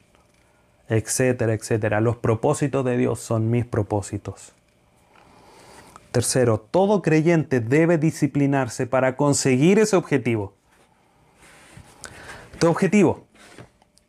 etcétera, 0.90 1.54
etcétera. 1.54 2.02
Los 2.02 2.18
propósitos 2.18 2.84
de 2.86 2.98
Dios 2.98 3.20
son 3.20 3.52
mis 3.52 3.66
propósitos. 3.66 4.54
Tercero, 6.12 6.60
todo 6.60 7.02
creyente 7.02 7.60
debe 7.60 7.98
disciplinarse 7.98 8.88
para 8.88 9.16
conseguir 9.16 9.80
ese 9.80 9.96
objetivo. 9.96 10.54
Tu 12.58 12.68
objetivo, 12.68 13.26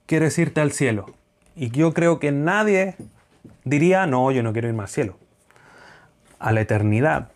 quieres 0.06 0.38
irte 0.38 0.60
al 0.60 0.72
cielo. 0.72 1.15
Y 1.56 1.70
yo 1.70 1.94
creo 1.94 2.20
que 2.20 2.30
nadie 2.30 2.96
diría, 3.64 4.06
no, 4.06 4.30
yo 4.30 4.42
no 4.42 4.52
quiero 4.52 4.68
irme 4.68 4.82
al 4.82 4.88
cielo. 4.88 5.16
A 6.38 6.52
la 6.52 6.60
eternidad. 6.60 7.30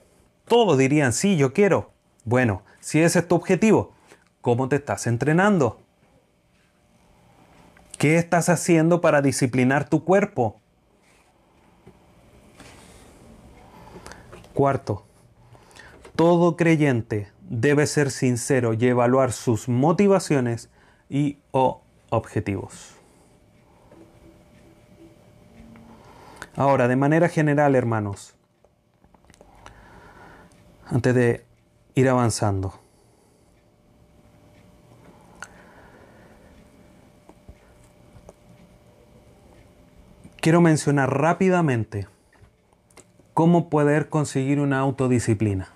Todos 0.46 0.76
dirían, 0.76 1.14
sí, 1.14 1.38
yo 1.38 1.54
quiero. 1.54 1.90
Bueno, 2.24 2.62
si 2.80 3.00
ese 3.00 3.20
es 3.20 3.28
tu 3.28 3.34
objetivo, 3.34 3.94
¿cómo 4.42 4.68
te 4.68 4.76
estás 4.76 5.06
entrenando? 5.06 5.80
¿Qué 7.98 8.16
estás 8.16 8.50
haciendo 8.50 9.00
para 9.00 9.22
disciplinar 9.22 9.88
tu 9.88 10.04
cuerpo? 10.04 10.60
Cuarto, 14.52 15.06
todo 16.14 16.56
creyente 16.56 17.30
debe 17.48 17.86
ser 17.86 18.10
sincero 18.10 18.74
y 18.74 18.86
evaluar 18.86 19.32
sus 19.32 19.68
motivaciones 19.68 20.68
y 21.08 21.38
o 21.52 21.82
objetivos. 22.10 22.99
Ahora, 26.56 26.88
de 26.88 26.96
manera 26.96 27.28
general, 27.28 27.74
hermanos, 27.74 28.34
antes 30.86 31.14
de 31.14 31.44
ir 31.94 32.08
avanzando, 32.08 32.74
quiero 40.40 40.60
mencionar 40.60 41.16
rápidamente 41.16 42.08
cómo 43.34 43.70
poder 43.70 44.08
conseguir 44.08 44.60
una 44.60 44.80
autodisciplina. 44.80 45.68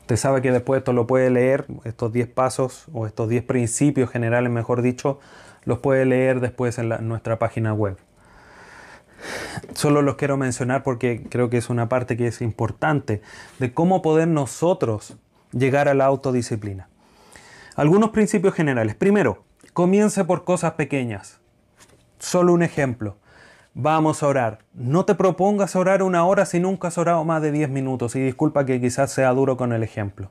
Usted 0.00 0.16
sabe 0.16 0.42
que 0.42 0.50
después 0.50 0.78
esto 0.78 0.92
lo 0.92 1.06
puede 1.06 1.30
leer, 1.30 1.66
estos 1.84 2.12
10 2.12 2.28
pasos 2.28 2.86
o 2.92 3.06
estos 3.06 3.28
10 3.28 3.44
principios 3.44 4.10
generales, 4.10 4.50
mejor 4.50 4.82
dicho, 4.82 5.20
los 5.64 5.78
puede 5.78 6.04
leer 6.04 6.40
después 6.40 6.78
en, 6.78 6.88
nuestra 7.06 7.38
página 7.38 7.72
web. 7.72 7.96
Solo 9.74 10.02
los 10.02 10.16
quiero 10.16 10.36
mencionar 10.36 10.82
porque 10.82 11.22
creo 11.28 11.50
que 11.50 11.58
es 11.58 11.70
una 11.70 11.88
parte 11.88 12.16
que 12.16 12.26
es 12.26 12.40
importante 12.40 13.22
de 13.58 13.72
cómo 13.72 14.02
poder 14.02 14.28
nosotros 14.28 15.16
llegar 15.52 15.88
a 15.88 15.94
la 15.94 16.06
autodisciplina. 16.06 16.88
Algunos 17.76 18.10
principios 18.10 18.54
generales. 18.54 18.94
Primero, 18.94 19.44
comience 19.72 20.24
por 20.24 20.44
cosas 20.44 20.72
pequeñas. 20.74 21.40
Solo 22.18 22.52
un 22.52 22.62
ejemplo. 22.62 23.16
Vamos 23.74 24.22
a 24.22 24.26
orar. 24.26 24.58
No 24.74 25.04
te 25.04 25.14
propongas 25.14 25.76
orar 25.76 26.02
una 26.02 26.24
hora 26.24 26.44
si 26.44 26.58
nunca 26.58 26.88
has 26.88 26.98
orado 26.98 27.24
más 27.24 27.40
de 27.40 27.52
10 27.52 27.70
minutos. 27.70 28.16
Y 28.16 28.20
disculpa 28.20 28.66
que 28.66 28.80
quizás 28.80 29.12
sea 29.12 29.32
duro 29.32 29.56
con 29.56 29.72
el 29.72 29.82
ejemplo. 29.82 30.30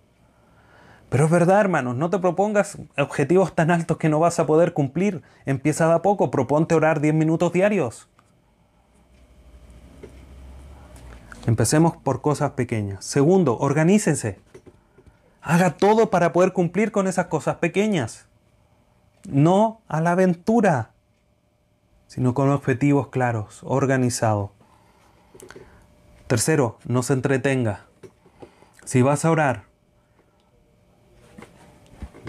Pero 1.10 1.26
es 1.26 1.32
verdad, 1.32 1.60
hermanos, 1.60 1.96
no 1.96 2.12
te 2.12 2.20
propongas 2.20 2.78
objetivos 2.98 3.56
tan 3.56 3.72
altos 3.72 3.98
que 3.98 4.10
no 4.10 4.20
vas 4.20 4.40
a 4.40 4.46
poder 4.46 4.74
cumplir. 4.74 5.24
Empieza 5.46 5.88
de 5.88 5.94
a 5.96 6.02
poco, 6.02 6.30
proponte 6.30 6.76
orar 6.76 7.02
10 7.02 7.16
minutos 7.16 7.52
diarios. 7.52 8.08
Empecemos 11.46 11.98
por 11.98 12.22
cosas 12.22 12.52
pequeñas. 12.52 13.04
Segundo, 13.06 13.58
organícense. 13.58 14.40
Haga 15.42 15.78
todo 15.78 16.10
para 16.10 16.34
poder 16.34 16.54
cumplir 16.54 16.92
con 16.92 17.08
esas 17.08 17.28
cosas 17.28 17.56
pequeñas. 17.58 18.28
No 19.28 19.82
a 19.88 20.02
la 20.02 20.12
aventura, 20.12 20.92
sino 22.08 22.34
con 22.34 22.50
objetivos 22.50 23.08
claros, 23.08 23.62
organizados. 23.64 24.52
Tercero, 26.28 26.78
no 26.86 27.04
se 27.04 27.14
entretenga. 27.14 27.86
Si 28.86 29.02
vas 29.02 29.26
a 29.26 29.32
orar, 29.32 29.64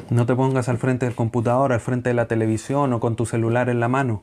no 0.08 0.26
te 0.26 0.34
pongas 0.34 0.68
al 0.68 0.78
frente 0.78 1.06
del 1.06 1.14
computador, 1.14 1.72
al 1.72 1.80
frente 1.80 2.10
de 2.10 2.14
la 2.14 2.26
televisión 2.26 2.92
o 2.92 3.00
con 3.00 3.16
tu 3.16 3.26
celular 3.26 3.68
en 3.68 3.80
la 3.80 3.88
mano. 3.88 4.22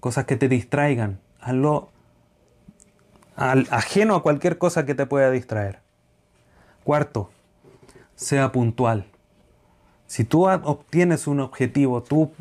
Cosas 0.00 0.24
que 0.24 0.36
te 0.36 0.48
distraigan. 0.48 1.20
Hazlo 1.40 1.90
ajeno 3.40 4.14
a 4.14 4.22
cualquier 4.22 4.58
cosa 4.58 4.84
que 4.84 4.94
te 4.94 5.06
pueda 5.06 5.30
distraer. 5.30 5.80
Cuarto, 6.84 7.30
sea 8.14 8.52
puntual. 8.52 9.06
Si 10.06 10.24
tú 10.24 10.48
obtienes 10.48 11.26
un 11.26 11.40
objetivo, 11.40 12.02
tú 12.02 12.32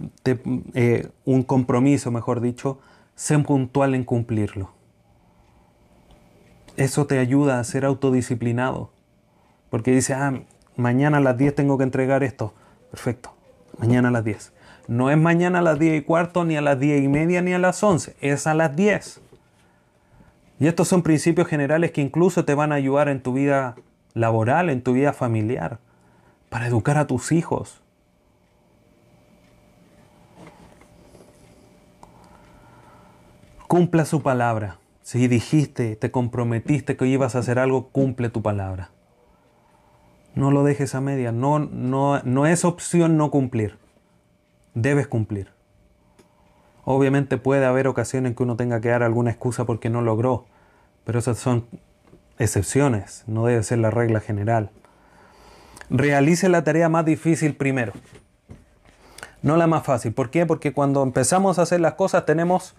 eh, 0.73 1.07
un 1.25 1.43
compromiso, 1.43 2.11
mejor 2.11 2.41
dicho, 2.41 2.79
sé 3.15 3.37
puntual 3.39 3.95
en 3.95 4.03
cumplirlo. 4.03 4.71
Eso 6.75 7.05
te 7.05 7.19
ayuda 7.19 7.59
a 7.59 7.63
ser 7.63 7.85
autodisciplinado. 7.85 8.89
Porque 9.69 9.91
dice, 9.91 10.13
ah, 10.13 10.41
mañana 10.75 11.17
a 11.17 11.21
las 11.21 11.37
10 11.37 11.55
tengo 11.55 11.77
que 11.77 11.83
entregar 11.83 12.23
esto. 12.23 12.53
Perfecto, 12.89 13.33
mañana 13.77 14.07
a 14.07 14.11
las 14.11 14.23
10. 14.23 14.51
No 14.87 15.11
es 15.11 15.17
mañana 15.17 15.59
a 15.59 15.61
las 15.61 15.77
10 15.77 16.01
y 16.01 16.03
cuarto, 16.03 16.45
ni 16.45 16.57
a 16.57 16.61
las 16.61 16.79
10 16.79 17.03
y 17.03 17.07
media, 17.07 17.41
ni 17.41 17.53
a 17.53 17.59
las 17.59 17.83
11. 17.83 18.15
Es 18.21 18.47
a 18.47 18.53
las 18.55 18.75
10. 18.75 19.21
Y 20.59 20.67
estos 20.67 20.89
son 20.89 21.03
principios 21.03 21.47
generales 21.47 21.91
que 21.91 22.01
incluso 22.01 22.43
te 22.43 22.53
van 22.53 22.73
a 22.73 22.75
ayudar 22.75 23.07
en 23.07 23.21
tu 23.21 23.33
vida 23.33 23.75
laboral, 24.13 24.69
en 24.69 24.81
tu 24.81 24.93
vida 24.93 25.13
familiar, 25.13 25.79
para 26.49 26.67
educar 26.67 26.97
a 26.97 27.07
tus 27.07 27.31
hijos. 27.31 27.81
Cumpla 33.67 34.03
su 34.03 34.21
palabra. 34.21 34.79
Si 35.01 35.27
dijiste, 35.27 35.95
te 35.95 36.11
comprometiste 36.11 36.97
que 36.97 37.07
ibas 37.07 37.35
a 37.35 37.39
hacer 37.39 37.57
algo, 37.57 37.89
cumple 37.89 38.29
tu 38.29 38.41
palabra. 38.41 38.89
No 40.35 40.51
lo 40.51 40.63
dejes 40.63 40.93
a 40.93 41.01
media. 41.01 41.31
No, 41.31 41.59
no, 41.59 42.21
no 42.23 42.45
es 42.45 42.65
opción 42.65 43.15
no 43.15 43.31
cumplir. 43.31 43.77
Debes 44.73 45.07
cumplir. 45.07 45.58
Obviamente 46.91 47.37
puede 47.37 47.67
haber 47.67 47.87
ocasiones 47.87 48.31
en 48.31 48.35
que 48.35 48.41
uno 48.41 48.55
tenga 48.55 48.81
que 48.81 48.89
dar 48.89 49.03
alguna 49.03 49.29
excusa 49.29 49.63
porque 49.63 49.91
no 49.91 50.01
logró, 50.01 50.47
pero 51.03 51.19
esas 51.19 51.37
son 51.37 51.67
excepciones, 52.39 53.25
no 53.27 53.45
debe 53.45 53.61
ser 53.61 53.77
la 53.77 53.91
regla 53.91 54.21
general. 54.21 54.71
Realice 55.91 56.49
la 56.49 56.63
tarea 56.63 56.89
más 56.89 57.05
difícil 57.05 57.55
primero, 57.55 57.93
no 59.43 59.55
la 59.55 59.67
más 59.67 59.83
fácil. 59.83 60.13
¿Por 60.15 60.31
qué? 60.31 60.47
Porque 60.47 60.73
cuando 60.73 61.03
empezamos 61.03 61.59
a 61.59 61.61
hacer 61.61 61.79
las 61.79 61.93
cosas 61.93 62.25
tenemos 62.25 62.75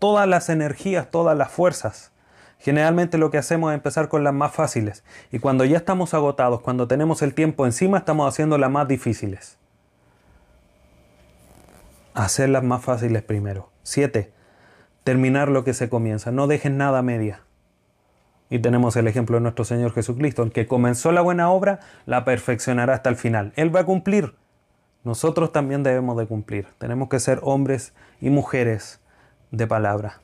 todas 0.00 0.26
las 0.26 0.48
energías, 0.48 1.08
todas 1.12 1.38
las 1.38 1.52
fuerzas. 1.52 2.10
Generalmente 2.58 3.16
lo 3.16 3.30
que 3.30 3.38
hacemos 3.38 3.70
es 3.70 3.76
empezar 3.76 4.08
con 4.08 4.24
las 4.24 4.34
más 4.34 4.50
fáciles. 4.50 5.04
Y 5.30 5.38
cuando 5.38 5.64
ya 5.64 5.76
estamos 5.76 6.14
agotados, 6.14 6.62
cuando 6.62 6.88
tenemos 6.88 7.22
el 7.22 7.32
tiempo 7.32 7.64
encima, 7.64 7.98
estamos 7.98 8.28
haciendo 8.28 8.58
las 8.58 8.72
más 8.72 8.88
difíciles 8.88 9.61
hacerlas 12.14 12.62
más 12.62 12.82
fáciles 12.82 13.22
primero. 13.22 13.70
7. 13.82 14.32
Terminar 15.04 15.48
lo 15.48 15.64
que 15.64 15.74
se 15.74 15.88
comienza. 15.88 16.30
No 16.30 16.46
dejen 16.46 16.76
nada 16.76 17.00
a 17.00 17.02
media. 17.02 17.42
Y 18.50 18.58
tenemos 18.58 18.96
el 18.96 19.08
ejemplo 19.08 19.36
de 19.36 19.40
nuestro 19.40 19.64
Señor 19.64 19.94
Jesucristo, 19.94 20.42
el 20.42 20.52
que 20.52 20.66
comenzó 20.66 21.10
la 21.10 21.22
buena 21.22 21.50
obra, 21.50 21.80
la 22.04 22.24
perfeccionará 22.24 22.94
hasta 22.94 23.08
el 23.08 23.16
final. 23.16 23.52
Él 23.56 23.74
va 23.74 23.80
a 23.80 23.86
cumplir. 23.86 24.34
Nosotros 25.04 25.52
también 25.52 25.82
debemos 25.82 26.16
de 26.18 26.26
cumplir. 26.26 26.66
Tenemos 26.78 27.08
que 27.08 27.18
ser 27.18 27.40
hombres 27.42 27.94
y 28.20 28.30
mujeres 28.30 29.00
de 29.50 29.66
palabra. 29.66 30.20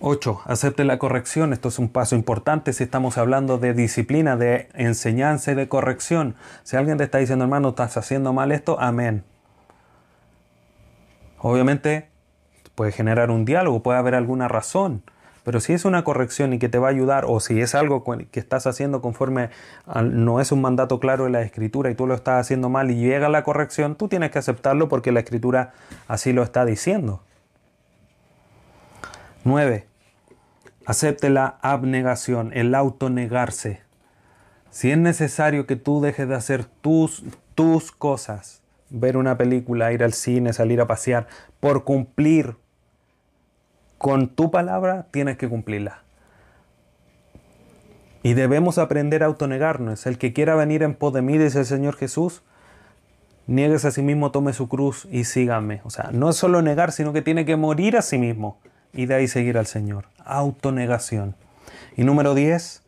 8. 0.00 0.42
Acepte 0.44 0.84
la 0.84 0.98
corrección. 0.98 1.52
Esto 1.52 1.68
es 1.68 1.78
un 1.78 1.88
paso 1.88 2.16
importante 2.16 2.72
si 2.72 2.82
estamos 2.82 3.18
hablando 3.18 3.58
de 3.58 3.72
disciplina, 3.72 4.36
de 4.36 4.68
enseñanza 4.74 5.52
y 5.52 5.54
de 5.54 5.68
corrección. 5.68 6.34
Si 6.64 6.76
alguien 6.76 6.98
te 6.98 7.04
está 7.04 7.18
diciendo, 7.18 7.44
hermano, 7.44 7.68
estás 7.68 7.96
haciendo 7.96 8.32
mal 8.32 8.50
esto, 8.50 8.80
amén. 8.80 9.24
Obviamente 11.42 12.08
puede 12.76 12.92
generar 12.92 13.30
un 13.30 13.44
diálogo, 13.44 13.82
puede 13.82 13.98
haber 13.98 14.14
alguna 14.14 14.48
razón, 14.48 15.02
pero 15.44 15.58
si 15.58 15.72
es 15.72 15.84
una 15.84 16.04
corrección 16.04 16.52
y 16.52 16.60
que 16.60 16.68
te 16.68 16.78
va 16.78 16.86
a 16.86 16.90
ayudar, 16.90 17.24
o 17.26 17.40
si 17.40 17.60
es 17.60 17.74
algo 17.74 18.04
que 18.30 18.40
estás 18.40 18.66
haciendo 18.68 19.02
conforme 19.02 19.50
no 20.04 20.40
es 20.40 20.52
un 20.52 20.60
mandato 20.60 21.00
claro 21.00 21.24
de 21.24 21.30
la 21.30 21.42
escritura 21.42 21.90
y 21.90 21.96
tú 21.96 22.06
lo 22.06 22.14
estás 22.14 22.40
haciendo 22.40 22.68
mal 22.68 22.92
y 22.92 22.94
llega 22.94 23.28
la 23.28 23.42
corrección, 23.42 23.96
tú 23.96 24.08
tienes 24.08 24.30
que 24.30 24.38
aceptarlo 24.38 24.88
porque 24.88 25.10
la 25.10 25.20
escritura 25.20 25.72
así 26.06 26.32
lo 26.32 26.44
está 26.44 26.64
diciendo. 26.64 27.22
9. 29.44 29.88
Acepte 30.86 31.28
la 31.28 31.58
abnegación, 31.60 32.52
el 32.54 32.72
autonegarse. 32.74 33.82
Si 34.70 34.92
es 34.92 34.98
necesario 34.98 35.66
que 35.66 35.74
tú 35.74 36.00
dejes 36.00 36.28
de 36.28 36.36
hacer 36.36 36.64
tus, 36.64 37.24
tus 37.56 37.90
cosas, 37.90 38.61
ver 38.92 39.16
una 39.16 39.36
película, 39.36 39.92
ir 39.92 40.04
al 40.04 40.12
cine, 40.12 40.52
salir 40.52 40.80
a 40.80 40.86
pasear, 40.86 41.26
por 41.60 41.84
cumplir 41.84 42.56
con 43.98 44.28
tu 44.28 44.50
palabra 44.50 45.06
tienes 45.10 45.36
que 45.36 45.48
cumplirla. 45.48 46.02
Y 48.22 48.34
debemos 48.34 48.78
aprender 48.78 49.22
a 49.22 49.26
autonegarnos. 49.26 50.06
El 50.06 50.18
que 50.18 50.32
quiera 50.32 50.54
venir 50.54 50.82
en 50.82 50.94
pos 50.94 51.12
de 51.12 51.22
mí, 51.22 51.38
dice 51.38 51.60
el 51.60 51.66
Señor 51.66 51.96
Jesús, 51.96 52.42
niegues 53.46 53.84
a 53.84 53.90
sí 53.90 54.02
mismo, 54.02 54.30
tome 54.30 54.52
su 54.52 54.68
cruz 54.68 55.08
y 55.10 55.24
sígame. 55.24 55.80
O 55.84 55.90
sea, 55.90 56.10
no 56.12 56.30
es 56.30 56.36
solo 56.36 56.62
negar, 56.62 56.92
sino 56.92 57.12
que 57.12 57.22
tiene 57.22 57.44
que 57.44 57.56
morir 57.56 57.96
a 57.96 58.02
sí 58.02 58.18
mismo 58.18 58.58
y 58.92 59.06
de 59.06 59.14
ahí 59.14 59.28
seguir 59.28 59.58
al 59.58 59.66
Señor. 59.66 60.06
Autonegación. 60.24 61.34
Y 61.96 62.04
número 62.04 62.34
10, 62.34 62.82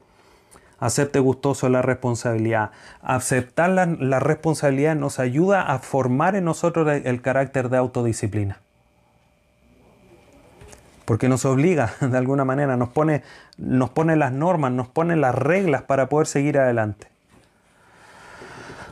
acepte 0.85 1.19
gustoso 1.19 1.71
la 1.71 1.81
responsabilidad. 1.81 2.71
Aceptar 3.01 3.71
la, 3.71 4.21
responsabilidad 4.21 4.95
nos 4.95 5.19
ayuda 5.19 5.63
a 5.63 5.79
formar 5.79 6.37
en 6.37 6.45
nosotros 6.45 6.87
el 7.05 7.23
carácter 7.23 7.71
de 7.71 7.79
autodisciplina. 7.79 8.61
Porque 11.07 11.31
nos 11.31 11.47
obliga 11.47 11.95
de 12.01 12.19
alguna 12.19 12.45
manera, 12.45 12.77
nos 12.77 12.91
pone, 12.91 13.23
nos 13.57 13.91
pone 13.91 14.15
las 14.17 14.33
normas, 14.33 14.73
nos 14.73 14.89
pone 14.89 15.17
las 15.17 15.35
reglas 15.35 15.83
para 15.83 16.11
poder 16.11 16.27
seguir 16.27 16.59
adelante. 16.59 17.09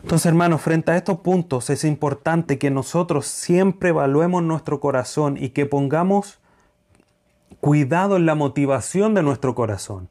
Entonces, 0.03 0.27
hermanos, 0.27 0.63
frente 0.63 0.93
a 0.93 0.97
estos 0.97 1.19
puntos 1.19 1.69
es 1.69 1.85
importante 1.85 2.59
que 2.59 2.71
nosotros 2.71 3.27
siempre 3.27 3.91
evaluemos 3.91 4.43
nuestro 4.43 4.81
corazón 4.81 5.37
y 5.39 5.51
que 5.51 5.67
pongamos 5.67 6.41
cuidado 7.61 8.17
en 8.17 8.25
la 8.25 8.35
motivación 8.35 9.13
de 9.13 9.23
nuestro 9.23 9.55
corazón. 9.55 10.09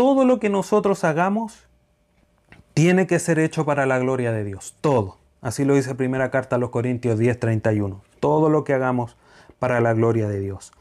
Todo 0.00 0.24
lo 0.24 0.40
que 0.40 0.48
nosotros 0.48 1.04
hagamos 1.04 1.68
tiene 2.72 3.06
que 3.06 3.18
ser 3.18 3.38
hecho 3.38 3.66
para 3.66 3.84
la 3.84 3.98
gloria 3.98 4.32
de 4.32 4.44
Dios. 4.44 4.74
Todo. 4.80 5.18
Así 5.42 5.66
lo 5.66 5.74
dice 5.74 5.94
primera 5.94 6.30
carta 6.30 6.56
a 6.56 6.58
los 6.58 6.70
Corintios 6.70 7.18
10:31. 7.18 8.00
Todo 8.18 8.48
lo 8.48 8.64
que 8.64 8.72
hagamos 8.72 9.18
para 9.58 9.78
la 9.82 9.92
gloria 9.92 10.26
de 10.26 10.40
Dios. 10.40 10.72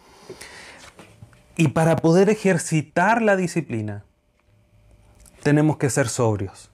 Y 1.58 1.68
para 1.68 1.98
poder 1.98 2.30
ejercitar 2.30 3.22
la 3.22 3.36
disciplina, 3.36 4.06
tenemos 5.44 5.76
que 5.76 5.90
ser 5.90 6.08
sobrios. 6.08 6.72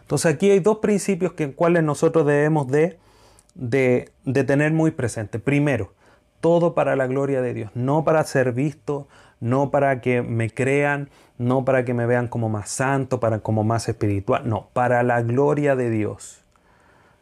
Entonces 0.00 0.32
aquí 0.32 0.52
hay 0.52 0.60
dos 0.60 0.78
principios 0.78 1.34
que 1.34 1.52
cuales 1.52 1.82
nosotros 1.82 2.24
debemos 2.24 2.66
de, 2.66 2.98
de, 3.54 4.10
de 4.24 4.44
tener 4.44 4.72
muy 4.72 4.90
presente. 4.90 5.38
Primero, 5.38 5.92
todo 6.40 6.74
para 6.74 6.96
la 6.96 7.06
gloria 7.06 7.42
de 7.42 7.52
Dios, 7.52 7.70
no 7.74 8.04
para 8.04 8.24
ser 8.24 8.52
visto, 8.52 9.06
no 9.38 9.70
para 9.70 10.00
que 10.00 10.22
me 10.22 10.48
crean, 10.48 11.10
no 11.38 11.64
para 11.64 11.84
que 11.84 11.94
me 11.94 12.06
vean 12.06 12.28
como 12.28 12.48
más 12.48 12.70
santo, 12.70 13.20
para 13.20 13.40
como 13.40 13.64
más 13.64 13.88
espiritual, 13.88 14.48
no, 14.48 14.68
para 14.72 15.02
la 15.02 15.22
gloria 15.22 15.76
de 15.76 15.90
Dios. 15.90 16.44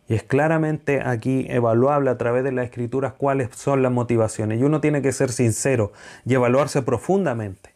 Y 0.09 0.15
es 0.15 0.23
claramente 0.23 1.01
aquí 1.03 1.47
evaluable 1.49 2.11
a 2.11 2.19
través 2.19 2.45
de 2.45 2.53
las 2.53 2.67
escrituras 2.67 3.15
cuáles 3.17 3.55
son 3.57 3.83
las 3.83 3.93
motivaciones. 3.93 4.61
Y 4.61 4.65
uno 4.65 4.81
tiene 4.81 5.01
que 5.01 5.13
ser 5.13 5.33
sincero 5.33 5.93
y 6.27 6.35
evaluarse 6.35 6.83
profundamente 6.83 7.73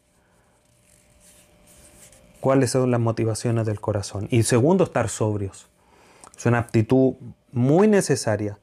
cuáles 2.41 2.71
son 2.71 2.91
las 2.91 3.01
motivaciones 3.01 3.67
del 3.67 3.81
corazón. 3.81 4.29
Y 4.31 4.43
segundo, 4.43 4.85
estar 4.85 5.09
sobrios. 5.09 5.69
Es 6.37 6.47
una 6.47 6.59
aptitud 6.59 7.15
muy 7.51 7.89
necesaria, 7.89 8.59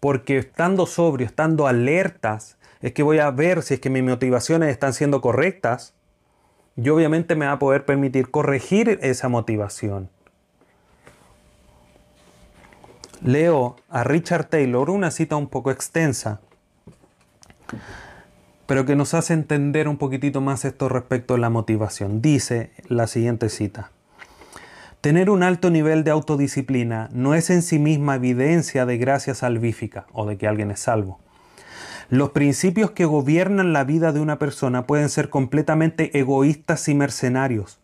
porque 0.00 0.38
estando 0.38 0.86
sobrio, 0.86 1.26
estando 1.26 1.66
alertas, 1.66 2.56
es 2.80 2.92
que 2.92 3.02
voy 3.02 3.18
a 3.18 3.30
ver 3.30 3.62
si 3.62 3.74
es 3.74 3.80
que 3.80 3.90
mis 3.90 4.02
motivaciones 4.02 4.70
están 4.70 4.94
siendo 4.94 5.20
correctas. 5.20 5.94
Y 6.76 6.88
obviamente 6.88 7.36
me 7.36 7.46
va 7.46 7.52
a 7.52 7.58
poder 7.58 7.84
permitir 7.84 8.30
corregir 8.30 8.98
esa 9.02 9.28
motivación. 9.28 10.08
Leo 13.22 13.76
a 13.90 14.02
Richard 14.02 14.46
Taylor 14.46 14.88
una 14.88 15.10
cita 15.10 15.36
un 15.36 15.48
poco 15.48 15.70
extensa, 15.70 16.40
pero 18.66 18.86
que 18.86 18.96
nos 18.96 19.14
hace 19.14 19.34
entender 19.34 19.88
un 19.88 19.98
poquitito 19.98 20.40
más 20.40 20.64
esto 20.64 20.88
respecto 20.88 21.34
a 21.34 21.38
la 21.38 21.50
motivación. 21.50 22.22
Dice 22.22 22.70
la 22.88 23.06
siguiente 23.06 23.48
cita. 23.48 23.90
Tener 25.00 25.28
un 25.28 25.42
alto 25.42 25.70
nivel 25.70 26.04
de 26.04 26.10
autodisciplina 26.10 27.08
no 27.12 27.34
es 27.34 27.50
en 27.50 27.62
sí 27.62 27.78
misma 27.78 28.16
evidencia 28.16 28.86
de 28.86 28.98
gracia 28.98 29.34
salvífica 29.34 30.06
o 30.12 30.26
de 30.26 30.38
que 30.38 30.46
alguien 30.46 30.70
es 30.70 30.80
salvo. 30.80 31.20
Los 32.10 32.30
principios 32.30 32.90
que 32.90 33.04
gobiernan 33.04 33.72
la 33.72 33.84
vida 33.84 34.10
de 34.10 34.18
una 34.18 34.40
persona 34.40 34.84
pueden 34.84 35.08
ser 35.08 35.30
completamente 35.30 36.18
egoístas 36.18 36.88
y 36.88 36.94
mercenarios. 36.96 37.78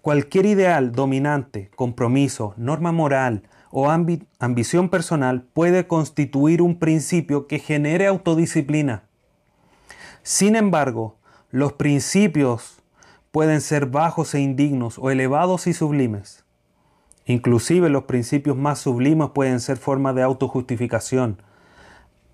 Cualquier 0.00 0.46
ideal 0.46 0.92
dominante, 0.92 1.68
compromiso, 1.74 2.54
norma 2.56 2.92
moral 2.92 3.42
o 3.72 3.90
ambición 3.90 4.90
personal 4.90 5.42
puede 5.42 5.88
constituir 5.88 6.62
un 6.62 6.78
principio 6.78 7.48
que 7.48 7.58
genere 7.58 8.06
autodisciplina. 8.06 9.02
Sin 10.22 10.54
embargo, 10.54 11.16
los 11.50 11.72
principios 11.72 12.80
pueden 13.32 13.60
ser 13.60 13.86
bajos 13.86 14.36
e 14.36 14.40
indignos 14.40 15.00
o 15.00 15.10
elevados 15.10 15.66
y 15.66 15.72
sublimes. 15.72 16.44
Inclusive 17.26 17.90
los 17.90 18.04
principios 18.04 18.56
más 18.56 18.78
sublimes 18.78 19.30
pueden 19.30 19.58
ser 19.58 19.78
formas 19.78 20.14
de 20.14 20.22
autojustificación, 20.22 21.42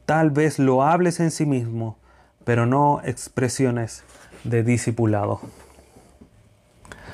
tal 0.09 0.31
vez 0.31 0.59
loables 0.59 1.21
en 1.21 1.31
sí 1.31 1.45
mismos, 1.45 1.97
pero 2.45 2.65
no 2.65 3.03
expresiones 3.05 4.05
de 4.43 4.63
discipulado. 4.63 5.39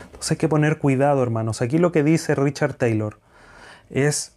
Entonces 0.04 0.30
hay 0.30 0.36
que 0.36 0.48
poner 0.48 0.78
cuidado, 0.78 1.20
hermanos. 1.20 1.60
Aquí 1.60 1.78
lo 1.78 1.90
que 1.90 2.04
dice 2.04 2.36
Richard 2.36 2.74
Taylor 2.74 3.18
es 3.90 4.36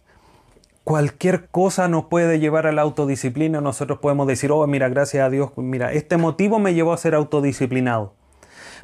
cualquier 0.82 1.46
cosa 1.46 1.86
nos 1.86 2.06
puede 2.06 2.40
llevar 2.40 2.66
a 2.66 2.72
la 2.72 2.82
autodisciplina. 2.82 3.60
Nosotros 3.60 4.00
podemos 4.00 4.26
decir, 4.26 4.50
oh, 4.50 4.66
mira, 4.66 4.88
gracias 4.88 5.24
a 5.24 5.30
Dios, 5.30 5.52
mira, 5.54 5.92
este 5.92 6.16
motivo 6.16 6.58
me 6.58 6.74
llevó 6.74 6.92
a 6.92 6.98
ser 6.98 7.14
autodisciplinado. 7.14 8.14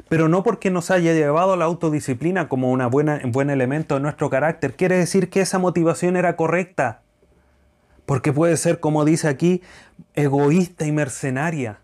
Pero 0.07 0.29
no 0.29 0.41
porque 0.41 0.71
nos 0.71 0.89
haya 0.89 1.11
llevado 1.11 1.51
a 1.51 1.57
la 1.57 1.65
autodisciplina 1.65 2.47
como 2.47 2.71
un 2.71 2.89
buen 2.91 3.49
elemento 3.49 3.95
de 3.95 3.99
nuestro 3.99 4.29
carácter, 4.29 4.77
quiere 4.77 4.97
decir 4.97 5.29
que 5.29 5.41
esa 5.41 5.59
motivación 5.59 6.15
era 6.15 6.37
correcta. 6.37 7.01
Porque 8.05 8.31
puede 8.31 8.57
ser, 8.57 8.79
como 8.79 9.05
dice 9.05 9.27
aquí, 9.27 9.61
egoísta 10.13 10.85
y 10.85 10.91
mercenaria 10.91 11.79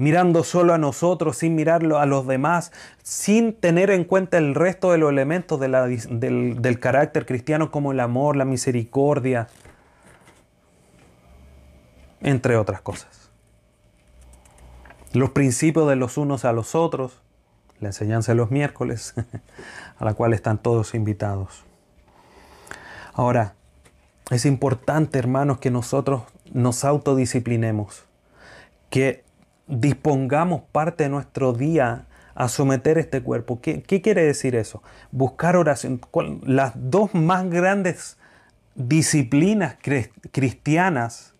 mirando 0.00 0.44
solo 0.44 0.72
a 0.72 0.78
nosotros, 0.78 1.36
sin 1.36 1.54
mirarlo 1.54 1.98
a 1.98 2.06
los 2.06 2.26
demás, 2.26 2.72
sin 3.02 3.52
tener 3.52 3.90
en 3.90 4.04
cuenta 4.04 4.38
el 4.38 4.54
resto 4.54 4.92
de 4.92 4.96
los 4.96 5.10
elementos 5.10 5.60
del, 5.60 6.78
carácter 6.80 7.26
cristiano 7.26 7.70
como 7.70 7.92
el 7.92 8.00
amor, 8.00 8.34
la 8.34 8.46
misericordia, 8.46 9.48
entre 12.22 12.56
otras 12.56 12.80
cosas. 12.80 13.30
Los 15.12 15.32
principios 15.32 15.86
de 15.86 15.96
los 15.96 16.16
unos 16.16 16.46
a 16.46 16.54
los 16.54 16.74
otros, 16.74 17.20
la 17.78 17.88
enseñanza 17.88 18.32
de 18.32 18.36
los 18.36 18.50
miércoles, 18.50 19.12
a 19.98 20.04
la 20.06 20.14
cual 20.14 20.32
están 20.32 20.56
todos 20.56 20.94
invitados. 20.94 21.66
Ahora, 23.12 23.54
es 24.30 24.46
importante, 24.46 25.18
hermanos, 25.18 25.58
que 25.58 25.70
nosotros 25.70 26.22
nos 26.52 26.84
autodisciplinemos, 26.84 28.04
que 28.88 29.24
dispongamos 29.66 30.62
parte 30.72 31.04
de 31.04 31.10
nuestro 31.10 31.52
día 31.52 32.06
a 32.34 32.48
someter 32.48 32.96
este 32.96 33.22
cuerpo. 33.22 33.60
¿Qué, 33.60 33.82
quiere 33.82 34.24
decir 34.24 34.54
eso? 34.54 34.82
Buscar 35.10 35.56
oración. 35.56 36.00
Las 36.44 36.72
dos 36.76 37.14
más 37.14 37.48
grandes 37.50 38.18
disciplinas 38.74 39.76
cristianas 40.32 41.34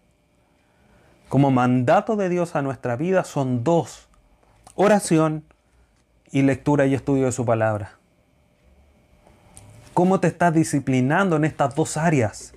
como 1.28 1.50
mandato 1.52 2.16
de 2.16 2.28
Dios 2.28 2.56
a 2.56 2.62
nuestra 2.62 2.96
vida 2.96 3.24
son 3.24 3.62
dos. 3.62 4.08
Oración 4.74 5.44
y 6.32 6.42
lectura 6.42 6.86
y 6.86 6.94
estudio 6.94 7.26
de 7.26 7.32
su 7.32 7.44
palabra. 7.44 7.98
¿Cómo 9.94 10.20
te 10.20 10.28
estás 10.28 10.52
disciplinando 10.52 11.36
en 11.36 11.44
estas 11.44 11.74
dos 11.74 11.96
áreas? 11.96 12.54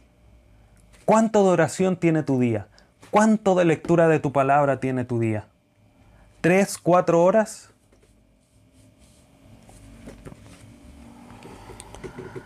¿Cuánto 1.06 1.44
de 1.44 1.50
oración 1.50 1.98
tiene 1.98 2.24
tu 2.24 2.40
día? 2.40 2.68
¿Cuánto 3.12 3.56
de 3.56 3.66
lectura 3.66 4.08
de 4.08 4.20
tu 4.20 4.32
palabra 4.32 4.80
tiene 4.80 5.06
tu 5.06 5.20
día? 5.20 5.48
tres, 6.44 6.78
cuatro 6.78 7.24
horas. 7.24 7.70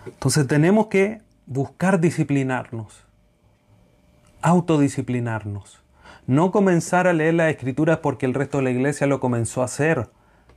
Entonces 0.05 0.45
tenemos 0.45 0.86
que 0.86 1.24
buscar 1.47 1.99
disciplinarnos, 1.99 3.03
autodisciplinarnos. 4.43 5.82
No 6.28 6.51
comenzar 6.51 7.08
a 7.08 7.14
leer 7.14 7.34
las 7.34 7.49
escrituras 7.49 7.97
porque 7.97 8.28
el 8.28 8.36
resto 8.36 8.60
de 8.60 8.66
la 8.66 8.70
iglesia 8.70 9.08
lo 9.08 9.20
comenzó 9.20 9.64
a 9.64 9.66
hacer. 9.66 10.12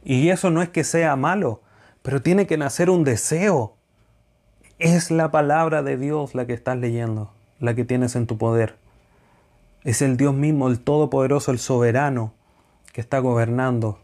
Y 0.04 0.28
eso 0.28 0.50
no 0.50 0.60
es 0.60 0.68
que 0.68 0.84
sea 0.84 1.16
malo, 1.16 1.62
pero 2.02 2.20
tiene 2.20 2.46
que 2.46 2.58
nacer 2.58 2.90
un 2.90 3.04
deseo. 3.04 3.78
Es 4.78 5.10
la 5.10 5.30
palabra 5.30 5.82
de 5.82 5.96
Dios 5.96 6.34
la 6.34 6.46
que 6.46 6.52
estás 6.52 6.76
leyendo, 6.76 7.32
la 7.60 7.74
que 7.74 7.84
tienes 7.84 8.16
en 8.16 8.26
tu 8.26 8.36
poder. 8.38 8.76
Es 9.84 10.02
el 10.02 10.16
Dios 10.16 10.34
mismo, 10.34 10.68
el 10.68 10.80
Todopoderoso, 10.80 11.52
el 11.52 11.58
Soberano, 11.58 12.32
que 12.92 13.00
está 13.00 13.18
gobernando 13.20 14.00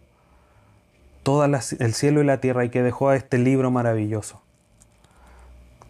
todo 1.23 1.45
el 1.45 1.95
cielo 1.95 2.23
y 2.23 2.25
la 2.25 2.41
tierra 2.41 2.65
y 2.65 2.71
que 2.71 2.83
dejó 2.83 3.09
a 3.09 3.17
este 3.17 3.39
libro 3.39 3.73
maravilloso. 3.73 4.43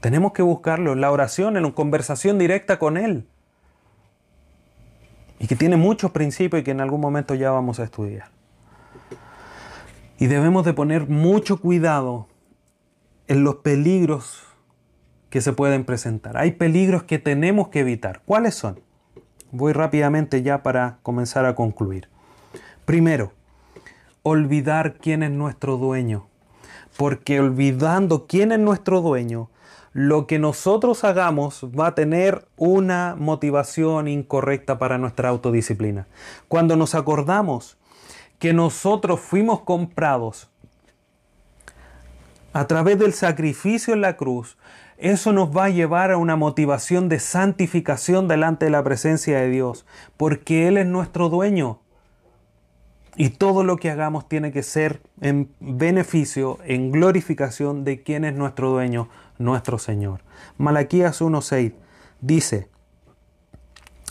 Tenemos 0.01 0.33
que 0.33 0.43
buscarlo 0.43 0.93
en 0.95 1.03
la 1.03 1.11
oración, 1.11 1.57
en 1.57 1.67
una 1.67 1.75
conversación 1.75 2.39
directa 2.39 2.79
con 2.79 2.97
Él. 2.97 3.29
y 5.39 5.49
que 5.49 5.57
tiene 5.57 5.77
muchos 5.77 6.13
principios 6.13 6.63
y 6.63 6.65
que 6.65 6.71
en 6.71 6.81
algún 6.81 7.03
momento 7.03 7.35
ya 7.35 7.51
vamos 7.51 7.79
a 7.79 7.85
estudiar. 7.85 8.31
Y 10.19 10.29
debemos 10.29 10.65
de 10.65 10.73
poner 10.73 11.11
mucho 11.11 11.61
cuidado 11.61 12.27
en 13.29 13.45
los 13.45 13.57
peligros 13.57 14.46
que 15.37 15.43
se 15.43 15.53
pueden 15.53 15.85
presentar. 15.85 16.39
Hay 16.39 16.53
peligros 16.53 17.03
que 17.03 17.19
tenemos 17.19 17.69
que 17.69 17.81
evitar. 17.81 18.23
¿Cuáles 18.25 18.55
son? 18.55 18.81
Voy 19.51 19.75
rápidamente 19.75 20.41
ya 20.41 20.63
para 20.63 20.97
comenzar 21.03 21.45
a 21.45 21.55
concluir. 21.55 22.09
Primero, 22.87 23.35
olvidar 24.23 24.95
quién 24.95 25.23
es 25.23 25.31
nuestro 25.31 25.77
dueño. 25.77 26.27
Porque 26.97 27.39
olvidando 27.39 28.27
quién 28.27 28.51
es 28.51 28.59
nuestro 28.59 29.03
dueño, 29.03 29.51
lo 29.93 30.27
que 30.27 30.39
nosotros 30.39 31.05
hagamos 31.05 31.67
va 31.79 31.89
a 31.89 31.95
tener 31.95 32.49
una 32.57 33.15
motivación 33.19 34.09
incorrecta 34.09 34.79
para 34.79 34.97
nuestra 34.97 35.29
autodisciplina. 35.29 36.07
Cuando 36.49 36.77
nos 36.77 36.95
acordamos 36.95 37.77
que 38.39 38.55
nosotros 38.55 39.21
fuimos 39.21 39.61
comprados 39.61 40.49
a 42.55 42.67
través 42.67 42.99
del 42.99 43.13
sacrificio 43.13 43.93
en 43.93 44.01
la 44.01 44.17
cruz, 44.17 44.57
eso 44.99 45.33
nos 45.33 45.55
va 45.55 45.65
a 45.65 45.71
llevar 45.71 46.11
a 46.11 46.17
una 46.17 46.37
motivación 46.37 47.09
de 47.09 47.19
santificación 47.19 48.29
delante 48.29 48.67
de 48.67 48.71
la 48.71 48.83
presencia 48.83 49.39
de 49.39 49.51
Dios, 49.51 49.85
porque 50.17 50.69
Él 50.69 50.79
es 50.79 50.87
nuestro 50.87 51.29
dueño. 51.29 51.81
Y 53.19 53.31
todo 53.31 53.65
lo 53.65 53.77
que 53.77 53.91
hagamos 53.91 54.29
tiene 54.29 54.53
que 54.53 54.63
ser 54.63 55.01
en 55.21 55.51
beneficio, 55.61 56.59
en 56.65 56.93
glorificación 56.93 57.85
de 57.85 58.03
quien 58.03 58.25
es 58.25 58.35
nuestro 58.35 58.71
dueño, 58.71 59.09
nuestro 59.39 59.79
Señor. 59.79 60.21
Malaquías 60.59 61.21
1.6 61.21 61.73
dice, 62.21 62.69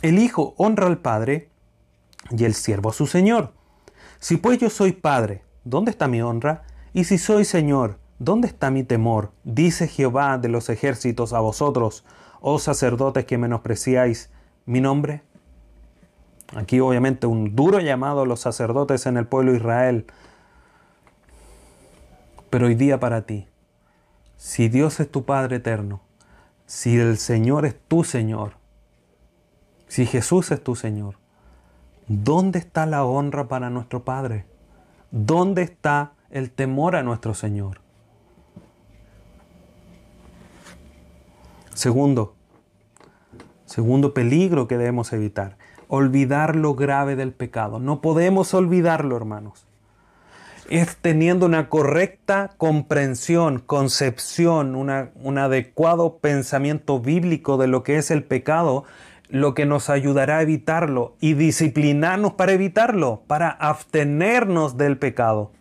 el 0.02 0.20
Hijo 0.20 0.54
honra 0.58 0.88
al 0.88 0.98
Padre 1.00 1.50
y 2.32 2.46
el 2.46 2.54
siervo 2.54 2.90
a 2.90 2.94
su 2.94 3.08
Señor. 3.08 3.54
Si 4.20 4.38
pues 4.38 4.58
yo 4.60 4.70
soy 4.70 4.92
Padre, 4.92 5.44
¿dónde 5.64 5.92
está 5.92 6.08
mi 6.08 6.22
honra? 6.22 6.64
Y 6.94 7.04
si 7.04 7.18
soy 7.18 7.46
Señor, 7.46 8.00
¿dónde 8.20 8.48
está 8.48 8.72
mi 8.72 8.84
temor? 8.84 9.32
Dice 9.44 9.88
Jehová 9.88 10.38
de 10.38 10.50
los 10.50 10.70
ejércitos 10.70 11.34
a 11.34 11.40
vosotros, 11.40 12.06
oh 12.42 12.60
sacerdotes 12.60 13.26
que 13.26 13.38
menospreciáis 13.38 14.30
mi 14.66 14.82
nombre. 14.82 15.24
Aquí 16.56 16.80
obviamente 16.80 17.28
un 17.28 17.56
duro 17.56 17.80
llamado 17.80 18.22
a 18.22 18.26
los 18.26 18.40
sacerdotes 18.40 19.06
en 19.06 19.18
el 19.18 19.28
pueblo 19.28 19.52
de 19.52 19.58
Israel. 19.58 20.06
Pero 22.50 22.68
hoy 22.68 22.76
día 22.76 23.00
para 23.00 23.24
ti, 23.24 23.48
si 24.38 24.70
Dios 24.70 25.00
es 25.00 25.10
tu 25.10 25.26
Padre 25.26 25.58
eterno, 25.58 26.02
si 26.66 27.00
el 27.00 27.18
Señor 27.18 27.66
es 27.66 27.76
tu 27.88 28.04
Señor, 28.04 28.54
si 29.88 30.06
Jesús 30.06 30.52
es 30.52 30.64
tu 30.64 30.76
Señor, 30.76 31.16
¿dónde 32.08 32.60
está 32.60 32.86
la 32.86 33.06
honra 33.06 33.48
para 33.48 33.70
nuestro 33.70 34.04
Padre? 34.04 34.46
¿Dónde 35.12 35.64
está 35.64 36.14
el 36.30 36.52
temor 36.52 36.96
a 36.96 37.04
nuestro 37.04 37.34
Señor? 37.34 37.85
Segundo, 41.76 42.34
segundo 43.66 44.16
peligro 44.16 44.68
que 44.68 44.78
debemos 44.78 45.14
evitar, 45.14 45.58
olvidar 45.88 46.56
lo 46.56 46.74
grave 46.74 47.16
del 47.16 47.32
pecado. 47.32 47.80
No 47.80 48.02
podemos 48.02 48.56
olvidarlo, 48.56 49.16
hermanos 49.16 49.68
es 50.70 50.98
teniendo 50.98 51.46
una 51.46 51.70
correcta 51.70 52.52
comprensión, 52.58 53.60
concepción, 53.60 54.76
un 54.76 55.38
adecuado 55.38 56.18
pensamiento 56.18 57.00
bíblico 57.00 57.58
de 57.58 57.68
lo 57.68 57.84
que 57.84 57.98
es 57.98 58.10
el 58.10 58.24
pecado, 58.24 58.84
lo 59.30 59.54
que 59.54 59.66
nos 59.66 59.90
ayudará 59.90 60.38
a 60.38 60.42
evitarlo 60.42 61.16
y 61.20 61.34
disciplinarnos 61.34 62.34
para 62.34 62.54
evitarlo, 62.54 63.24
para 63.28 63.50
abstenernos 63.50 64.78
del 64.78 64.98
pecado. 64.98 65.52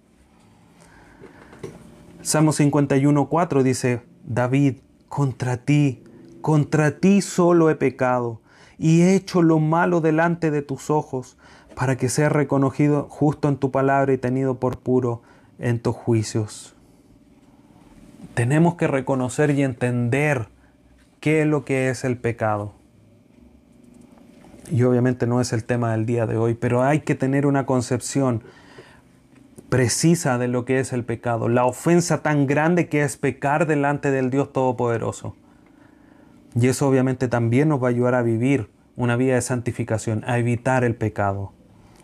Salmo 2.22 2.52
51.4 2.52 3.62
dice, 3.62 4.02
David, 4.24 4.76
contra 5.08 5.58
ti, 5.58 6.03
contra 6.44 6.98
ti 6.98 7.22
solo 7.22 7.70
he 7.70 7.74
pecado 7.74 8.42
y 8.76 9.00
he 9.00 9.14
hecho 9.14 9.40
lo 9.40 9.60
malo 9.60 10.02
delante 10.02 10.50
de 10.50 10.60
tus 10.60 10.90
ojos 10.90 11.38
para 11.74 11.96
que 11.96 12.10
sea 12.10 12.28
reconocido 12.28 13.06
justo 13.08 13.48
en 13.48 13.56
tu 13.56 13.70
palabra 13.70 14.12
y 14.12 14.18
tenido 14.18 14.60
por 14.60 14.78
puro 14.78 15.22
en 15.58 15.80
tus 15.80 15.96
juicios. 15.96 16.76
Tenemos 18.34 18.74
que 18.74 18.86
reconocer 18.86 19.52
y 19.52 19.62
entender 19.62 20.48
qué 21.18 21.40
es 21.40 21.46
lo 21.46 21.64
que 21.64 21.88
es 21.88 22.04
el 22.04 22.18
pecado. 22.18 22.74
Y 24.70 24.82
obviamente 24.82 25.26
no 25.26 25.40
es 25.40 25.54
el 25.54 25.64
tema 25.64 25.92
del 25.92 26.04
día 26.04 26.26
de 26.26 26.36
hoy, 26.36 26.52
pero 26.52 26.82
hay 26.82 27.00
que 27.00 27.14
tener 27.14 27.46
una 27.46 27.64
concepción 27.64 28.42
precisa 29.70 30.36
de 30.36 30.48
lo 30.48 30.66
que 30.66 30.78
es 30.78 30.92
el 30.92 31.06
pecado, 31.06 31.48
la 31.48 31.64
ofensa 31.64 32.22
tan 32.22 32.46
grande 32.46 32.90
que 32.90 33.02
es 33.02 33.16
pecar 33.16 33.66
delante 33.66 34.10
del 34.10 34.28
Dios 34.28 34.52
Todopoderoso. 34.52 35.36
Y 36.54 36.68
eso 36.68 36.88
obviamente 36.88 37.28
también 37.28 37.68
nos 37.68 37.82
va 37.82 37.88
a 37.88 37.90
ayudar 37.90 38.14
a 38.14 38.22
vivir 38.22 38.70
una 38.96 39.16
vida 39.16 39.34
de 39.34 39.42
santificación, 39.42 40.22
a 40.26 40.38
evitar 40.38 40.84
el 40.84 40.94
pecado. 40.94 41.52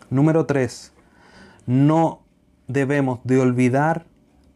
Número 0.09 0.45
3. 0.45 0.93
No 1.65 2.21
debemos 2.67 3.19
de 3.23 3.39
olvidar 3.39 4.05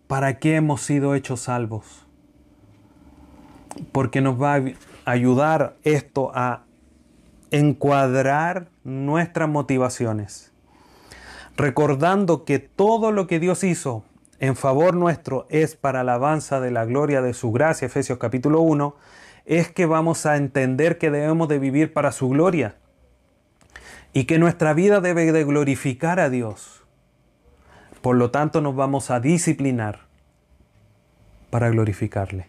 para 0.08 0.38
qué 0.38 0.56
hemos 0.56 0.82
sido 0.82 1.16
hechos 1.16 1.42
salvos. 1.42 2.06
Porque 3.92 4.22
nos 4.22 4.42
va 4.42 4.56
a 4.56 4.64
ayudar 5.06 5.78
esto 5.84 6.32
a 6.34 6.64
encuadrar 7.52 8.70
nuestras 8.84 9.48
motivaciones. 9.48 10.52
Recordando 11.56 12.44
que 12.44 12.60
todo 12.60 13.12
lo 13.12 13.28
que 13.28 13.40
Dios 13.40 13.64
hizo 13.64 14.04
en 14.40 14.58
favor 14.58 14.96
nuestro 14.96 15.48
es 15.50 15.76
para 15.76 16.02
alabanza 16.02 16.60
de 16.60 16.72
la 16.72 16.84
gloria 16.84 17.22
de 17.22 17.34
su 17.34 17.52
gracia, 17.54 17.86
Efesios 17.86 18.18
capítulo 18.18 18.60
1, 18.62 18.96
es 19.46 19.70
que 19.72 19.86
vamos 19.86 20.26
a 20.26 20.38
entender 20.38 20.98
que 20.98 21.12
debemos 21.12 21.48
de 21.48 21.60
vivir 21.60 21.94
para 21.94 22.12
su 22.12 22.30
gloria 22.30 22.76
y 24.14 24.26
que 24.26 24.40
nuestra 24.40 24.74
vida 24.74 25.02
debe 25.02 25.32
de 25.32 25.44
glorificar 25.44 26.20
a 26.20 26.30
Dios. 26.30 26.84
Por 28.02 28.16
lo 28.16 28.32
tanto, 28.32 28.62
nos 28.62 28.76
vamos 28.76 29.12
a 29.12 29.20
disciplinar 29.20 30.02
para 31.50 31.70
glorificarle. 31.70 32.48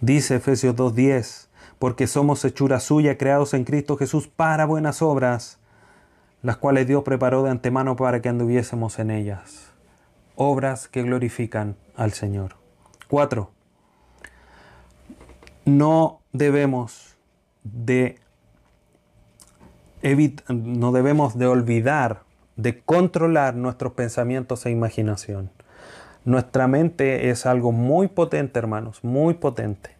Dice 0.00 0.36
Efesios 0.36 0.74
2.10, 0.74 1.46
porque 1.78 2.06
somos 2.06 2.44
hechura 2.44 2.80
suya, 2.80 3.16
creados 3.18 3.54
en 3.54 3.64
Cristo 3.64 3.96
Jesús 3.96 4.26
para 4.28 4.64
buenas 4.64 5.02
obras, 5.02 5.58
las 6.42 6.56
cuales 6.56 6.88
Dios 6.88 7.04
preparó 7.04 7.42
de 7.44 7.50
antemano 7.50 7.94
para 7.94 8.20
que 8.20 8.28
anduviésemos 8.28 8.98
en 8.98 9.10
ellas. 9.10 9.70
Obras 10.34 10.88
que 10.88 11.02
glorifican 11.02 11.76
al 11.94 12.12
Señor. 12.12 12.61
4. 13.12 13.50
No 15.66 16.22
debemos 16.32 17.14
de 17.62 18.18
no 20.48 20.92
debemos 20.92 21.36
de 21.36 21.46
olvidar 21.46 22.22
de 22.56 22.80
controlar 22.80 23.54
nuestros 23.54 23.92
pensamientos 23.92 24.64
e 24.64 24.70
imaginación. 24.70 25.50
Nuestra 26.24 26.66
mente 26.68 27.28
es 27.28 27.44
algo 27.44 27.70
muy 27.70 28.08
potente, 28.08 28.58
hermanos, 28.58 29.04
muy 29.04 29.34
potente. 29.34 29.90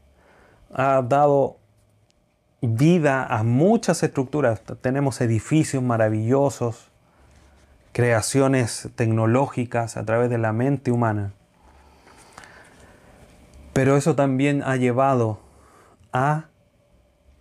Ha 0.72 1.02
dado 1.02 1.58
vida 2.62 3.26
a 3.26 3.42
muchas 3.42 4.02
estructuras. 4.02 4.62
Tenemos 4.80 5.20
edificios 5.20 5.82
maravillosos, 5.82 6.90
creaciones 7.92 8.88
tecnológicas 8.94 9.98
a 9.98 10.04
través 10.06 10.30
de 10.30 10.38
la 10.38 10.54
mente 10.54 10.90
humana. 10.90 11.34
Pero 13.72 13.96
eso 13.96 14.14
también 14.14 14.62
ha 14.62 14.76
llevado 14.76 15.38
a 16.12 16.46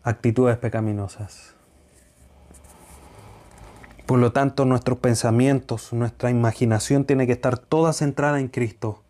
actitudes 0.03 0.57
pecaminosas. 0.57 1.55
Por 4.05 4.19
lo 4.19 4.31
tanto, 4.31 4.65
nuestros 4.65 4.97
pensamientos, 4.97 5.93
nuestra 5.93 6.29
imaginación 6.29 7.05
tiene 7.05 7.27
que 7.27 7.33
estar 7.33 7.57
toda 7.57 7.93
centrada 7.93 8.39
en 8.39 8.47
Cristo. 8.47 9.03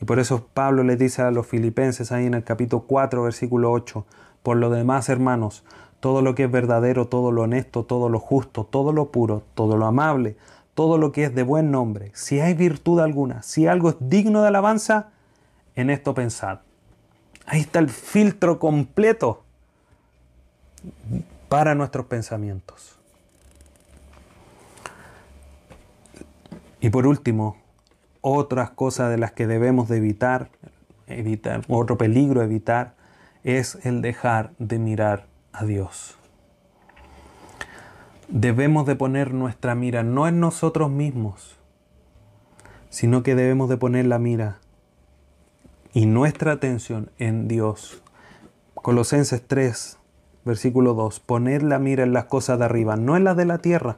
Y 0.00 0.04
por 0.04 0.18
eso 0.18 0.48
Pablo 0.52 0.82
le 0.82 0.96
dice 0.96 1.22
a 1.22 1.30
los 1.30 1.46
filipenses 1.46 2.12
ahí 2.12 2.26
en 2.26 2.34
el 2.34 2.44
capítulo 2.44 2.84
4, 2.86 3.22
versículo 3.22 3.72
8, 3.72 4.04
por 4.42 4.58
lo 4.58 4.68
demás, 4.68 5.08
hermanos, 5.08 5.64
todo 6.00 6.20
lo 6.20 6.34
que 6.34 6.44
es 6.44 6.50
verdadero, 6.50 7.06
todo 7.06 7.32
lo 7.32 7.42
honesto, 7.42 7.84
todo 7.84 8.08
lo 8.08 8.18
justo, 8.18 8.64
todo 8.64 8.92
lo 8.92 9.10
puro, 9.10 9.42
todo 9.54 9.76
lo 9.76 9.86
amable, 9.86 10.36
todo 10.74 10.98
lo 10.98 11.12
que 11.12 11.24
es 11.24 11.34
de 11.34 11.42
buen 11.42 11.70
nombre, 11.70 12.10
si 12.14 12.40
hay 12.40 12.52
virtud 12.52 13.00
alguna, 13.00 13.42
si 13.42 13.66
algo 13.66 13.88
es 13.88 13.96
digno 14.00 14.42
de 14.42 14.48
alabanza, 14.48 15.12
en 15.76 15.90
esto 15.90 16.14
pensad. 16.14 16.60
Ahí 17.46 17.60
está 17.60 17.78
el 17.78 17.90
filtro 17.90 18.58
completo 18.58 19.44
para 21.48 21.74
nuestros 21.74 22.06
pensamientos. 22.06 22.98
Y 26.80 26.90
por 26.90 27.06
último, 27.06 27.56
otras 28.20 28.70
cosas 28.70 29.10
de 29.10 29.18
las 29.18 29.32
que 29.32 29.46
debemos 29.46 29.88
de 29.88 29.98
evitar, 29.98 30.50
evitar, 31.06 31.62
otro 31.68 31.96
peligro 31.96 32.42
evitar, 32.42 32.94
es 33.44 33.78
el 33.84 34.02
dejar 34.02 34.52
de 34.58 34.78
mirar 34.78 35.26
a 35.52 35.64
Dios. 35.64 36.16
Debemos 38.28 38.86
de 38.86 38.96
poner 38.96 39.32
nuestra 39.32 39.76
mira 39.76 40.02
no 40.02 40.26
en 40.26 40.40
nosotros 40.40 40.90
mismos, 40.90 41.56
sino 42.90 43.22
que 43.22 43.36
debemos 43.36 43.68
de 43.68 43.76
poner 43.76 44.06
la 44.06 44.18
mira 44.18 44.58
y 45.96 46.04
nuestra 46.04 46.52
atención 46.52 47.10
en 47.18 47.48
Dios. 47.48 48.02
Colosenses 48.74 49.42
3, 49.46 49.98
versículo 50.44 50.92
2, 50.92 51.20
poner 51.20 51.62
la 51.62 51.78
mira 51.78 52.02
en 52.02 52.12
las 52.12 52.26
cosas 52.26 52.58
de 52.58 52.66
arriba, 52.66 52.96
no 52.96 53.16
en 53.16 53.24
las 53.24 53.34
de 53.36 53.46
la 53.46 53.58
tierra 53.58 53.96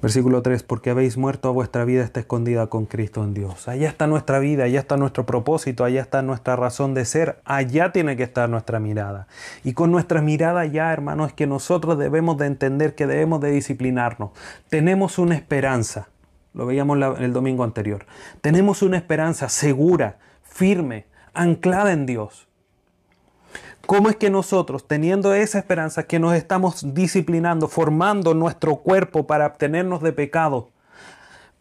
Versículo 0.00 0.42
3, 0.42 0.62
porque 0.62 0.90
habéis 0.90 1.16
muerto 1.16 1.52
vuestra 1.52 1.84
vida 1.84 2.04
está 2.04 2.20
escondida 2.20 2.68
con 2.68 2.86
Cristo 2.86 3.24
en 3.24 3.34
Dios. 3.34 3.66
Allá 3.66 3.88
está 3.88 4.06
nuestra 4.06 4.38
vida, 4.38 4.64
allá 4.64 4.78
está 4.78 4.96
nuestro 4.96 5.26
propósito, 5.26 5.82
allá 5.82 6.00
está 6.00 6.22
nuestra 6.22 6.54
razón 6.54 6.94
de 6.94 7.04
ser, 7.04 7.40
allá 7.44 7.90
tiene 7.90 8.16
que 8.16 8.22
estar 8.22 8.48
nuestra 8.48 8.78
mirada. 8.78 9.26
Y 9.64 9.72
con 9.72 9.90
nuestra 9.90 10.22
mirada 10.22 10.66
ya, 10.66 10.92
hermanos, 10.92 11.28
es 11.28 11.32
que 11.32 11.48
nosotros 11.48 11.98
debemos 11.98 12.38
de 12.38 12.46
entender 12.46 12.94
que 12.94 13.08
debemos 13.08 13.40
de 13.40 13.50
disciplinarnos. 13.50 14.30
Tenemos 14.68 15.18
una 15.18 15.34
esperanza, 15.34 16.10
lo 16.54 16.66
veíamos 16.66 16.98
el 17.20 17.32
domingo 17.32 17.64
anterior, 17.64 18.06
tenemos 18.40 18.82
una 18.82 18.96
esperanza 18.96 19.48
segura, 19.48 20.18
firme, 20.42 21.06
anclada 21.34 21.92
en 21.92 22.06
Dios. 22.06 22.46
¿Cómo 23.86 24.10
es 24.10 24.16
que 24.16 24.28
nosotros, 24.28 24.86
teniendo 24.86 25.32
esa 25.32 25.58
esperanza 25.58 26.02
que 26.02 26.18
nos 26.18 26.34
estamos 26.34 26.92
disciplinando, 26.92 27.68
formando 27.68 28.34
nuestro 28.34 28.76
cuerpo 28.76 29.26
para 29.26 29.46
abstenernos 29.46 30.02
de 30.02 30.12
pecado, 30.12 30.68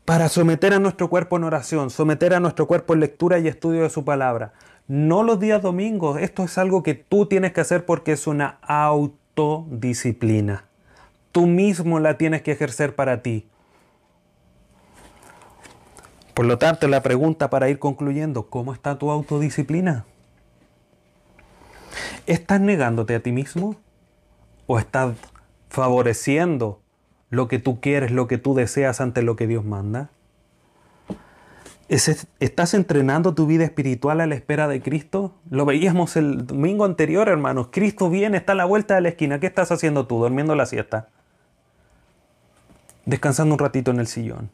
para 0.03 0.27
someter 0.27 0.73
a 0.73 0.79
nuestro 0.79 1.09
cuerpo 1.09 1.37
en 1.37 1.45
oración, 1.45 1.89
someter 1.89 2.33
a 2.33 2.41
nuestro 2.41 2.67
cuerpo 2.67 2.93
en 2.93 2.99
lectura 2.99 3.39
y 3.39 3.47
estudio 3.47 3.83
de 3.83 3.89
su 3.89 4.03
palabra? 4.03 4.51
No 4.89 5.23
los 5.23 5.39
días 5.39 5.61
domingos, 5.61 6.19
esto 6.19 6.43
es 6.43 6.57
algo 6.57 6.83
que 6.83 6.95
tú 6.95 7.27
tienes 7.27 7.53
que 7.53 7.61
hacer 7.61 7.85
porque 7.85 8.11
es 8.11 8.27
una 8.27 8.57
autodisciplina. 8.61 10.65
Tú 11.31 11.45
mismo 11.45 11.99
la 11.99 12.17
tienes 12.17 12.41
que 12.41 12.51
ejercer 12.51 12.95
para 12.95 13.21
ti. 13.21 13.47
Por 16.37 16.45
lo 16.45 16.59
tanto, 16.59 16.87
la 16.87 17.01
pregunta 17.01 17.49
para 17.49 17.67
ir 17.67 17.79
concluyendo, 17.79 18.45
¿cómo 18.45 18.71
está 18.71 18.99
tu 18.99 19.09
autodisciplina? 19.09 20.05
¿Estás 22.27 22.61
negándote 22.61 23.15
a 23.15 23.21
ti 23.21 23.31
mismo? 23.31 23.75
¿O 24.67 24.77
estás 24.77 25.15
favoreciendo 25.67 26.79
lo 27.31 27.47
que 27.47 27.57
tú 27.57 27.81
quieres, 27.81 28.11
lo 28.11 28.27
que 28.27 28.37
tú 28.37 28.53
deseas 28.53 29.01
ante 29.01 29.23
lo 29.23 29.35
que 29.35 29.47
Dios 29.47 29.65
manda? 29.65 30.11
¿Estás 31.87 32.75
entrenando 32.75 33.33
tu 33.33 33.47
vida 33.47 33.63
espiritual 33.63 34.21
a 34.21 34.27
la 34.27 34.35
espera 34.35 34.67
de 34.67 34.79
Cristo? 34.79 35.33
Lo 35.49 35.65
veíamos 35.65 36.17
el 36.17 36.45
domingo 36.45 36.85
anterior, 36.85 37.29
hermanos. 37.29 37.69
Cristo 37.71 38.11
viene, 38.11 38.37
está 38.37 38.51
a 38.51 38.55
la 38.55 38.65
vuelta 38.65 38.93
de 38.93 39.01
la 39.01 39.09
esquina. 39.09 39.39
¿Qué 39.39 39.47
estás 39.47 39.71
haciendo 39.71 40.05
tú? 40.05 40.19
¿Durmiendo 40.19 40.53
la 40.53 40.67
siesta? 40.67 41.07
¿Descansando 43.05 43.55
un 43.55 43.59
ratito 43.59 43.89
en 43.89 43.99
el 43.99 44.05
sillón? 44.05 44.51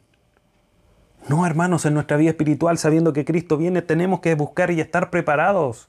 No, 1.28 1.46
hermanos, 1.46 1.86
en 1.86 1.94
nuestra 1.94 2.16
vida 2.16 2.30
espiritual, 2.30 2.76
sabiendo 2.76 3.12
que 3.12 3.24
Cristo 3.24 3.56
viene, 3.56 3.80
tenemos 3.82 4.20
que 4.20 4.34
buscar 4.34 4.70
y 4.70 4.80
estar 4.80 5.10
preparados 5.10 5.88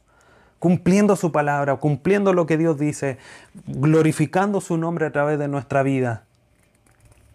cumpliendo 0.60 1.16
su 1.16 1.32
palabra, 1.32 1.76
cumpliendo 1.76 2.34
lo 2.34 2.46
que 2.46 2.58
Dios 2.58 2.80
dice, 2.80 3.18
glorificando 3.68 4.62
su 4.62 4.78
nombre 4.78 5.06
a 5.06 5.12
través 5.12 5.38
de 5.38 5.48
nuestra 5.48 5.84
vida. 5.84 6.24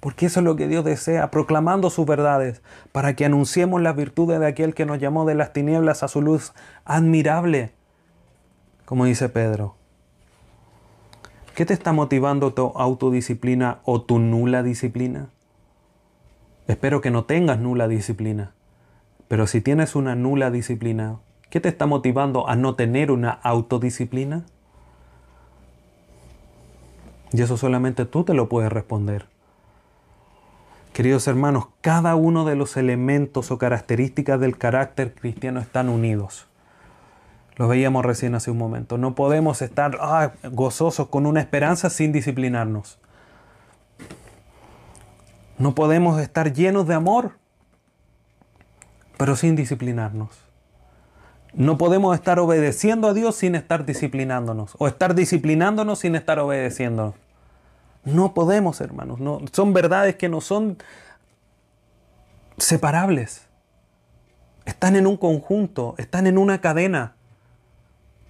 Porque 0.01 0.27
eso 0.27 0.41
es 0.41 0.45
lo 0.45 0.57
que 0.57 0.67
Dios 0.67 0.85
desea, 0.85 1.31
proclamando 1.31 1.91
sus 1.91 2.07
verdades, 2.07 2.63
para 2.91 3.15
que 3.15 3.27
anunciemos 3.27 3.83
las 3.83 3.95
virtudes 3.95 4.41
de 4.41 4.47
aquel 4.47 4.75
que 4.75 4.87
nos 4.87 4.99
llamó 4.99 5.27
de 5.27 5.35
las 5.35 5.53
tinieblas 5.53 6.03
a 6.03 6.09
su 6.09 6.23
luz 6.23 6.55
admirable, 6.85 7.73
como 8.87 9.05
dice 9.05 9.29
Pedro. 9.29 9.77
¿Qué 11.55 11.67
te 11.67 11.75
está 11.75 11.93
motivando 11.93 12.55
tu 12.55 12.73
autodisciplina 12.75 13.81
o 13.85 14.01
tu 14.01 14.19
nula 14.19 14.63
disciplina? 14.63 15.29
Espero 16.71 17.01
que 17.01 17.11
no 17.11 17.25
tengas 17.25 17.59
nula 17.59 17.89
disciplina, 17.89 18.53
pero 19.29 19.47
si 19.47 19.61
tienes 19.61 19.95
una 19.97 20.15
nula 20.15 20.51
disciplina, 20.51 21.19
¿Qué 21.51 21.59
te 21.59 21.69
está 21.69 21.87
motivando 21.87 22.49
a 22.49 22.55
no 22.55 22.77
tener 22.77 23.11
una 23.11 23.31
autodisciplina? 23.31 24.45
Y 27.33 27.43
eso 27.43 27.57
solamente 27.57 28.05
tú 28.05 28.23
te 28.23 28.35
lo 28.35 28.49
puedes 28.49 28.71
responder. 28.71 29.27
Queridos 30.93 31.27
hermanos, 31.27 31.67
cada 31.81 32.15
uno 32.15 32.45
de 32.45 32.55
los 32.55 32.77
elementos 32.77 33.51
o 33.51 33.59
características 33.59 34.39
del 34.39 34.59
carácter 34.59 35.13
cristiano 35.13 35.59
están 35.59 35.89
unidos. 35.89 36.47
Lo 37.57 37.67
veíamos 37.67 38.05
recién 38.05 38.37
hace 38.37 38.53
un 38.53 38.59
momento. 38.59 38.97
No 38.97 39.17
podemos 39.17 39.61
estar 39.61 39.99
ah, 40.01 40.33
gozosos 40.53 41.09
con 41.09 41.27
una 41.27 41.41
esperanza 41.41 41.91
sin 41.91 42.13
disciplinarnos. 42.13 42.99
No 45.61 45.75
podemos 45.75 46.19
estar 46.19 46.55
llenos 46.55 46.87
de 46.87 46.95
amor, 46.95 47.33
pero 49.19 49.37
sin 49.37 49.57
disciplinarnos. 49.57 50.31
No 51.53 51.77
podemos 51.77 52.15
estar 52.15 52.39
obedeciendo 52.39 53.09
a 53.09 53.13
Dios 53.13 53.37
sin 53.37 53.55
estar 53.55 53.85
disciplinándonos, 53.85 54.75
o 54.79 54.89
estar 54.89 55.15
disciplinándonos 55.15 55.99
sin 55.99 56.15
estar 56.15 56.39
obedeciendo. 56.39 57.15
No 58.05 58.33
podemos, 58.33 58.81
hermanos. 58.81 59.21
No, 59.21 59.43
son 59.53 59.75
verdades 59.75 60.17
que 60.17 60.31
no 60.31 60.41
son 60.41 60.79
separables. 62.57 63.47
Están 64.65 64.97
en 64.97 65.07
un 65.07 65.19
conjunto, 65.19 65.95
están 65.99 66.27
en 66.27 66.39
una 66.39 66.63
cadena. 66.63 67.17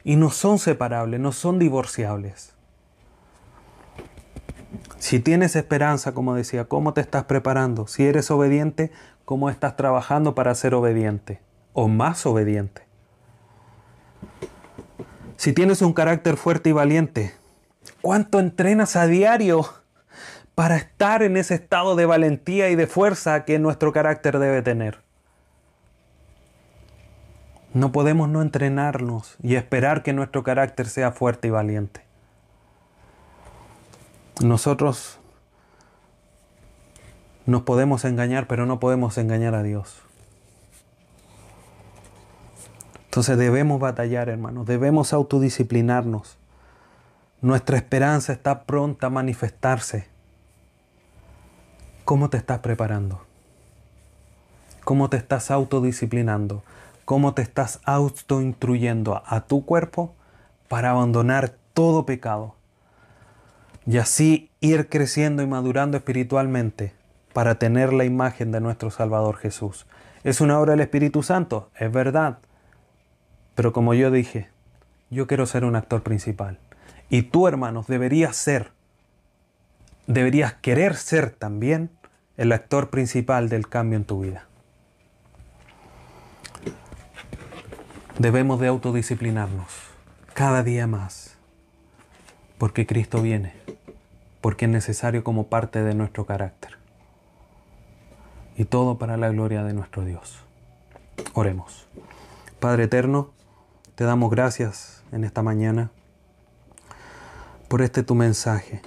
Y 0.03 0.17
no 0.17 0.31
son 0.31 0.59
separables, 0.59 1.21
no 1.21 1.31
son 1.31 1.61
divorciables. 1.61 2.55
Si 5.01 5.19
tienes 5.19 5.57
esperanza, 5.57 6.13
como 6.13 6.35
decía, 6.35 6.67
¿cómo 6.67 6.93
te 6.93 7.01
estás 7.01 7.25
preparando? 7.25 7.87
Si 7.87 8.07
eres 8.07 8.31
obediente, 8.31 8.93
¿cómo 9.25 9.49
estás 9.49 9.75
trabajando 9.75 10.35
para 10.35 10.55
ser 10.55 10.75
obediente? 10.75 11.41
O 11.73 11.89
más 11.89 12.27
obediente. 12.27 12.83
Si 15.37 15.55
tienes 15.55 15.81
un 15.81 15.95
carácter 15.95 16.37
fuerte 16.37 16.69
y 16.69 16.73
valiente, 16.73 17.33
¿cuánto 18.03 18.41
entrenas 18.41 18.95
a 18.95 19.07
diario 19.07 19.65
para 20.55 20.77
estar 20.77 21.23
en 21.23 21.39
ese 21.39 21.55
estado 21.55 21.97
de 21.97 22.05
valentía 22.05 22.69
y 22.69 22.77
de 22.77 22.87
fuerza 22.87 23.47
que 23.47 23.59
nuestro 23.59 23.95
carácter 23.95 24.39
debe 24.39 24.61
tener? 24.61 24.99
No 27.73 27.91
podemos 27.91 28.29
no 28.29 28.43
entrenarnos 28.43 29.37
y 29.43 29.55
esperar 29.55 30.03
que 30.03 30.13
nuestro 30.13 30.43
carácter 30.43 30.89
sea 30.89 31.11
fuerte 31.11 31.49
y 31.49 31.53
valiente. 31.53 32.10
Nosotros 34.43 35.19
nos 37.45 37.63
podemos 37.63 38.07
engañar, 38.07 38.47
pero 38.47 38.65
no 38.65 38.81
podemos 38.81 39.19
engañar 39.19 39.55
a 39.55 39.63
Dios. 39.63 40.01
Entonces 43.05 43.37
debemos 43.37 43.81
batallar, 43.81 44.29
hermanos, 44.31 44.67
debemos 44.67 45.13
autodisciplinarnos. 45.13 46.39
Nuestra 47.43 47.77
esperanza 47.77 48.33
está 48.33 48.65
pronta 48.65 49.09
a 49.09 49.11
manifestarse. 49.11 50.09
¿Cómo 52.05 52.31
te 52.31 52.39
estás 52.39 52.61
preparando? 52.61 53.21
¿Cómo 54.85 55.11
te 55.11 55.19
estás 55.19 55.51
autodisciplinando? 55.51 56.63
¿Cómo 57.05 57.35
te 57.35 57.43
estás 57.43 57.81
autoinstruyendo 57.85 59.23
a 59.27 59.43
tu 59.43 59.67
cuerpo 59.67 60.15
para 60.69 60.91
abandonar 60.91 61.57
todo 61.75 62.07
pecado? 62.07 62.55
Y 63.87 63.99
así 63.99 64.51
ir 64.61 64.89
creciendo 64.89 65.43
y 65.43 65.47
madurando 65.47 65.97
espiritualmente 65.97 66.93
para 67.33 67.57
tener 67.57 67.93
la 67.93 68.05
imagen 68.05 68.53
de 68.53 68.61
nuestro 68.61 68.91
Salvador 68.91 69.37
Jesús. 69.37 69.87
¿Es 70.25 70.41
una 70.41 70.59
obra 70.59 70.73
del 70.73 70.81
Espíritu 70.81 71.23
Santo? 71.23 71.71
Es 71.79 71.91
verdad 71.91 72.39
pero 73.61 73.75
como 73.75 73.93
yo 73.93 74.11
dije, 74.11 74.49
yo 75.11 75.27
quiero 75.27 75.45
ser 75.45 75.67
un 75.67 75.77
actor 75.77 76.03
principal. 76.03 76.59
Y 77.11 77.25
tú, 77.25 77.47
hermanos, 77.47 77.87
deberías 77.89 78.35
ser, 78.35 78.73
deberías 80.07 80.55
querer 80.55 80.97
ser 80.97 81.29
también 81.29 81.91
el 82.39 82.53
actor 82.53 82.89
principal 82.89 83.51
del 83.51 83.69
cambio 83.69 83.99
en 83.99 84.05
tu 84.07 84.21
vida. 84.21 84.47
Debemos 88.19 88.61
de 88.61 88.69
autodisciplinarnos 88.69 89.69
cada 90.33 90.63
día 90.63 90.87
más, 90.87 91.37
porque 92.61 92.87
Cristo 92.87 93.23
viene, 93.23 93.55
porque 94.43 94.67
es 94.67 94.71
necesario 94.71 95.25
como 95.25 95.47
parte 95.47 95.83
de 95.83 95.95
nuestro 95.95 96.27
carácter. 96.27 96.73
Y 98.55 98.67
todo 98.67 98.99
para 98.99 99.17
la 99.17 99.31
gloria 99.31 99.65
de 99.65 99.73
nuestro 99.73 100.05
Dios. 100.05 100.45
Oremos. 101.33 101.89
Padre 102.61 102.85
eterno, 102.85 103.31
te 103.95 104.05
damos 104.05 104.31
gracias 104.31 105.03
en 105.11 105.25
esta 105.25 105.43
mañana 105.43 105.91
por 107.69 107.81
este 107.81 108.03
tu 108.03 108.15
mensaje. 108.15 108.83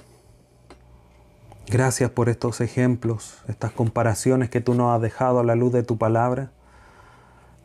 Gracias 1.66 2.12
por 2.12 2.28
estos 2.28 2.60
ejemplos, 2.60 3.42
estas 3.48 3.72
comparaciones 3.72 4.50
que 4.50 4.60
tú 4.60 4.74
nos 4.74 4.94
has 4.94 5.02
dejado 5.02 5.40
a 5.40 5.44
la 5.44 5.56
luz 5.56 5.72
de 5.72 5.82
tu 5.82 5.98
palabra. 5.98 6.52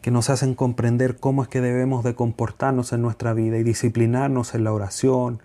que 0.02 0.12
nos 0.12 0.30
hacen 0.30 0.56
comprender 0.56 1.18
cómo 1.20 1.44
es 1.44 1.50
que 1.50 1.60
debemos 1.60 2.06
de 2.06 2.16
comportarnos 2.16 2.94
en 2.94 3.02
nuestra 3.02 3.34
vida 3.34 3.58
y 3.58 3.64
disciplinarnos 3.64 4.56
en 4.56 4.64
la 4.64 4.72
oración 4.72 5.42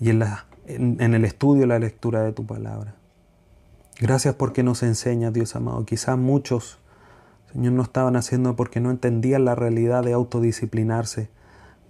y 0.00 0.10
en, 0.10 0.18
la, 0.18 0.46
en, 0.66 1.14
el 1.14 1.24
estudio 1.24 1.64
y 1.64 1.66
la 1.66 1.78
lectura 1.78 2.22
de 2.22 2.32
tu 2.32 2.46
palabra. 2.46 2.94
Gracias 4.00 4.34
porque 4.34 4.62
nos 4.62 4.82
enseñas, 4.82 5.32
Dios 5.32 5.54
amado. 5.54 5.84
Quizás 5.84 6.18
muchos, 6.18 6.78
Señor, 7.52 7.72
no 7.72 7.82
estaban 7.82 8.16
haciendo 8.16 8.56
porque 8.56 8.80
no 8.80 8.90
entendían 8.90 9.44
la 9.44 9.54
realidad 9.54 10.02
de 10.02 10.12
autodisciplinarse, 10.12 11.28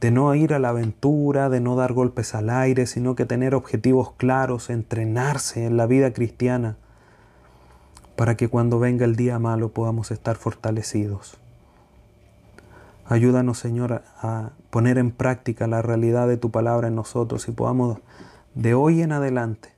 de 0.01 0.11
no 0.11 0.35
ir 0.35 0.53
a 0.53 0.59
la 0.59 0.71
aventura, 0.71 1.49
de 1.49 1.61
no 1.61 1.77
dar 1.77 1.93
golpes 1.93 2.35
al 2.35 2.51
aire, 2.51 2.87
sino 2.87 3.15
que 3.15 3.25
tener 3.25 3.55
objetivos 3.55 4.13
claros, 4.17 4.69
entrenarse 4.69 5.65
en 5.65 5.77
la 5.77 5.87
vida 5.87 6.13
cristiana, 6.13 6.77
para 8.17 8.37
que 8.37 8.49
cuando 8.49 8.79
venga 8.79 9.05
el 9.05 9.17
día 9.17 9.39
malo 9.39 9.71
podamos 9.71 10.11
estar 10.11 10.37
fortalecidos. 10.37 11.39
Ayúdanos, 13.07 13.59
Señor, 13.59 14.03
a 14.21 14.53
poner 14.73 14.97
en 14.97 15.11
práctica 15.11 15.66
la 15.66 15.83
realidad 15.83 16.27
de 16.27 16.39
tu 16.39 16.51
palabra 16.51 16.89
en 16.89 16.95
nosotros 16.95 17.47
y 17.47 17.53
podamos 17.53 17.99
de 18.55 18.73
hoy 18.73 19.03
en 19.03 19.12
adelante 19.12 19.68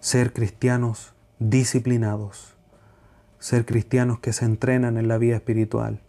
ser 0.00 0.32
cristianos 0.32 1.14
disciplinados, 1.38 2.56
ser 3.38 3.64
cristianos 3.64 4.18
que 4.18 4.32
se 4.32 4.46
entrenan 4.46 4.96
en 4.96 5.06
la 5.06 5.16
vida 5.16 5.36
espiritual 5.36 6.00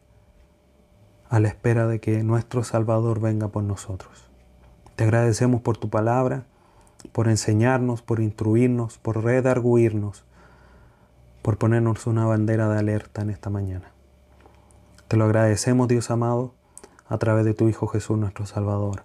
a 1.29 1.39
la 1.39 1.49
espera 1.49 1.85
de 1.85 1.99
que 1.99 2.23
nuestro 2.23 2.63
Salvador 2.63 3.19
venga 3.19 3.49
por 3.49 3.63
nosotros. 3.63 4.27
Te 4.95 5.03
agradecemos 5.03 5.61
por 5.61 5.77
tu 5.77 5.91
palabra, 5.91 6.45
por 7.11 7.27
enseñarnos, 7.27 8.01
por 8.01 8.19
instruirnos, 8.19 8.97
por 8.97 9.23
redarguirnos, 9.23 10.23
por 11.43 11.59
ponernos 11.59 12.07
una 12.07 12.25
bandera 12.25 12.67
de 12.67 12.79
alerta 12.79 13.21
en 13.21 13.29
esta 13.29 13.51
mañana. 13.51 13.91
Te 15.07 15.17
lo 15.17 15.25
agradecemos, 15.25 15.87
Dios 15.87 16.09
amado, 16.09 16.55
a 17.09 17.17
través 17.17 17.43
de 17.43 17.53
tu 17.53 17.67
Hijo 17.67 17.87
Jesús 17.87 18.17
nuestro 18.17 18.45
Salvador. 18.45 19.03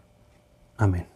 Amén. 0.77 1.14